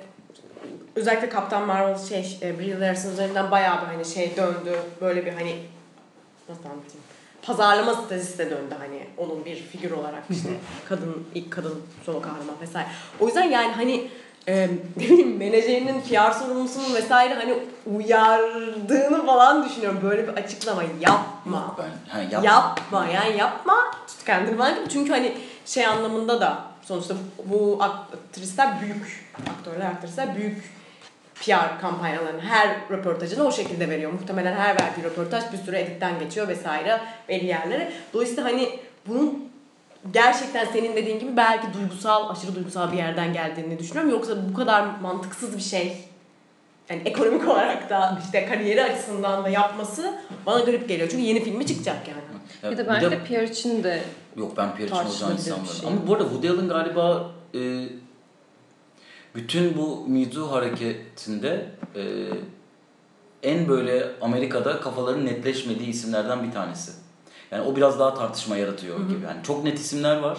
özellikle 0.97 1.29
Kaptan 1.29 1.67
Marvel 1.67 1.99
şey 1.99 2.39
e, 2.43 2.59
Brie 2.59 2.81
Larson 2.81 3.11
üzerinden 3.11 3.51
bayağı 3.51 3.83
bir 3.83 3.87
hani 3.87 4.05
şey 4.05 4.37
döndü. 4.37 4.79
Böyle 5.01 5.27
bir 5.27 5.33
hani 5.33 5.57
nasıl 6.49 6.65
anlatayım? 6.65 7.05
pazarlama 7.47 7.95
stratejisi 7.95 8.39
de 8.39 8.51
döndü 8.51 8.75
hani 8.79 9.07
onun 9.19 9.45
bir 9.45 9.57
figür 9.57 9.91
olarak 9.91 10.23
işte 10.31 10.49
kadın 10.89 11.27
ilk 11.35 11.51
kadın 11.51 11.83
solo 12.07 12.21
kahraman 12.21 12.55
vesaire. 12.63 12.89
O 13.21 13.27
yüzden 13.27 13.51
yani 13.51 13.73
hani 13.73 14.09
e, 14.49 14.69
ne 14.97 15.05
bileyim 15.05 15.37
menajerinin 15.37 16.01
PR 16.01 16.33
sorumlusunun 16.33 16.95
vesaire 16.95 17.35
hani 17.35 17.55
uyardığını 17.97 19.27
falan 19.27 19.69
düşünüyorum. 19.69 20.01
Böyle 20.03 20.29
bir 20.29 20.33
açıklama 20.33 20.83
yapma. 21.01 21.77
Ben, 21.79 22.13
ha, 22.13 22.23
yap. 22.31 22.45
Yapma 22.45 23.07
yani 23.07 23.37
yapma. 23.37 23.77
Kendini 24.27 24.57
gibi. 24.57 24.89
Çünkü 24.89 25.13
hani 25.13 25.33
şey 25.67 25.87
anlamında 25.87 26.41
da 26.41 26.63
sonuçta 26.83 27.15
bu 27.45 27.79
aktrisler 27.81 28.81
büyük 28.81 29.27
aktörler 29.59 29.87
aktrisler 29.87 30.37
büyük 30.37 30.75
PR 31.35 31.81
kampanyalarının 31.81 32.41
her 32.41 32.77
röportajını 32.91 33.45
o 33.45 33.53
şekilde 33.53 33.91
veriyor. 33.91 34.13
Muhtemelen 34.13 34.57
her 34.57 34.81
verdiği 34.81 35.05
röportaj 35.05 35.53
bir 35.53 35.59
sürü 35.59 35.77
editten 35.77 36.19
geçiyor 36.19 36.49
vesaire 36.49 37.01
belli 37.29 37.47
yerlere. 37.47 37.93
Dolayısıyla 38.13 38.45
hani 38.45 38.79
bunun 39.07 39.54
gerçekten 40.13 40.65
senin 40.73 40.97
dediğin 40.97 41.19
gibi 41.19 41.37
belki 41.37 41.67
duygusal, 41.75 42.31
aşırı 42.31 42.55
duygusal 42.55 42.93
bir 42.93 42.97
yerden 42.97 43.33
geldiğini 43.33 43.79
düşünüyorum. 43.79 44.11
Yoksa 44.11 44.49
bu 44.51 44.55
kadar 44.55 44.87
mantıksız 45.03 45.57
bir 45.57 45.63
şey 45.63 45.97
yani 46.91 47.03
ekonomik 47.05 47.49
olarak 47.49 47.91
da 47.91 48.19
işte 48.25 48.47
kariyeri 48.47 48.83
açısından 48.85 49.45
da 49.45 49.49
yapması 49.49 50.15
bana 50.47 50.61
garip 50.65 50.89
geliyor. 50.89 51.09
Çünkü 51.11 51.23
yeni 51.25 51.45
filmi 51.45 51.67
çıkacak 51.67 52.09
yani. 52.09 52.21
Ya 52.63 52.71
Bir 52.71 52.77
de 52.77 52.89
bence 52.89 53.11
de- 53.11 53.25
PR 53.25 53.43
için 53.43 53.85
de 53.85 54.03
Yok 54.37 54.57
ben 54.57 54.75
PR 54.77 54.81
için 54.83 54.95
olacağını 54.97 55.39
sanmıyorum. 55.39 55.67
şey. 55.81 55.89
Ama 55.89 56.07
bu 56.07 56.13
arada 56.15 56.25
Woody 56.25 56.49
Allen 56.49 56.69
galiba 56.69 57.31
e, 57.55 57.89
bütün 59.35 59.77
bu 59.79 60.05
Me 60.09 60.31
Too 60.31 60.51
hareketinde 60.53 61.67
e, 61.97 62.03
en 63.43 63.69
böyle 63.69 64.07
Amerika'da 64.21 64.81
kafaların 64.81 65.27
netleşmediği 65.27 65.89
isimlerden 65.89 66.43
bir 66.43 66.53
tanesi. 66.53 66.93
Yani 67.55 67.69
o 67.69 67.77
biraz 67.77 67.99
daha 67.99 68.15
tartışma 68.15 68.57
yaratıyor 68.57 69.09
gibi. 69.09 69.25
Yani 69.25 69.43
çok 69.43 69.65
net 69.65 69.79
isimler 69.79 70.17
var. 70.17 70.39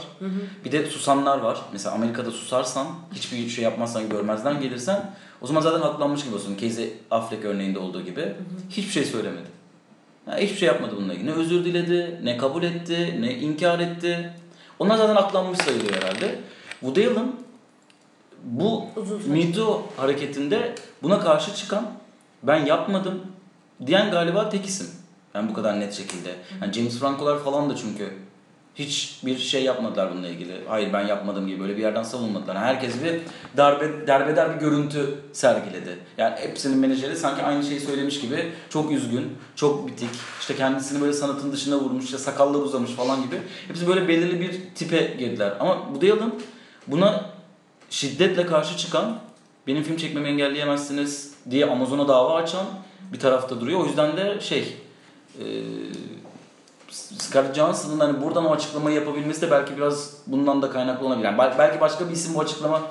Bir 0.66 0.72
de 0.72 0.86
susanlar 0.86 1.38
var. 1.38 1.62
Mesela 1.74 1.96
Amerika'da 1.96 2.32
susarsan, 2.32 2.88
hiçbir 3.14 3.50
şey 3.50 3.64
yapmazsan, 3.64 4.10
görmezden 4.10 4.62
gelirsen 4.62 5.14
o 5.42 5.48
zaman 5.48 5.62
zaten 5.62 5.82
haklanmış 5.82 6.24
gibi 6.24 6.36
olsun. 6.36 6.58
Casey 6.62 6.94
Affleck 7.12 7.46
örneğinde 7.46 7.80
olduğu 7.80 8.02
gibi. 8.02 8.34
Hiçbir 8.70 8.92
şey 8.92 9.06
söylemedi. 9.06 9.48
Ya 10.28 10.38
hiçbir 10.38 10.58
şey 10.58 10.68
yapmadı 10.68 10.94
bununla 10.98 11.14
ilgili. 11.14 11.30
Ne 11.30 11.34
özür 11.34 11.66
diledi, 11.66 12.20
ne 12.24 12.38
kabul 12.38 12.64
etti, 12.64 13.18
ne 13.20 13.34
inkar 13.34 13.80
etti. 13.80 14.34
Onlar 14.80 14.98
zaten 14.98 15.16
aklanmış 15.16 15.58
sayılıyor 15.60 15.94
herhalde. 15.94 16.40
Woody 16.80 17.08
Allen 17.08 17.32
bu 18.44 18.86
Too 19.56 19.84
hareketinde 19.98 20.76
buna 21.04 21.20
karşı 21.20 21.56
çıkan 21.56 21.92
ben 22.44 22.66
yapmadım 22.66 23.22
diyen 23.86 24.12
galiba 24.12 24.50
tek 24.50 24.66
isim. 24.66 24.88
Ben 25.36 25.50
bu 25.50 25.54
kadar 25.54 25.80
net 25.80 25.94
şekilde. 25.94 26.36
Yani 26.62 26.74
James 26.74 27.00
Franco'lar 27.00 27.44
falan 27.44 27.70
da 27.70 27.76
çünkü 27.76 28.14
hiçbir 28.76 29.38
şey 29.38 29.64
yapmadılar 29.64 30.12
bununla 30.12 30.28
ilgili. 30.28 30.52
Hayır 30.68 30.94
ben 30.94 31.08
yapmadım 31.08 31.48
gibi 31.48 31.60
böyle 31.60 31.78
bir 31.78 31.82
yerden 31.82 32.04
savunmadılar. 32.04 32.58
Herkes 32.58 33.04
bir 33.04 33.22
darbe 33.58 34.08
derbeder 34.08 34.56
bir 34.56 34.60
görüntü 34.60 35.20
sergiledi. 35.34 36.00
Yani 36.18 36.36
hepsinin 36.36 36.78
menajeri 36.78 37.16
sanki 37.16 37.44
aynı 37.44 37.64
şeyi 37.64 37.80
söylemiş 37.80 38.22
gibi 38.22 38.52
çok 38.70 38.92
üzgün, 38.92 39.38
çok 39.56 39.88
bitik, 39.88 40.10
işte 40.40 40.56
kendisini 40.56 41.02
böyle 41.02 41.14
sanatın 41.14 41.52
dışına 41.52 41.76
vurmuş, 41.76 42.06
işte 42.06 42.18
sakallar 42.18 42.60
uzamış 42.60 42.92
falan 42.92 43.24
gibi. 43.24 43.42
Hepsi 43.68 43.88
böyle 43.88 44.08
belirli 44.08 44.40
bir 44.40 44.62
tipe 44.76 45.16
girdiler. 45.20 45.54
Ama 45.60 45.96
bu 45.96 46.00
Allen 46.06 46.32
buna 46.88 47.26
şiddetle 47.90 48.46
karşı 48.46 48.78
çıkan, 48.78 49.20
benim 49.68 49.84
film 49.84 49.98
çekmemi 49.98 50.28
engelleyemezsiniz 50.28 51.34
diye 51.50 51.66
Amazon'a 51.66 52.08
dava 52.08 52.36
açan 52.36 52.66
bir 53.14 53.20
tarafta 53.20 53.62
duruyor. 53.62 53.80
O 53.80 53.86
yüzden 53.86 54.18
de 54.18 54.40
şey, 54.42 54.78
e, 55.40 55.46
Scarlett 56.92 57.56
Johansson'ın 57.56 58.00
hani 58.00 58.22
buradan 58.22 58.46
o 58.46 58.52
açıklamayı 58.52 58.96
yapabilmesi 58.96 59.42
de 59.42 59.52
belki 59.52 59.78
biraz 59.78 60.14
bundan 60.28 60.62
da 60.62 60.70
kaynaklı 60.72 61.06
olabilir. 61.08 61.26
Yani 61.26 61.38
bel- 61.38 61.56
belki 61.58 61.80
başka 61.82 62.08
bir 62.08 62.14
isim 62.14 62.36
bu 62.36 62.40
açıklama, 62.40 62.82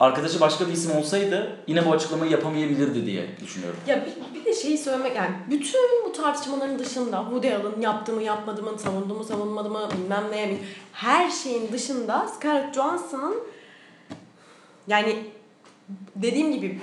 arkadaşı 0.00 0.40
başka 0.40 0.66
bir 0.68 0.72
isim 0.72 0.96
olsaydı 0.96 1.56
yine 1.66 1.86
bu 1.86 1.92
açıklamayı 1.92 2.30
yapamayabilirdi 2.30 3.06
diye 3.06 3.28
düşünüyorum. 3.40 3.78
Ya 3.86 4.06
bir, 4.06 4.40
bir 4.40 4.44
de 4.44 4.54
şeyi 4.54 4.78
söylemek 4.78 5.16
yani 5.16 5.30
bütün 5.50 6.04
bu 6.06 6.12
tartışmaların 6.12 6.78
dışında 6.78 7.22
Woody 7.22 7.54
Allen 7.54 7.80
yaptı 7.80 8.12
mı 8.12 8.22
yapmadı 8.22 8.62
mı 8.62 8.78
savundu 8.78 9.14
mu 9.14 9.24
savunmadı 9.24 9.70
mı 9.70 9.88
bilmem 9.98 10.24
neye 10.30 10.46
mi 10.46 10.58
her 10.92 11.30
şeyin 11.30 11.72
dışında 11.72 12.28
Scarlett 12.28 12.74
Johansson'ın 12.74 13.36
yani 14.86 15.26
dediğim 16.16 16.52
gibi 16.52 16.80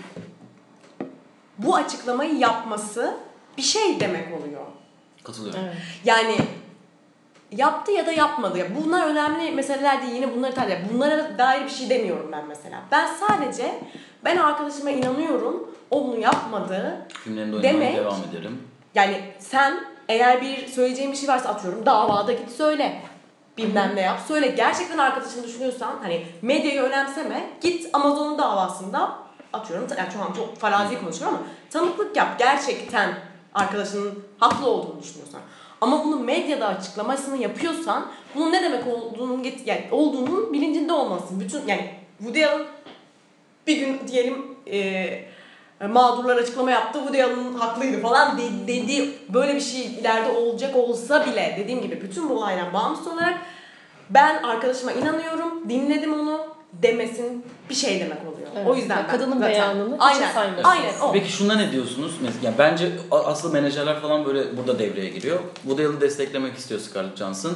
bu 1.58 1.76
açıklamayı 1.76 2.36
yapması 2.36 3.18
bir 3.58 3.62
şey 3.62 4.00
demek 4.00 4.28
oluyor. 4.40 4.62
Katılıyorum. 5.24 5.60
evet. 5.64 5.76
Yani 6.06 6.36
yaptı 7.52 7.92
ya 7.92 8.06
da 8.06 8.12
yapmadı. 8.12 8.58
Ya 8.58 8.66
bunlar 8.76 9.08
önemli 9.08 9.52
meseleler 9.52 10.02
değil. 10.02 10.14
Yine 10.14 10.36
bunları 10.36 10.54
tartışalım. 10.54 10.90
Bunlara 10.94 11.38
dair 11.38 11.66
bir 11.66 11.70
şey 11.70 11.90
demiyorum 11.90 12.30
ben 12.32 12.46
mesela. 12.48 12.82
Ben 12.92 13.08
sadece 13.08 13.80
ben 14.26 14.38
arkadaşıma 14.38 14.92
inanıyorum. 14.92 15.76
O 15.92 16.08
bunu 16.08 16.20
yapmadı. 16.20 16.98
Filmlerinde 17.24 17.64
Demek- 17.64 17.98
devam 17.98 18.20
ederim. 18.32 18.64
Yani 18.96 19.22
sen 19.40 19.84
eğer 20.10 20.42
bir 20.42 20.68
söyleyeceğin 20.68 21.12
bir 21.12 21.18
şey 21.18 21.30
varsa 21.30 21.50
atıyorum 21.50 21.86
davada 21.86 22.32
git 22.34 22.52
söyle. 22.52 23.02
Bilmem 23.58 23.92
ne 23.96 24.02
yap. 24.02 24.20
Söyle. 24.28 24.48
Gerçekten 24.48 24.98
arkadaşını 24.98 25.44
düşünüyorsan 25.44 25.94
hani 26.02 26.26
medyayı 26.42 26.82
önemseme. 26.82 27.50
Git 27.62 27.90
Amazon'un 27.94 28.38
davasında 28.38 29.12
atıyorum. 29.54 29.88
Yani 29.98 30.10
şu 30.14 30.22
an 30.22 30.34
çok 30.34 30.58
farazi 30.58 31.00
konuşuyorum 31.00 31.38
ama 31.38 31.48
tanıklık 31.70 32.16
yap. 32.18 32.40
Gerçekten 32.40 33.16
arkadaşının 33.54 34.20
haklı 34.40 34.68
olduğunu 34.70 35.02
düşünüyorsan. 35.02 35.42
Ama 35.82 36.04
bunu 36.04 36.20
medyada 36.20 36.68
açıklamasını 36.68 37.38
yapıyorsan 37.38 38.06
bunun 38.36 38.52
ne 38.52 38.64
demek 38.64 38.88
olduğunu 38.88 39.42
get- 39.44 39.66
yani 39.68 39.84
olduğunun 39.92 40.54
bilincinde 40.54 40.94
olmalısın. 40.94 41.40
Bütün 41.40 41.68
yani 41.68 41.90
Woody 42.18 42.46
Allen 42.46 42.66
bir 43.68 43.78
gün 43.78 44.02
diyelim 44.08 44.46
e, 44.72 45.06
mağdurlar 45.90 46.38
açıklama 46.38 46.72
yaptı 46.72 47.00
Woody 47.00 47.24
Allen 47.24 47.54
haklıydı 47.54 48.02
falan 48.02 48.38
de- 48.38 48.68
dedi 48.68 49.10
böyle 49.30 49.56
bir 49.56 49.62
şey 49.62 49.86
ileride 49.86 50.32
olacak 50.32 50.76
olsa 50.76 51.26
bile 51.26 51.56
dediğim 51.60 51.82
gibi 51.82 52.02
bütün 52.02 52.30
bu 52.30 52.34
olaydan 52.34 52.74
bağımsız 52.74 53.08
olarak 53.08 53.38
ben 54.10 54.44
arkadaşıma 54.44 54.92
inanıyorum 54.92 55.70
dinledim 55.70 56.14
onu 56.14 56.48
demesin 56.74 57.46
bir 57.70 57.76
şey 57.76 58.00
demek 58.00 58.18
oluyor. 58.22 58.48
Evet. 58.56 58.68
O 58.68 58.76
yüzden 58.76 58.96
Yani 58.98 59.06
ben 59.08 59.12
kadının 59.12 59.34
zaten- 59.40 59.50
beyanını 59.52 59.96
aynen, 60.00 60.32
saymıyorsunuz. 60.34 60.76
aynen 60.78 61.00
o. 61.00 61.12
Peki 61.12 61.32
şuna 61.32 61.56
ne 61.56 61.72
diyorsunuz? 61.72 62.12
Yani 62.44 62.56
bence 62.58 62.92
asıl 63.12 63.54
menajerler 63.54 64.00
falan 64.00 64.26
böyle 64.26 64.58
burada 64.58 64.80
devreye 64.80 65.10
giriyor. 65.10 65.40
Woody 65.62 65.86
Allen'ı 65.86 66.02
desteklemek 66.02 66.58
istiyor 66.58 66.80
Scarlett 66.80 67.18
Johansson. 67.18 67.54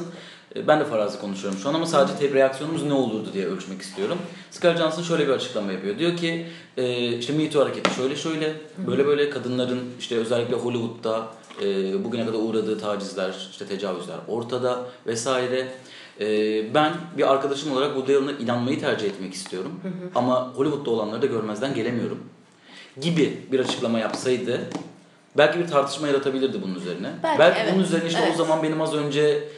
E, 0.56 0.66
Ben 0.68 0.80
de 0.80 0.84
farazi 0.84 1.20
konuşuyorum 1.20 1.58
şu 1.58 1.68
an 1.68 1.74
ama 1.74 1.86
sadece 1.86 2.18
tep 2.18 2.34
reaksiyonumuz 2.34 2.82
ne 2.82 2.92
olurdu 2.92 3.28
diye 3.34 3.46
ölçmek 3.46 3.82
istiyorum. 3.82 4.18
Scarlett 4.50 4.78
Johansson 4.78 5.02
şöyle 5.02 5.26
bir 5.28 5.32
açıklama 5.32 5.72
yapıyor. 5.72 5.98
Diyor 5.98 6.16
ki 6.16 6.46
e, 6.76 7.08
işte 7.08 7.32
Me 7.32 7.50
Too 7.50 7.62
hareketi 7.64 7.94
şöyle 7.94 8.16
şöyle 8.16 8.52
böyle 8.78 9.06
böyle 9.06 9.30
kadınların 9.30 9.80
işte 9.98 10.16
özellikle 10.16 10.56
Hollywood'da 10.56 11.26
e, 11.62 12.04
bugüne 12.04 12.26
kadar 12.26 12.38
uğradığı 12.38 12.78
tacizler, 12.80 13.48
işte 13.50 13.66
tecavüzler 13.66 14.16
ortada 14.28 14.80
vesaire. 15.06 15.68
E, 16.20 16.26
ben 16.74 16.92
bir 17.18 17.32
arkadaşım 17.32 17.72
olarak 17.72 17.94
Woody 17.94 18.16
Allen'a 18.16 18.32
inanmayı 18.32 18.80
tercih 18.80 19.06
etmek 19.06 19.34
istiyorum. 19.34 19.80
Ama 20.14 20.52
Hollywood'da 20.54 20.90
olanları 20.90 21.22
da 21.22 21.26
görmezden 21.26 21.74
gelemiyorum 21.74 22.18
gibi 23.00 23.40
bir 23.52 23.60
açıklama 23.60 23.98
yapsaydı 23.98 24.60
belki 25.36 25.58
bir 25.58 25.66
tartışma 25.66 26.06
yaratabilirdi 26.06 26.62
bunun 26.62 26.74
üzerine. 26.74 27.08
Belki, 27.38 27.60
evet. 27.60 27.72
bunun 27.74 27.84
üzerine 27.84 28.08
işte 28.08 28.20
Evet. 28.22 28.32
o 28.34 28.36
zaman 28.36 28.62
benim 28.62 28.80
az 28.80 28.94
önce 28.94 29.48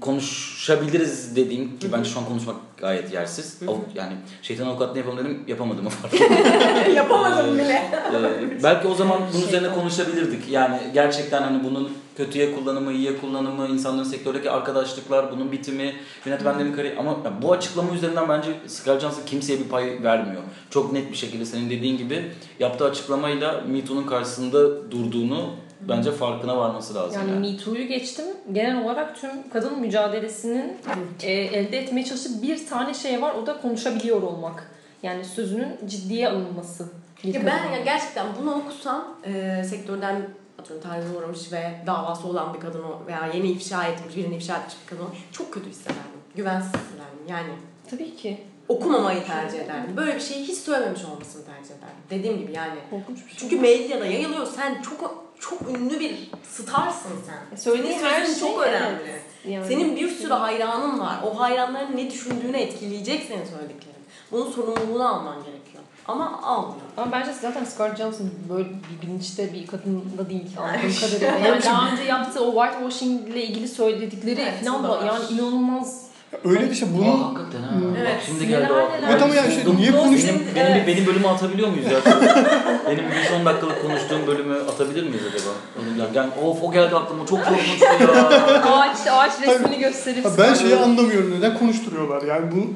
konuşabiliriz 0.00 1.36
dediğim 1.36 1.78
ki 1.78 1.92
bence 1.92 2.10
şu 2.10 2.18
an 2.18 2.24
konuşmak 2.26 2.56
gayet 2.76 3.12
yersiz. 3.12 3.58
Av- 3.68 3.76
Yani 3.94 4.12
şeytan 4.42 4.66
avukat 4.66 4.92
ne 4.94 4.98
yapalım 4.98 5.18
dedim 5.18 5.44
yapamadım. 5.46 5.84
Yapamadım 6.94 7.54
bile. 7.54 7.90
Ee, 8.14 8.62
belki 8.62 8.88
o 8.88 8.94
zaman 8.94 9.20
bunun 9.34 9.46
üzerine 9.46 9.72
konuşabilirdik. 9.74 10.48
Yani 10.48 10.78
gerçekten 10.94 11.42
hani 11.42 11.64
bunun 11.64 11.92
kötüye 12.16 12.54
kullanımı, 12.54 12.92
iyiye 12.92 13.18
kullanımı, 13.18 13.68
insanların 13.68 14.04
sektördeki 14.04 14.50
arkadaşlıklar, 14.50 15.32
bunun 15.32 15.52
bitimi, 15.52 15.94
yönetmenlerin 16.26 16.72
kariyeri 16.72 16.98
ama 16.98 17.16
bu 17.42 17.52
açıklama 17.52 17.94
üzerinden 17.94 18.28
bence 18.28 18.50
Scarlett 18.66 19.00
Johansson 19.00 19.24
kimseye 19.26 19.58
bir 19.58 19.68
pay 19.68 20.02
vermiyor. 20.02 20.42
Çok 20.70 20.92
net 20.92 21.10
bir 21.10 21.16
şekilde 21.16 21.44
senin 21.44 21.70
dediğin 21.70 21.98
gibi 21.98 22.30
yaptığı 22.58 22.84
açıklamayla 22.84 23.60
Me 23.68 23.84
Too'nun 23.84 24.06
karşısında 24.06 24.90
durduğunu 24.90 25.50
bence 25.88 26.12
farkına 26.12 26.56
varması 26.56 26.94
lazım. 26.94 27.20
Yani 27.20 27.30
Yani, 27.30 27.50
Me 27.52 27.56
Too'yu 27.56 27.86
geçtim. 27.88 28.24
Genel 28.52 28.84
olarak 28.84 29.20
tüm 29.20 29.30
kadın 29.52 29.80
mücadelesinin 29.80 30.76
e, 31.22 31.32
elde 31.32 31.78
etmeye 31.78 32.04
çalıştığı 32.04 32.42
bir 32.42 32.66
tane 32.66 32.94
şey 32.94 33.22
var. 33.22 33.34
O 33.42 33.46
da 33.46 33.60
konuşabiliyor 33.60 34.22
olmak. 34.22 34.70
Yani 35.02 35.24
sözünün 35.24 35.68
ciddiye 35.86 36.28
alınması. 36.28 36.84
Ya 37.24 37.46
ben 37.46 37.72
ya 37.72 37.84
gerçekten 37.84 38.26
bunu 38.40 38.54
okusam 38.54 39.04
e, 39.24 39.64
sektörden 39.64 40.22
atıyorum 40.64 40.90
tacize 40.90 41.16
uğramış 41.18 41.52
ve 41.52 41.82
davası 41.86 42.28
olan 42.28 42.54
bir 42.54 42.60
kadın 42.60 42.82
veya 43.06 43.30
yeni 43.34 43.50
ifşa 43.50 43.84
etmiş, 43.84 44.16
birini 44.16 44.36
ifşa 44.36 44.56
etmiş 44.56 44.74
bir 44.82 44.96
kadın 44.96 45.08
çok 45.32 45.52
kötü 45.52 45.70
hissederdim. 45.70 46.20
Güvensiz 46.36 46.68
hissederdim. 46.68 47.18
Yani 47.28 47.48
Tabii 47.90 48.16
ki. 48.16 48.40
okumamayı 48.68 49.24
tercih 49.26 49.58
ederdim. 49.60 49.96
Böyle 49.96 50.14
bir 50.14 50.20
şeyi 50.20 50.44
hiç 50.44 50.58
söylememiş 50.58 51.04
olmasını 51.04 51.44
tercih 51.44 51.70
ederdim. 51.70 51.96
Dediğim 52.10 52.38
gibi 52.38 52.52
yani. 52.52 52.78
Korkunç 52.90 53.18
bir 53.24 53.30
şey. 53.30 53.38
Çünkü 53.38 53.60
medyada 53.60 54.06
yayılıyor. 54.06 54.46
Sen 54.46 54.82
çok 54.82 55.24
çok 55.40 55.62
ünlü 55.62 56.00
bir 56.00 56.30
starsın 56.52 57.10
sen. 57.26 57.56
Söylediğin 57.56 57.98
Senin 57.98 58.10
her 58.10 58.26
şey 58.26 58.38
çok 58.38 58.62
önemli. 58.62 58.98
evet. 59.10 59.22
Yani. 59.48 59.66
Senin 59.66 59.96
bir 59.96 60.08
sürü 60.08 60.32
hayranın 60.32 61.00
var. 61.00 61.16
O 61.24 61.40
hayranların 61.40 61.96
ne 61.96 62.10
düşündüğünü 62.10 62.56
etkileyecek 62.56 63.22
senin 63.22 63.44
söylediklerin. 63.44 63.94
Bunun 64.32 64.50
sorumluluğunu 64.50 65.08
alman 65.08 65.34
gerekiyor. 65.36 65.63
Ama 66.08 66.42
almıyor. 66.42 66.74
Ama 66.96 67.12
bence 67.12 67.30
zaten 67.42 67.64
Scarlett 67.64 67.98
Johansson 67.98 68.30
böyle 68.50 68.64
bir 68.68 69.06
bilinçte 69.06 69.52
bir 69.52 69.66
kadın 69.66 70.04
da 70.18 70.30
değil 70.30 70.46
anladığım 70.58 70.94
kadarıyla. 71.00 71.48
Yani 71.48 71.62
daha 71.64 71.92
önce 71.92 72.02
yaptığı 72.02 72.44
o 72.44 72.52
whitewashing 72.64 73.28
ile 73.28 73.42
ilgili 73.44 73.68
söyledikleri 73.68 74.40
Evet, 74.40 74.64
falan 74.66 74.84
da 74.84 75.06
yani 75.06 75.24
inanılmaz. 75.34 76.04
Öyle 76.44 76.70
işte 76.70 76.86
Aa, 76.86 76.88
bunun 76.98 77.22
hakikaten 77.22 77.62
ha. 77.62 77.74
Evet. 77.98 78.14
Bak 78.14 78.22
şimdi 78.26 78.46
geldi 78.48 78.64
Neler 78.64 78.70
o. 78.70 78.90
neler. 78.92 79.08
Evet 79.10 79.22
ama 79.22 79.34
yani 79.34 79.54
şey, 79.54 79.76
niye 79.76 79.90
konuş- 79.92 80.24
Benim, 80.24 80.42
benim, 80.56 80.66
Evet. 80.72 80.86
benim 80.86 81.06
bölümü 81.06 81.28
atabiliyor 81.28 81.68
muyuz 81.68 81.86
ya? 81.92 81.98
benim 82.86 83.04
bir 83.10 83.24
son 83.30 83.44
dakikalık 83.46 83.82
konuştuğum 83.82 84.26
bölümü 84.26 84.54
atabilir 84.54 85.02
miyiz 85.02 85.22
acaba? 85.34 85.50
Yani, 85.98 86.16
yani 86.16 86.30
of 86.44 86.62
o 86.62 86.72
geldi 86.72 86.94
aklıma 86.96 87.26
çok 87.26 87.44
korkunçtu 87.44 87.84
ya. 87.84 88.62
ağaç 88.72 88.96
ağaç 89.10 89.32
resmini 89.42 89.78
gösterip 89.78 90.26
ben 90.38 90.54
şeyi 90.54 90.76
anlamıyorum 90.76 91.34
neden 91.38 91.58
konuşturuyorlar 91.58 92.22
yani 92.22 92.46
bu 92.52 92.66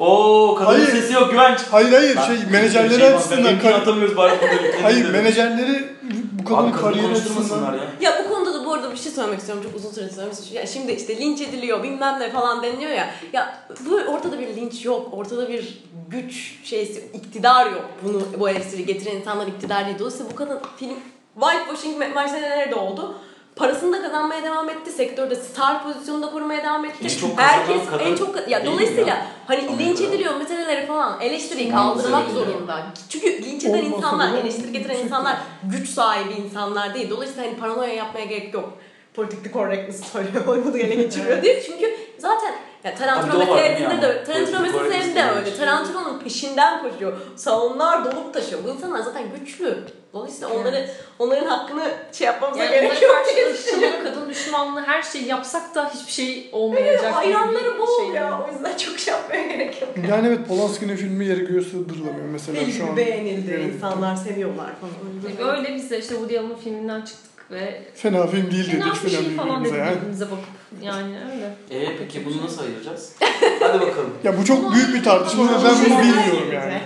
Oo 0.00 0.54
kadının 0.54 0.74
Hayır. 0.74 0.86
sesi 0.92 1.12
yok 1.12 1.30
güvenç. 1.30 1.58
hayır 1.70 1.92
hayır 1.92 2.16
Ben- 2.16 2.26
şey 2.26 2.36
menajerleri 2.52 3.00
şey, 3.00 3.14
açısından 3.14 3.58
kar- 3.60 3.72
atamıyoruz 3.72 4.16
bari 4.16 4.32
burada. 4.42 4.84
hayır 4.84 5.10
menajerleri 5.10 5.88
bu 6.32 6.44
kadının 6.44 6.72
kariyeri 6.72 7.12
açısından 7.12 7.72
ya. 7.74 7.80
Ya 8.00 8.24
bu 8.24 8.34
konuda 8.34 8.54
da 8.54 8.64
bu 8.64 8.72
arada 8.72 8.92
bir 8.92 8.96
şey 8.96 9.12
söylemek 9.12 9.38
istiyorum. 9.38 9.64
Çok 9.64 9.76
uzun 9.76 9.90
süredir 9.90 10.10
söylemek 10.14 10.32
istiyorum. 10.32 10.56
Ya 10.60 10.66
şimdi 10.72 10.92
işte 10.92 11.16
linç 11.16 11.40
ediliyor 11.40 11.82
bilmem 11.82 12.20
ne 12.20 12.30
falan 12.30 12.62
deniliyor 12.62 12.90
ya. 12.90 13.10
Ya 13.32 13.58
bu 13.90 13.94
ortada 14.12 14.38
bir 14.38 14.56
linç 14.56 14.84
yok. 14.84 15.08
Ortada 15.12 15.48
bir 15.48 15.82
güç 16.08 16.54
şeysi, 16.64 17.04
iktidar 17.14 17.66
yok. 17.66 17.84
Bunu 18.04 18.22
bu 18.38 18.48
eleştiri 18.48 18.86
getiren 18.86 19.16
insanlar 19.16 19.46
iktidar 19.46 19.86
değil. 19.86 19.98
Dolayısıyla 19.98 20.32
bu 20.32 20.36
kadın 20.36 20.58
film 20.76 20.94
whitewashing 21.40 22.02
me- 22.02 22.32
nerede 22.42 22.74
oldu? 22.74 23.14
Parasını 23.60 23.92
da 23.92 24.02
kazanmaya 24.02 24.42
devam 24.42 24.68
etti. 24.70 24.92
Sektörde 24.92 25.34
star 25.34 25.82
pozisyonunda 25.82 26.30
korumaya 26.30 26.62
devam 26.62 26.84
etti. 26.84 26.96
En 27.04 27.08
çok 27.08 27.38
Herkes 27.38 27.90
kadın 27.90 28.04
en 28.04 28.16
çok 28.16 28.48
ya 28.48 28.66
dolayısıyla 28.66 29.06
ya? 29.06 29.26
hani 29.46 29.58
Amerika'da. 29.58 29.82
linç 29.82 30.00
ediliyor 30.00 30.36
meseleleri 30.36 30.86
falan 30.86 31.20
eleştiriyi 31.20 31.70
kaldırmak 31.70 32.30
zorunda. 32.30 32.86
Çünkü 33.08 33.42
linç 33.42 33.64
eden 33.64 33.78
Olmasa 33.78 33.96
insanlar, 33.96 34.34
eleştiri 34.34 34.72
getiren 34.72 34.98
insanlar 34.98 35.36
güç 35.64 35.88
sahibi 35.88 36.32
insanlar 36.32 36.94
değil. 36.94 37.10
Dolayısıyla 37.10 37.48
hani 37.48 37.56
paranoya 37.58 37.94
yapmaya 37.94 38.24
gerek 38.24 38.54
yok. 38.54 38.72
Politically 39.14 39.52
correctness 39.52 40.04
söylüyor, 40.12 40.44
Hollywood'u 40.46 40.78
ele 40.78 40.94
geçiriyor 40.94 41.42
değil. 41.42 41.62
Çünkü 41.66 41.96
zaten 42.18 42.54
ya 42.84 42.94
Tarantino 42.94 43.38
meselesinde 43.38 43.82
yani? 43.82 44.02
de 44.02 44.24
Tarantino 44.24 44.60
meselesinde 44.60 45.24
öyle. 45.36 45.50
şey. 45.50 45.58
Tarantino'nun 45.58 46.18
peşinden 46.18 46.82
koşuyor. 46.82 47.12
Salonlar 47.36 48.04
dolup 48.04 48.34
taşıyor. 48.34 48.64
Bu 48.64 48.68
insanlar 48.68 49.00
zaten 49.00 49.22
güçlü. 49.40 49.84
Dolayısıyla 50.12 50.48
onları 50.54 50.88
onların 51.18 51.46
hakkını 51.46 51.90
şey 52.12 52.26
yapmamıza 52.26 52.64
yani 52.64 52.74
gerek 52.74 53.02
yok 53.02 53.12
karşı 53.12 53.36
diye 53.36 53.46
ırkçılık, 53.46 53.68
düşünüyorum. 53.68 53.98
kadın 54.04 54.30
düşmanlığı 54.30 54.80
her 54.80 55.02
şeyi 55.02 55.26
yapsak 55.26 55.74
da 55.74 55.90
hiçbir 55.94 56.12
şey 56.12 56.48
olmayacak. 56.52 57.00
gibi 57.00 57.10
Hayranları 57.10 57.78
bol 57.78 58.06
şey. 58.06 58.14
ya. 58.14 58.46
O 58.48 58.52
yüzden 58.52 58.76
çok 58.76 58.98
şey 58.98 59.14
yapmaya 59.14 59.46
gerek 59.46 59.82
yok. 59.82 59.90
yani 60.10 60.28
evet 60.28 60.48
Polanski'nin 60.48 60.96
filmi 60.96 61.26
yeri 61.26 61.44
göğe 61.44 61.60
sığdırılamıyor 61.60 62.28
mesela 62.32 62.70
şu 62.70 62.86
an. 62.86 62.96
beğenildi. 62.96 63.50
Evet. 63.50 63.74
insanlar 63.74 64.16
seviyorlar 64.16 64.70
falan. 64.80 65.56
Öyle 65.56 65.74
biz 65.74 65.90
de 65.90 65.98
işte 65.98 66.14
Woody 66.14 66.38
Allen'ın 66.38 66.56
filminden 66.56 67.00
çıktık 67.02 67.29
ve 67.50 67.82
Fena 67.94 68.26
film 68.26 68.50
değil 68.50 68.70
fena 68.70 68.84
dedik 68.86 69.04
bir 69.04 69.10
şey 69.10 69.36
falan 69.36 69.64
dedik 69.64 69.76
yani. 69.78 69.96
birbirimize 69.96 70.24
bakıp. 70.24 70.44
Yani 70.82 71.16
öyle. 71.32 71.54
Eee 71.70 71.96
peki 71.98 72.24
bunu 72.24 72.44
nasıl 72.44 72.62
ayıracağız? 72.62 73.12
Hadi 73.60 73.80
bakalım. 73.80 74.10
Ya 74.24 74.38
bu 74.38 74.44
çok 74.44 74.74
büyük 74.74 74.94
bir 74.94 75.02
tartışma 75.02 75.44
ve 75.44 75.64
ben 75.64 75.74
bunu 75.90 75.98
bilmiyorum 75.98 76.52
yani. 76.52 76.78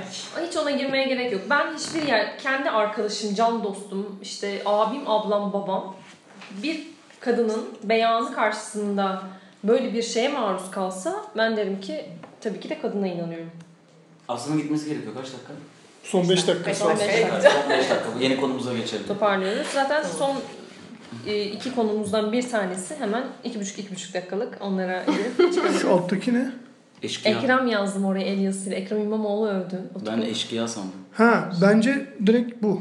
Hiç 0.49 0.57
ona 0.57 0.71
girmeye 0.71 1.09
gerek 1.09 1.33
yok. 1.33 1.43
Ben 1.51 1.75
hiçbir 1.77 2.03
yer, 2.09 2.39
kendi 2.39 2.71
arkadaşım, 2.71 3.35
can 3.35 3.65
dostum, 3.65 4.19
işte 4.23 4.63
abim, 4.67 5.11
ablam, 5.11 5.53
babam 5.53 5.97
bir 6.63 6.87
kadının 7.21 7.65
beyanı 7.83 8.35
karşısında 8.35 9.23
böyle 9.65 9.95
bir 9.95 10.03
şeye 10.03 10.29
maruz 10.29 10.71
kalsa 10.71 11.25
ben 11.37 11.57
derim 11.57 11.81
ki 11.81 12.05
tabii 12.41 12.61
ki 12.61 12.69
de 12.71 12.81
kadına 12.81 13.07
inanıyorum. 13.07 13.51
Aslında 14.29 14.61
gitmesi 14.61 14.89
gerekiyor. 14.89 15.15
Kaç 15.15 15.27
dakika? 15.27 15.53
Son 16.05 16.29
5 16.29 16.49
dakika 16.49 16.67
Beş 16.71 16.77
sonra. 16.79 16.91
dakika. 16.91 17.09
Beş 17.09 17.19
Evet, 17.33 17.43
son 17.43 17.71
5 17.71 17.91
dakika. 17.91 18.09
Yeni 18.21 18.41
konumuza 18.41 18.75
geçelim. 18.75 19.07
Toparlıyoruz. 19.07 19.67
Zaten 19.75 20.03
Tamam. 20.03 20.17
son 20.19 20.37
e, 21.33 21.43
iki 21.45 21.75
konumuzdan 21.75 22.33
bir 22.33 22.49
tanesi 22.51 22.95
hemen 22.99 23.25
iki 23.45 23.61
buçuk 23.61 23.79
iki 23.79 23.91
buçuk 23.95 24.15
dakikalık 24.15 24.59
onlara. 24.61 25.05
Şu 25.81 25.91
alttaki 25.93 26.35
ne? 26.35 26.51
Eşkıya. 27.03 27.39
Ekrem 27.39 27.67
yazdım 27.67 28.05
oraya 28.05 28.25
el 28.25 28.39
yazısıyla. 28.39 28.79
Ekrem 28.79 29.01
İmamoğlu 29.03 29.49
övdü. 29.49 29.83
Ben 30.07 30.21
eşkıya 30.21 30.69
sandım. 30.69 30.93
Ha 31.13 31.51
bence 31.63 32.07
direkt 32.27 32.63
bu. 32.63 32.81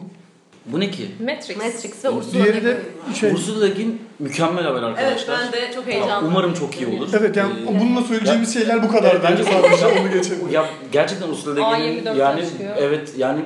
Bu 0.66 0.80
ne 0.80 0.92
ki? 0.92 1.08
Matrix. 1.20 1.58
Matrix 1.58 2.06
ve 2.06 2.10
Ursula 2.10 2.34
Diğeri 2.34 2.64
de 2.66 2.70
Le 2.70 2.78
Guin. 3.06 3.14
şey. 3.14 3.32
Ursula 3.32 3.66
Le 3.66 3.70
Guin 3.74 4.02
mükemmel 4.20 4.64
haber 4.64 4.80
Evet 4.84 4.98
arkadaşlar. 5.00 5.40
ben 5.54 5.62
de 5.62 5.74
çok 5.76 5.88
heyecanlıyım. 5.88 6.26
Umarım 6.36 6.54
çok 6.54 6.82
iyi 6.82 6.88
olur. 6.88 7.10
Evet 7.20 7.36
yani 7.38 7.54
Ee, 7.70 7.80
bununla 7.80 8.02
söyleyeceğimiz 8.02 8.54
şeyler 8.54 8.84
bu 8.84 8.92
kadar. 8.92 9.12
Evet, 9.12 9.22
bence 9.24 9.44
sadece 9.44 9.88
onu 10.02 10.12
geçelim. 10.14 10.50
Ya 10.52 10.66
gerçekten 10.92 11.30
Ursula 11.30 11.56
Le 11.56 11.62
Guin'in 11.62 12.00
A24'ten 12.04 12.16
yani 12.16 12.46
çıkıyor. 12.50 12.76
evet 12.80 13.14
yani 13.18 13.42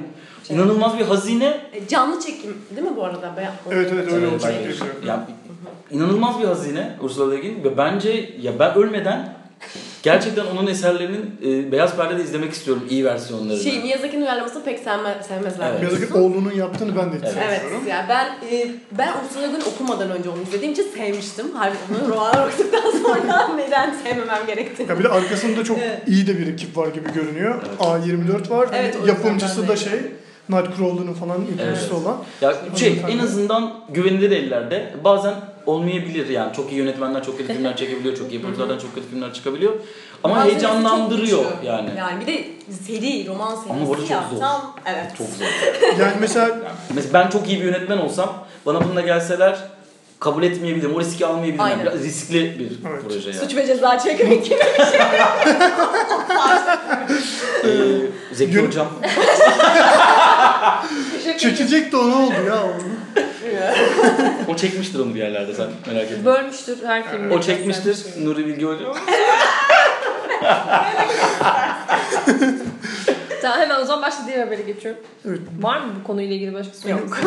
Şey. 0.47 0.57
inanılmaz 0.57 0.97
bir 0.99 1.05
hazine. 1.05 1.61
E, 1.73 1.87
Canlı 1.87 2.19
çekim 2.19 2.57
değil 2.75 2.87
mi 2.87 2.93
bu 2.97 3.03
arada? 3.03 3.33
Ben, 3.37 3.51
Evet, 3.75 3.89
evet, 3.93 4.07
öyle 4.13 4.17
Evet, 4.25 4.31
olacak 4.33 4.51
ben- 4.55 4.59
diye 4.63 4.69
biliyorum. 4.73 4.95
Ya, 5.07 5.27
inanılmaz 5.91 6.39
bir 6.39 6.45
hazine 6.45 6.91
Ursula 7.01 7.31
Le 7.33 7.39
Guin 7.39 7.63
ve 7.63 7.77
bence 7.77 8.29
ya 8.41 8.59
ben 8.59 8.75
ölmeden 8.75 9.33
gerçekten 10.03 10.45
onun 10.45 10.67
eserlerinin 10.67 11.35
e, 11.45 11.71
Beyaz 11.71 11.95
Perde'de 11.95 12.23
izlemek 12.23 12.53
istiyorum 12.53 12.83
iyi 12.89 13.05
versiyonlarını. 13.05 13.63
Şey 13.63 13.79
Miyazaki'nin 13.79 14.21
uyarlamasını 14.21 14.63
pek 14.63 14.79
sevme, 14.79 15.17
sevmezler. 15.27 15.71
Evet. 15.71 15.83
Yazık 15.83 16.07
ki 16.13 16.17
oğlunun 16.17 16.51
yaptığını 16.51 16.95
ben 16.95 17.11
de 17.11 17.15
hiç 17.15 17.23
Evet. 17.23 17.61
Evet 17.69 17.81
yani 17.89 18.05
ben 18.09 18.25
e, 18.51 18.71
ben 18.97 19.09
Ursula 19.25 19.41
Le 19.41 19.47
Guin 19.47 19.61
okumadan 19.61 20.11
önce 20.11 20.29
onu 20.29 20.41
izlediğim 20.41 20.73
için 20.73 20.87
sevmiştim. 20.97 21.45
Halbuki 21.55 21.79
onu 22.01 22.09
roman 22.09 22.47
okuduktan 22.47 22.91
sonra 22.91 23.47
neden 23.55 23.93
sevmemem 24.03 24.45
gerektiğini. 24.47 24.89
Ya 24.89 24.99
bir 24.99 25.03
de 25.03 25.09
arkasında 25.09 25.63
çok 25.63 25.77
Evet. 25.77 26.01
iyi 26.07 26.27
de 26.27 26.39
bir 26.39 26.47
ekip 26.47 26.77
var 26.77 26.87
gibi 26.87 27.13
görünüyor. 27.13 27.61
Evet. 27.69 27.79
A24 27.79 28.49
var. 28.49 28.69
Evet, 28.73 28.97
Yapımcısı 29.07 29.67
da 29.67 29.75
şey 29.75 29.99
Nightcrawler'ın 30.49 31.13
falan 31.13 31.37
yapımcısı 31.37 31.65
Evet. 31.65 31.91
olan. 31.91 32.17
Ya 32.41 32.53
şey 32.75 33.01
en 33.09 33.19
azından 33.19 33.73
güvenilir 33.89 34.31
ellerde. 34.31 34.93
Bazen 35.03 35.33
olmayabilir 35.67 36.29
yani. 36.29 36.53
Çok 36.53 36.71
iyi 36.71 36.75
yönetmenler 36.77 37.23
çok 37.23 37.37
kötü 37.37 37.53
filmler 37.53 37.77
çekebiliyor. 37.77 38.17
Çok 38.17 38.31
iyi 38.31 38.35
yapımcılardan 38.35 38.77
çok 38.79 38.95
kötü 38.95 39.07
filmler 39.09 39.33
çıkabiliyor. 39.33 39.73
Ama 40.23 40.35
çok 40.35 40.43
heyecanlandırıyor 40.51 41.45
yani. 41.63 41.89
Yani 41.97 42.21
bir 42.21 42.27
de 42.27 42.43
seri, 42.87 43.27
roman 43.27 43.55
serisi 43.55 43.69
Ama 43.73 43.87
bu 43.87 43.91
arada 43.93 44.01
çok 44.01 44.11
ya. 44.11 44.23
zor. 44.33 44.39
Tam, 44.39 44.75
evet. 44.85 45.11
Çok 45.17 45.27
zor. 45.27 45.45
Yani 45.99 46.13
mesela 46.19 46.49
Mesela 46.95 47.13
ben 47.23 47.29
çok 47.29 47.49
iyi 47.49 47.59
bir 47.59 47.65
yönetmen 47.65 47.97
olsam 47.97 48.45
bana 48.65 48.83
bununla 48.83 49.01
gelseler 49.01 49.57
kabul 50.19 50.43
etmeyebilirim. 50.43 50.95
O 50.95 50.99
riski 50.99 51.25
almayabilirim. 51.25 51.61
Aynen. 51.61 51.79
Biraz 51.79 52.03
riskli 52.03 52.59
bir 52.59 52.89
Evet. 52.89 53.01
proje 53.03 53.29
yani. 53.29 53.39
Suç 53.39 53.55
ve 53.55 53.67
ceza 53.67 53.99
çekmek 53.99 54.45
gibi. 54.49 54.55
Ee, 57.63 57.67
Zeki 58.33 58.55
Yön- 58.55 58.67
Hocam. 58.67 58.87
çekecek 61.39 61.91
de 61.91 61.97
o 61.97 62.09
ne 62.09 62.15
oldu 62.15 62.33
ya 62.47 62.63
onu? 62.63 63.26
O 64.47 64.55
çekmiştir 64.55 64.99
onu 64.99 65.15
bir 65.15 65.19
yerlerde 65.19 65.53
sen 65.53 65.67
merak 65.87 66.11
etme. 66.11 66.25
Bölmüştür 66.25 66.77
her 66.85 67.07
filmde. 67.11 67.33
O 67.33 67.41
çekmiştir 67.41 68.05
Nuri 68.25 68.45
Bilge 68.45 68.65
Hocam. 68.65 68.95
Tamam 73.41 73.59
hemen 73.59 73.81
o 73.81 73.85
zaman 73.85 74.01
başka 74.01 74.27
diğer 74.27 74.39
habere 74.39 74.61
geçiyorum. 74.61 75.01
Evet. 75.27 75.39
Var 75.61 75.81
mı 75.81 75.93
bu 75.99 76.07
konuyla 76.07 76.35
ilgili 76.35 76.53
başka 76.53 76.73
sorun? 76.73 76.93
Yok. 76.97 77.19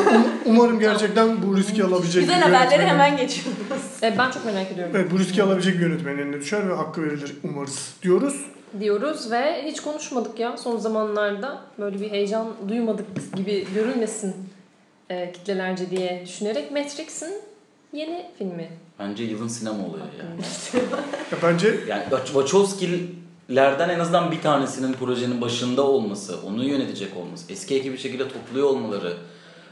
Umarım 0.46 0.78
gerçekten 0.80 1.42
bu 1.42 1.56
riski 1.56 1.84
alabilecek 1.84 2.22
Güzel 2.22 2.36
bir 2.38 2.42
haberleri 2.42 2.74
yönetmenin- 2.82 2.88
hemen 2.88 3.16
geçiyoruz. 3.16 3.58
E, 4.02 4.14
ben 4.18 4.30
çok 4.30 4.44
merak 4.44 4.72
ediyorum. 4.72 4.92
Evet 4.96 5.10
bu 5.12 5.18
riski 5.18 5.42
alabilecek 5.42 5.74
bir 5.74 5.80
yönetmenin 5.80 6.18
eline 6.18 6.40
düşer 6.40 6.68
ve 6.68 6.74
hakkı 6.74 7.02
verilir 7.02 7.34
umarız 7.44 7.94
diyoruz. 8.02 8.46
Diyoruz 8.80 9.30
ve 9.30 9.62
hiç 9.64 9.80
konuşmadık 9.80 10.38
ya 10.38 10.56
son 10.56 10.76
zamanlarda. 10.78 11.58
Böyle 11.78 12.00
bir 12.00 12.10
heyecan 12.10 12.46
duymadık 12.68 13.06
gibi 13.36 13.66
görülmesin 13.74 14.34
e, 15.10 15.32
kitlelerce 15.32 15.90
diye 15.90 16.22
düşünerek 16.26 16.70
Matrix'in 16.70 17.34
yeni 17.92 18.26
filmi. 18.38 18.68
Bence 18.98 19.24
yılın 19.24 19.48
sinema 19.48 19.86
olayı 19.86 20.02
yani. 20.18 20.40
Ya 21.32 21.38
bence 21.42 21.80
Yani 21.88 22.02
Wachowski'lerden 22.24 23.88
en 23.88 23.98
azından 23.98 24.32
bir 24.32 24.40
tanesinin 24.40 24.92
projenin 24.92 25.40
başında 25.40 25.82
olması, 25.82 26.38
onu 26.46 26.64
yönetecek 26.64 27.16
olması, 27.16 27.52
eski 27.52 27.74
ekibi 27.74 27.92
bir 27.92 27.98
şekilde 27.98 28.28
topluyor 28.28 28.68
olmaları 28.68 29.16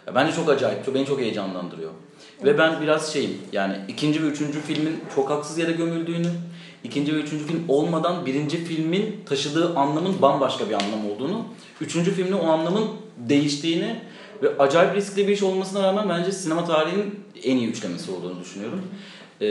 ya 0.07 0.14
bence 0.14 0.32
çok 0.32 0.49
acayip, 0.49 0.84
çok, 0.84 0.95
beni 0.95 1.07
çok 1.07 1.20
heyecanlandırıyor. 1.20 1.91
Ve 2.45 2.59
ben 2.59 2.82
biraz 2.82 3.12
şeyim, 3.12 3.39
yani 3.53 3.76
ikinci 3.89 4.22
ve 4.22 4.26
üçüncü 4.26 4.61
filmin 4.61 5.01
çok 5.14 5.30
haksız 5.30 5.59
yere 5.59 5.72
gömüldüğünü, 5.72 6.30
ikinci 6.84 7.14
ve 7.14 7.18
üçüncü 7.18 7.47
film 7.47 7.64
olmadan 7.68 8.26
birinci 8.26 8.64
filmin 8.64 9.20
taşıdığı 9.26 9.76
anlamın 9.76 10.22
bambaşka 10.22 10.68
bir 10.68 10.74
anlam 10.74 11.11
olduğunu, 11.11 11.45
üçüncü 11.80 12.12
filmde 12.14 12.34
o 12.34 12.47
anlamın 12.47 12.89
değiştiğini 13.16 14.01
ve 14.43 14.59
acayip 14.59 14.95
riskli 14.95 15.28
bir 15.28 15.32
iş 15.32 15.43
olmasına 15.43 15.82
rağmen 15.82 16.09
bence 16.09 16.32
sinema 16.32 16.64
tarihinin 16.64 17.24
en 17.45 17.57
iyi 17.57 17.68
üçlemesi 17.68 18.11
olduğunu 18.11 18.41
düşünüyorum. 18.41 18.82
Ee, 19.41 19.47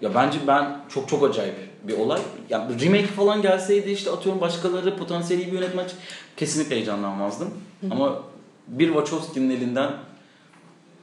ya 0.00 0.14
bence 0.14 0.38
ben 0.46 0.80
çok 0.88 1.08
çok 1.08 1.30
acayip 1.30 1.54
bir 1.82 1.98
olay. 1.98 2.20
Yani 2.50 2.84
remake 2.84 3.06
falan 3.06 3.42
gelseydi 3.42 3.90
işte 3.90 4.10
atıyorum 4.10 4.40
başkaları 4.40 4.96
potansiyeli 4.96 5.46
bir 5.46 5.52
yönetmen 5.52 5.86
kesinlikle 6.36 6.76
heyecanlanmazdım. 6.76 7.54
Ama 7.90 8.22
bir 8.68 8.86
Wachowski'nin 8.86 9.50
elinden 9.50 9.90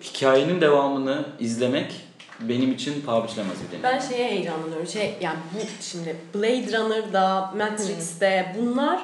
hikayenin 0.03 0.61
devamını 0.61 1.25
izlemek 1.39 2.01
benim 2.39 2.71
için 2.71 3.01
paha 3.01 3.23
biçilemez 3.23 3.57
bir 3.63 3.67
deneyim. 3.67 3.83
Ben 3.83 3.99
şeye 3.99 4.29
heyecanlanıyorum. 4.29 4.87
Şey 4.87 5.15
yani 5.21 5.37
bu 5.53 5.83
şimdi 5.83 6.15
Blade 6.35 6.77
Runner'da, 6.77 7.53
Matrix'te 7.57 8.55
bunlar 8.59 9.01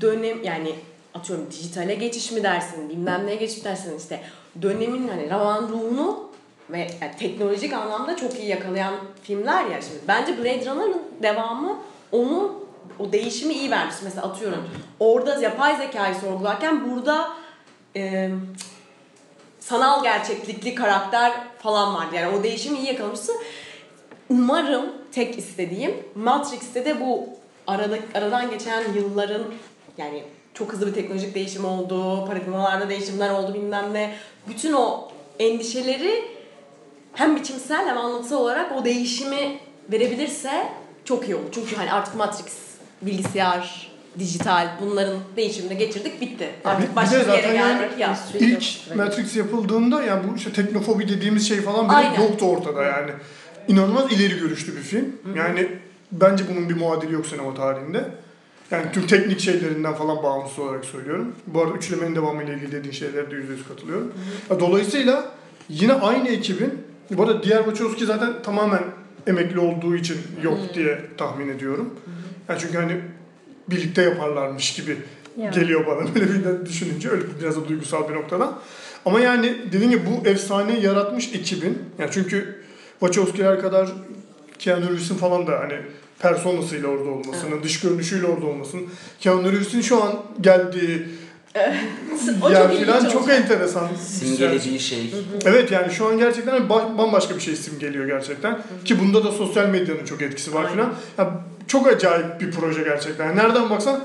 dönem 0.00 0.44
yani 0.44 0.74
atıyorum 1.14 1.46
dijitale 1.50 1.94
geçiş 1.94 2.32
mi 2.32 2.42
dersin, 2.42 2.88
bilmem 2.88 3.26
neye 3.26 3.36
geçiş 3.36 3.64
dersin 3.64 3.98
işte 3.98 4.20
dönemin 4.62 5.08
hani 5.08 5.30
roman 5.30 5.68
ruhunu 5.68 6.30
ve 6.70 6.78
yani 6.78 7.16
teknolojik 7.18 7.72
anlamda 7.72 8.16
çok 8.16 8.34
iyi 8.38 8.48
yakalayan 8.48 8.94
filmler 9.22 9.64
ya 9.64 9.82
şimdi. 9.82 9.98
Bence 10.08 10.38
Blade 10.38 10.66
Runner'ın 10.66 11.02
devamı 11.22 11.76
onu 12.12 12.60
o 12.98 13.12
değişimi 13.12 13.54
iyi 13.54 13.70
vermiş. 13.70 13.94
Mesela 14.04 14.26
atıyorum 14.26 14.68
orada 15.00 15.40
yapay 15.40 15.76
zekayı 15.76 16.14
sorgularken 16.14 16.90
burada 16.90 17.28
e, 17.96 18.30
sanal 19.60 20.02
gerçeklikli 20.02 20.74
karakter 20.74 21.32
falan 21.58 21.94
vardı. 21.94 22.14
Yani 22.14 22.36
o 22.36 22.42
değişimi 22.42 22.78
iyi 22.78 22.86
yakalamışsın. 22.86 23.36
Umarım 24.28 24.86
tek 25.12 25.38
istediğim 25.38 25.94
Matrix'te 26.14 26.84
de 26.84 27.00
bu 27.00 27.28
arada, 27.66 27.96
aradan 28.14 28.50
geçen 28.50 28.92
yılların 28.94 29.42
yani 29.98 30.24
çok 30.54 30.72
hızlı 30.72 30.86
bir 30.86 30.92
teknolojik 30.92 31.34
değişim 31.34 31.64
oldu, 31.64 32.26
paradigmalarda 32.26 32.88
değişimler 32.88 33.30
oldu 33.30 33.54
bilmem 33.54 33.94
ne. 33.94 34.14
Bütün 34.48 34.72
o 34.72 35.08
endişeleri 35.38 36.24
hem 37.12 37.36
biçimsel 37.36 37.86
hem 37.86 37.98
anlatısal 37.98 38.36
olarak 38.36 38.72
o 38.80 38.84
değişimi 38.84 39.58
verebilirse 39.92 40.68
çok 41.04 41.28
iyi 41.28 41.34
olur. 41.34 41.48
Çünkü 41.52 41.76
hani 41.76 41.92
artık 41.92 42.14
Matrix, 42.14 42.46
bilgisayar, 43.02 43.90
dijital 44.18 44.68
bunların 44.80 45.18
değişimini 45.36 45.78
geçirdik 45.78 46.20
bitti. 46.20 46.50
Artık 46.64 46.96
başka 46.96 47.20
bir 47.20 47.20
yere 47.20 47.42
zaten 47.42 47.54
yani 47.54 47.80
geldik 47.80 47.98
ya. 47.98 48.18
İlk 48.34 48.96
Matrix 48.96 49.36
yapıldığında 49.36 50.02
yani 50.02 50.22
bu 50.32 50.36
işte 50.36 50.52
teknofobi 50.52 51.08
dediğimiz 51.08 51.48
şey 51.48 51.60
falan 51.60 51.88
bile 51.88 51.96
Aynen. 51.96 52.20
yoktu 52.20 52.46
ortada 52.46 52.82
yani. 52.82 53.10
İnanılmaz 53.68 54.12
ileri 54.12 54.38
görüşlü 54.38 54.76
bir 54.76 54.82
film. 54.82 55.16
Yani 55.36 55.68
bence 56.12 56.44
bunun 56.50 56.68
bir 56.68 56.76
muadili 56.76 57.12
yok 57.12 57.26
sinema 57.26 57.54
tarihinde. 57.54 58.04
Yani 58.70 58.92
tüm 58.92 59.06
teknik 59.06 59.40
şeylerinden 59.40 59.94
falan 59.94 60.22
bağımsız 60.22 60.58
olarak 60.58 60.84
söylüyorum. 60.84 61.32
Bu 61.46 61.62
arada 61.62 61.76
üçlemenin 61.76 62.16
devamıyla 62.16 62.54
ilgili 62.54 62.72
dediğin 62.72 62.94
şeylere 62.94 63.30
de 63.30 63.34
yüzde 63.34 63.52
yüz 63.52 63.68
katılıyorum. 63.68 64.12
Dolayısıyla 64.60 65.32
yine 65.68 65.92
aynı 65.92 66.28
ekibin, 66.28 66.72
bu 67.10 67.22
arada 67.22 67.42
diğer 67.42 67.64
Wachowski 67.64 68.06
zaten 68.06 68.42
tamamen 68.42 68.82
emekli 69.26 69.58
olduğu 69.58 69.96
için 69.96 70.16
yok 70.42 70.58
diye 70.74 71.00
tahmin 71.16 71.48
ediyorum. 71.48 71.94
Yani 72.48 72.58
çünkü 72.60 72.78
hani 72.78 73.00
birlikte 73.70 74.02
yaparlarmış 74.02 74.74
gibi 74.74 74.96
Yani. 75.36 75.54
geliyor 75.54 75.86
bana 75.86 76.14
böyle 76.14 76.60
bir 76.60 76.66
düşününce 76.66 77.10
öyle 77.10 77.24
biraz 77.40 77.56
da 77.56 77.68
duygusal 77.68 78.08
bir 78.08 78.14
noktada. 78.14 78.58
Ama 79.06 79.20
yani 79.20 79.56
dediğim 79.72 79.90
gibi 79.90 80.02
bu 80.06 80.28
efsane 80.28 80.80
yaratmış 80.80 81.34
ekibin 81.34 81.78
yani 81.98 82.10
çünkü 82.12 82.62
Wachowski'ler 83.00 83.60
kadar 83.60 83.92
Keanu 84.58 84.88
Reeves'in 84.88 85.14
falan 85.14 85.46
da 85.46 85.58
hani 85.60 85.74
personasıyla 86.22 86.88
orada 86.88 87.10
olmasının, 87.10 87.62
dış 87.62 87.80
görünüşüyle 87.80 88.26
orada 88.26 88.46
olmasının, 88.46 88.86
Keanu 89.20 89.52
Reeves'in 89.52 89.80
şu 89.80 90.02
an 90.04 90.12
geldiği 90.40 91.08
yer 92.50 92.70
çok 92.70 92.86
falan 92.86 93.10
çok 93.10 93.22
olacak. 93.22 93.40
enteresan. 93.40 93.88
Simgelediği 94.08 94.80
şey. 94.80 95.14
Evet 95.44 95.70
yani 95.72 95.92
şu 95.92 96.06
an 96.06 96.18
gerçekten 96.18 96.56
ba- 96.62 96.98
bambaşka 96.98 97.36
bir 97.36 97.40
şey 97.40 97.56
simgeliyor 97.56 98.06
gerçekten. 98.06 98.58
Ki 98.84 99.00
bunda 99.00 99.24
da 99.24 99.32
sosyal 99.32 99.68
medyanın 99.68 100.04
çok 100.04 100.22
etkisi 100.22 100.54
var 100.54 100.72
filan. 100.72 100.94
Ya 101.18 101.30
çok 101.66 101.86
acayip 101.86 102.40
bir 102.40 102.50
proje 102.50 102.82
gerçekten. 102.82 103.36
Nereden 103.36 103.70
baksan 103.70 104.00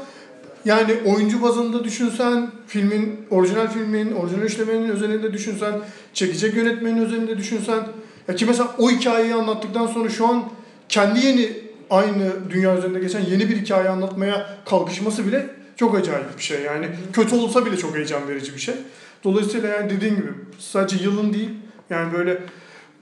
yani 0.65 0.93
oyuncu 1.05 1.41
bazında 1.41 1.83
düşünsen, 1.83 2.51
filmin, 2.67 3.25
orijinal 3.29 3.67
filmin, 3.67 4.11
orijinal 4.11 4.45
işlemenin 4.45 4.89
özelinde 4.89 5.33
düşünsen, 5.33 5.73
çekecek 6.13 6.55
yönetmenin 6.55 7.05
özelinde 7.05 7.37
düşünsen. 7.37 7.87
Ya 8.27 8.35
ki 8.35 8.45
mesela 8.45 8.75
o 8.77 8.89
hikayeyi 8.89 9.33
anlattıktan 9.33 9.87
sonra 9.87 10.09
şu 10.09 10.27
an 10.27 10.43
kendi 10.89 11.25
yeni 11.25 11.64
aynı 11.89 12.49
dünya 12.49 12.77
üzerinde 12.77 12.99
geçen 12.99 13.25
yeni 13.25 13.49
bir 13.49 13.57
hikaye 13.57 13.89
anlatmaya 13.89 14.57
kalkışması 14.65 15.27
bile 15.27 15.49
çok 15.75 15.95
acayip 15.95 16.37
bir 16.37 16.43
şey. 16.43 16.61
Yani 16.61 16.89
kötü 17.13 17.35
olsa 17.35 17.65
bile 17.65 17.77
çok 17.77 17.95
heyecan 17.95 18.27
verici 18.27 18.53
bir 18.53 18.59
şey. 18.59 18.75
Dolayısıyla 19.23 19.69
yani 19.69 19.89
dediğin 19.89 20.15
gibi 20.15 20.29
sadece 20.59 21.03
yılın 21.03 21.33
değil 21.33 21.49
yani 21.89 22.13
böyle 22.13 22.39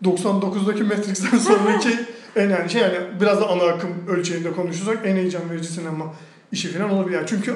99'daki 0.04 0.84
Matrix'ten 0.84 1.38
sonraki 1.40 1.90
en 2.36 2.50
yani 2.50 2.70
şey 2.70 2.82
yani 2.82 2.98
biraz 3.22 3.42
da 3.42 3.50
ana 3.50 3.64
akım 3.64 4.08
ölçeğinde 4.08 4.52
konuşursak 4.52 5.00
en 5.06 5.16
heyecan 5.16 5.50
verici 5.50 5.68
sinema 5.68 6.14
işi 6.52 6.68
falan 6.68 6.90
olabilir. 6.90 7.16
Yani 7.16 7.28
çünkü 7.28 7.56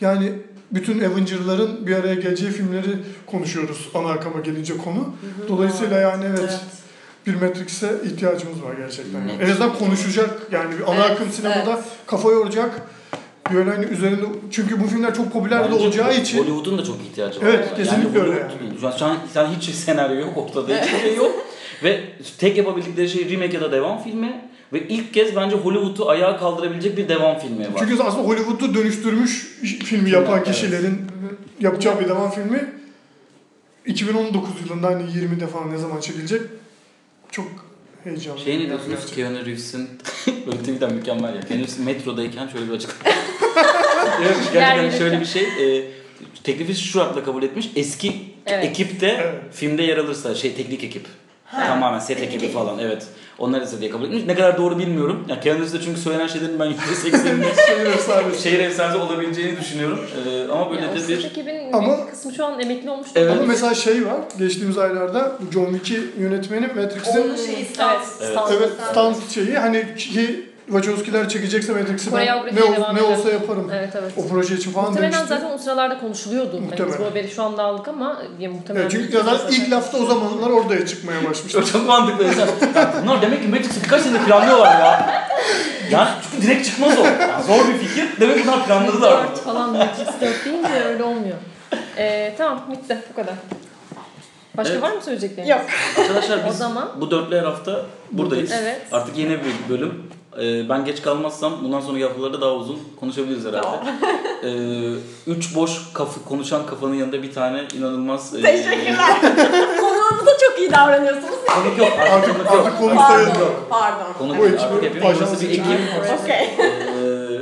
yani 0.00 0.32
bütün 0.70 1.00
Avenger'ların 1.00 1.86
bir 1.86 1.96
araya 1.96 2.14
geleceği 2.14 2.50
filmleri 2.50 2.96
konuşuyoruz 3.26 3.88
ana 3.94 4.10
akıma 4.10 4.40
gelince 4.40 4.76
konu. 4.76 5.14
Dolayısıyla 5.48 5.98
yani 5.98 6.24
evet, 6.24 6.38
Evet. 6.38 6.60
Bir 7.28 7.34
Matrix'e 7.34 7.90
ihtiyacımız 8.04 8.62
var 8.62 8.74
gerçekten. 8.78 9.18
Yani. 9.18 9.32
Net. 9.32 9.42
En 9.42 9.50
azından 9.50 9.74
konuşacak 9.74 10.30
yani 10.52 10.74
bir 10.78 10.92
ana 10.92 11.06
Evet, 11.06 11.10
akım 11.10 11.30
sinemada 11.30 11.74
evet. 11.74 11.84
kafa 12.06 12.30
yoracak 12.32 12.82
böyle 13.54 13.70
hani 13.70 13.84
üzerinde 13.84 14.24
çünkü 14.50 14.80
bu 14.80 14.86
filmler 14.86 15.14
çok 15.14 15.32
popüler 15.32 15.64
de 15.64 15.72
Bence 15.72 15.84
olacağı 15.84 16.14
için 16.14 16.38
Hollywood'un 16.38 16.78
da 16.78 16.84
çok 16.84 16.96
ihtiyacı 16.96 17.40
var. 17.40 17.46
Evet, 17.48 17.68
kesinlikle 17.76 18.20
öyle 18.20 18.30
Hollywood- 18.32 18.84
yani. 18.84 18.98
Şu 18.98 19.04
an, 19.04 19.18
an 19.36 19.54
hiç 19.56 19.74
senaryo 19.74 20.20
yok 20.20 20.36
ortada, 20.36 20.80
hiçbir 20.80 20.98
şey 20.98 21.16
yok. 21.16 21.32
Ve 21.84 22.00
tek 22.38 22.56
yapabildikleri 22.56 23.08
şey 23.08 23.30
remake 23.30 23.54
ya 23.54 23.60
da 23.60 23.72
devam 23.72 24.02
filmi. 24.02 24.48
Ve 24.72 24.88
ilk 24.88 25.14
kez 25.14 25.36
bence 25.36 25.56
Hollywood'u 25.56 26.08
ayağa 26.08 26.36
kaldırabilecek 26.38 26.96
bir 26.96 27.08
devam 27.08 27.38
filmi 27.38 27.60
var. 27.60 27.72
Çünkü 27.78 28.02
aslında 28.02 28.28
Hollywood'u 28.28 28.74
dönüştürmüş 28.74 29.46
filmi 29.84 30.10
yapan 30.10 30.36
Evet. 30.36 30.46
kişilerin 30.46 31.00
yapacağı 31.60 32.00
bir 32.00 32.08
devam 32.08 32.30
filmi 32.30 32.72
2019 33.86 34.50
yılında 34.64 34.86
hani 34.86 35.02
20'de 35.02 35.46
falan 35.46 35.70
ne 35.70 35.78
zaman 35.78 36.00
çekilecek 36.00 36.42
çok 37.30 37.46
heyecanlı. 38.04 38.40
Şey 38.40 38.58
ne 38.58 38.66
diyorsunuz? 38.66 38.88
gerçekten. 38.90 39.16
Keanu 39.16 39.46
Reeves'in 39.46 39.88
böyle 40.46 40.58
Twitter'dan 40.58 40.94
mükemmel 40.94 41.34
ya. 41.34 41.40
Keanu 41.40 41.60
Reeves 41.60 41.78
metrodayken 41.78 42.48
şöyle 42.48 42.68
bir 42.68 42.72
açıklama. 42.74 43.16
evet, 44.22 44.36
gerçekten 44.52 44.98
şöyle 44.98 45.20
bir 45.20 45.26
şey. 45.26 45.42
E, 45.42 45.84
teklifi 46.44 46.74
şu 46.74 46.98
şartla 46.98 47.24
kabul 47.24 47.42
etmiş. 47.42 47.70
Eski 47.76 48.12
Evet. 48.46 48.64
ekip 48.64 49.00
de 49.00 49.08
Evet. 49.20 49.34
filmde 49.52 49.82
yer 49.82 49.96
alırsa 49.98 50.34
şey 50.34 50.54
teknik 50.54 50.84
ekip. 50.84 51.06
Ha. 51.50 51.66
Tamamen 51.66 51.98
set 51.98 52.22
ekibi 52.22 52.48
falan 52.52 52.78
evet. 52.78 53.06
Onlar 53.38 53.60
ise 53.62 53.80
diye 53.80 53.90
kabul 53.90 54.04
etmiş. 54.04 54.24
Ne 54.26 54.34
kadar 54.34 54.58
doğru 54.58 54.78
bilmiyorum. 54.78 55.24
Ya 55.28 55.40
Keanu 55.40 55.58
Reeves'de 55.58 55.80
çünkü 55.80 56.00
söylenen 56.00 56.26
şeylerin 56.26 56.58
ben 56.60 56.66
%80'inin 56.66 57.44
Şehir 57.66 57.86
efsanesi. 57.86 58.42
şehir 58.42 58.58
efsanesi 58.58 58.98
olabileceğini 58.98 59.60
düşünüyorum. 59.60 60.00
Ee, 60.26 60.52
ama 60.52 60.70
böyle 60.70 60.86
o 60.88 60.94
de 60.94 61.08
bir 61.08 61.24
ekibin 61.24 61.72
Ama- 61.72 62.06
kısmı 62.10 62.32
şu 62.34 62.44
an 62.44 62.60
emekli 62.60 62.90
olmuş. 62.90 63.08
Evet. 63.14 63.32
Ama 63.32 63.42
mesela 63.42 63.74
şey 63.74 64.06
var, 64.06 64.16
geçtiğimiz 64.38 64.78
aylarda 64.78 65.32
John 65.52 65.72
Wick'i 65.72 66.20
yönetmeni 66.22 66.66
Matrix'in 66.66 67.22
Onun 67.22 67.36
şeyi 67.36 67.64
stand. 67.64 68.00
Evet, 68.20 68.38
Evet. 68.50 68.58
evet 68.58 68.70
stunt 68.90 69.30
şeyi 69.30 69.58
hani 69.58 69.94
ki 69.96 70.47
Wachowski'ler 70.72 71.28
çekecekse 71.28 71.72
Matrix'i 71.72 72.12
ben 72.12 72.26
ne, 72.26 72.34
ol- 72.34 72.94
ne 72.94 73.02
olsa 73.02 73.30
yaparım. 73.30 73.70
Evet 73.74 73.92
evet. 74.00 74.12
O 74.16 74.28
proje 74.28 74.54
için 74.54 74.72
falan 74.72 74.86
Muhtemelen 74.88 75.12
demişti. 75.12 75.34
zaten 75.34 75.54
o 75.54 75.58
sıralarda 75.58 76.00
konuşuluyordu. 76.00 76.56
Yani 76.56 76.62
biz 76.64 76.70
Muhtemelen. 76.70 76.98
bu 77.00 77.04
haberi 77.04 77.28
şu 77.30 77.42
anda 77.42 77.62
aldık 77.62 77.88
ama 77.88 78.22
ya, 78.38 78.50
muhtemelen... 78.50 78.82
Evet, 78.82 78.92
çünkü 78.92 79.22
zaten 79.24 79.52
ilk 79.54 79.70
lafta 79.70 79.98
o 79.98 80.06
zamanlar 80.06 80.50
oraya 80.50 80.86
çıkmaya 80.86 81.18
başlamıştı. 81.24 81.64
çok 81.72 81.86
mantıklı. 81.86 82.24
Ya 82.24 82.32
Bunlar 83.02 83.22
demek 83.22 83.42
ki 83.42 83.48
Matrix'i 83.48 83.82
birkaç 83.84 84.02
senedir 84.02 84.24
planlıyorlar 84.24 84.80
ya. 84.80 85.24
Yani 85.90 86.08
çünkü 86.30 86.46
direkt 86.46 86.66
çıkmaz 86.66 86.98
o. 86.98 87.04
Yani 87.04 87.42
zor 87.46 87.68
bir 87.68 87.78
fikir. 87.86 88.20
Demek 88.20 88.46
bunlar 88.46 88.66
planladılar. 88.66 89.28
4 89.28 89.38
falan 89.40 89.70
Matrix 89.72 90.08
4 90.20 90.44
deyince 90.44 90.84
öyle 90.88 91.02
olmuyor. 91.04 91.36
Ee, 91.98 92.34
tamam 92.38 92.60
bitti 92.72 92.98
bu 93.12 93.16
kadar. 93.16 93.34
Başka 94.56 94.72
Evet. 94.72 94.82
var 94.82 94.90
mı 94.92 95.00
söyleyeceklerin? 95.02 95.48
Yok. 95.48 95.60
Arkadaşlar 95.98 96.38
O 96.38 96.48
biz 96.50 96.58
zaman 96.58 96.88
bu 97.00 97.10
dörtlü 97.10 97.38
her 97.38 97.44
hafta 97.44 97.82
buradayız. 98.12 98.50
Evet. 98.62 98.80
Artık 98.92 99.18
yeni 99.18 99.30
bir 99.30 99.54
bölüm. 99.68 100.02
Ee, 100.42 100.68
ben 100.68 100.84
geç 100.84 101.02
kalmazsam 101.02 101.52
bundan 101.64 101.80
sonraki 101.80 102.04
haftalarda 102.04 102.40
daha 102.40 102.50
uzun 102.54 102.78
konuşabiliriz 103.00 103.44
herhalde. 103.46 103.68
Ee, 104.42 104.50
üç 105.26 105.54
boş 105.56 105.92
kafı, 105.94 106.24
konuşan 106.24 106.66
kafanın 106.66 106.94
yanında 106.94 107.22
bir 107.22 107.32
tane 107.32 107.62
inanılmaz... 107.78 108.34
e, 108.34 108.42
Teşekkürler. 108.42 109.20
Konuğunuza 109.80 110.30
çok 110.48 110.58
iyi 110.58 110.70
davranıyorsunuz. 110.70 111.34
Konuk 111.54 111.78
yok. 111.78 111.88
Artık 112.00 112.12
Artık, 112.12 112.34
konuk 112.36 112.52
yok. 112.52 112.66
artık 112.66 112.78
konu 112.78 112.94
Pardon. 112.94 113.14
sayıldı. 113.24 113.50
Pardon. 113.70 114.12
Konuk 114.18 114.38
Bu 114.38 114.46
ekibi 114.46 114.60
Artık 114.62 114.82
hepimiz 114.82 115.04
ajans 115.04 115.20
burası 115.30 115.40
bir 115.44 115.50
ekip. 115.50 115.64
Okey. 116.22 116.46
Ee, 116.58 117.40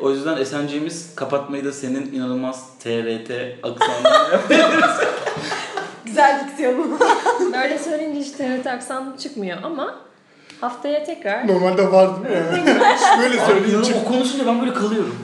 o 0.00 0.10
yüzden 0.10 0.36
Esen'ciğimiz 0.36 1.14
kapatmayı 1.14 1.64
da 1.64 1.72
senin 1.72 2.12
inanılmaz 2.12 2.64
TRT 2.78 3.30
aksanına 3.62 4.28
Güzel 6.04 6.46
diksiyonum. 6.48 6.98
öyle 7.64 7.78
söyleyince 7.78 8.20
hiç 8.20 8.30
TRT 8.30 8.66
aksan 8.66 9.16
çıkmıyor 9.18 9.58
ama 9.62 9.94
haftaya 10.60 11.04
tekrar 11.04 11.48
Normalde 11.48 11.92
vardı 11.92 12.14
yani. 12.34 12.66
Böyle 13.22 13.40
söyleyeyim. 13.46 13.82
Abi, 13.86 13.94
o 14.04 14.12
konuşunca 14.12 14.46
ben 14.46 14.60
böyle 14.60 14.72
kalıyorum. 14.74 15.16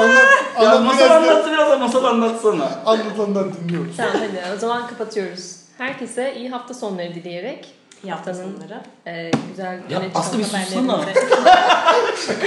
Anlat, 0.00 0.24
Ya 0.62 0.70
anlat 0.70 0.82
masal 0.84 0.98
biraz 0.98 1.10
da. 1.10 1.16
anlattı 1.16 1.50
biraz 1.52 1.70
da 1.70 1.78
masal 1.78 2.04
anlatsana. 2.04 2.68
Anlatandan 2.86 3.52
dinliyoruz. 3.54 3.96
tamam 3.96 4.12
hadi 4.14 4.54
o 4.56 4.58
zaman 4.58 4.86
kapatıyoruz. 4.86 5.56
Herkese 5.78 6.34
iyi 6.36 6.50
hafta 6.50 6.74
sonları 6.74 7.14
dileyerek 7.14 7.74
Haftanın- 8.06 8.34
sonları. 8.42 8.80
e, 9.06 9.30
güzel 9.50 9.78
Ya 9.90 10.02
Aslı 10.14 10.38
bir 10.38 10.44
sussana. 10.44 11.00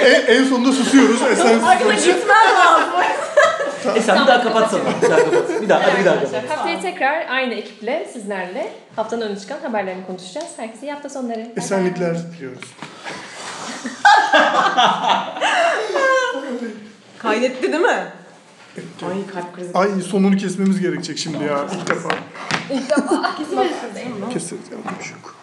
En, 0.01 0.35
en 0.35 0.43
sonunda 0.43 0.71
susuyoruz. 0.71 1.21
Esen 1.21 1.59
Arkada 1.59 1.93
susuyor. 1.93 2.17
gitmem 2.17 2.37
lazım. 2.59 2.89
E 3.95 4.01
sen 4.01 4.21
bir 4.21 4.27
daha 4.27 4.43
kapatsana. 4.43 4.81
Bir 5.01 5.09
daha 5.09 5.17
kapat. 5.19 5.61
Bir 5.61 5.69
daha 5.69 5.83
hadi 5.83 5.99
bir 5.99 6.05
daha 6.05 6.15
kapat. 6.19 6.49
Haftaya 6.49 6.81
tekrar 6.81 7.25
aynı 7.29 7.53
ekiple 7.53 8.09
sizlerle 8.13 8.73
haftanın 8.95 9.21
öne 9.21 9.39
çıkan 9.39 9.59
haberlerini 9.59 10.05
konuşacağız. 10.07 10.47
Herkese 10.57 10.85
iyi 10.87 10.91
hafta 10.93 11.09
sonları. 11.09 11.47
Esenlikler 11.57 12.17
diliyoruz. 12.33 12.61
Kaydetti 17.19 17.61
değil 17.71 17.83
mi? 17.83 18.03
Ay 18.77 19.27
kalp 19.33 19.55
krizi. 19.55 19.71
Ay 19.73 19.89
sonunu 20.01 20.37
kesmemiz 20.37 20.79
gerekecek 20.81 21.17
şimdi 21.17 21.43
ya 21.43 21.65
ilk 21.81 21.89
defa. 21.89 22.09
Kesin 23.37 23.57
Keseriz 24.33 24.61
ya. 24.71 24.77
şey 25.03 25.11
yok. 25.13 25.35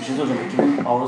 Bir 0.00 0.04
şey 0.04 0.16
soracağım. 0.16 0.38
Avrupa 0.86 1.02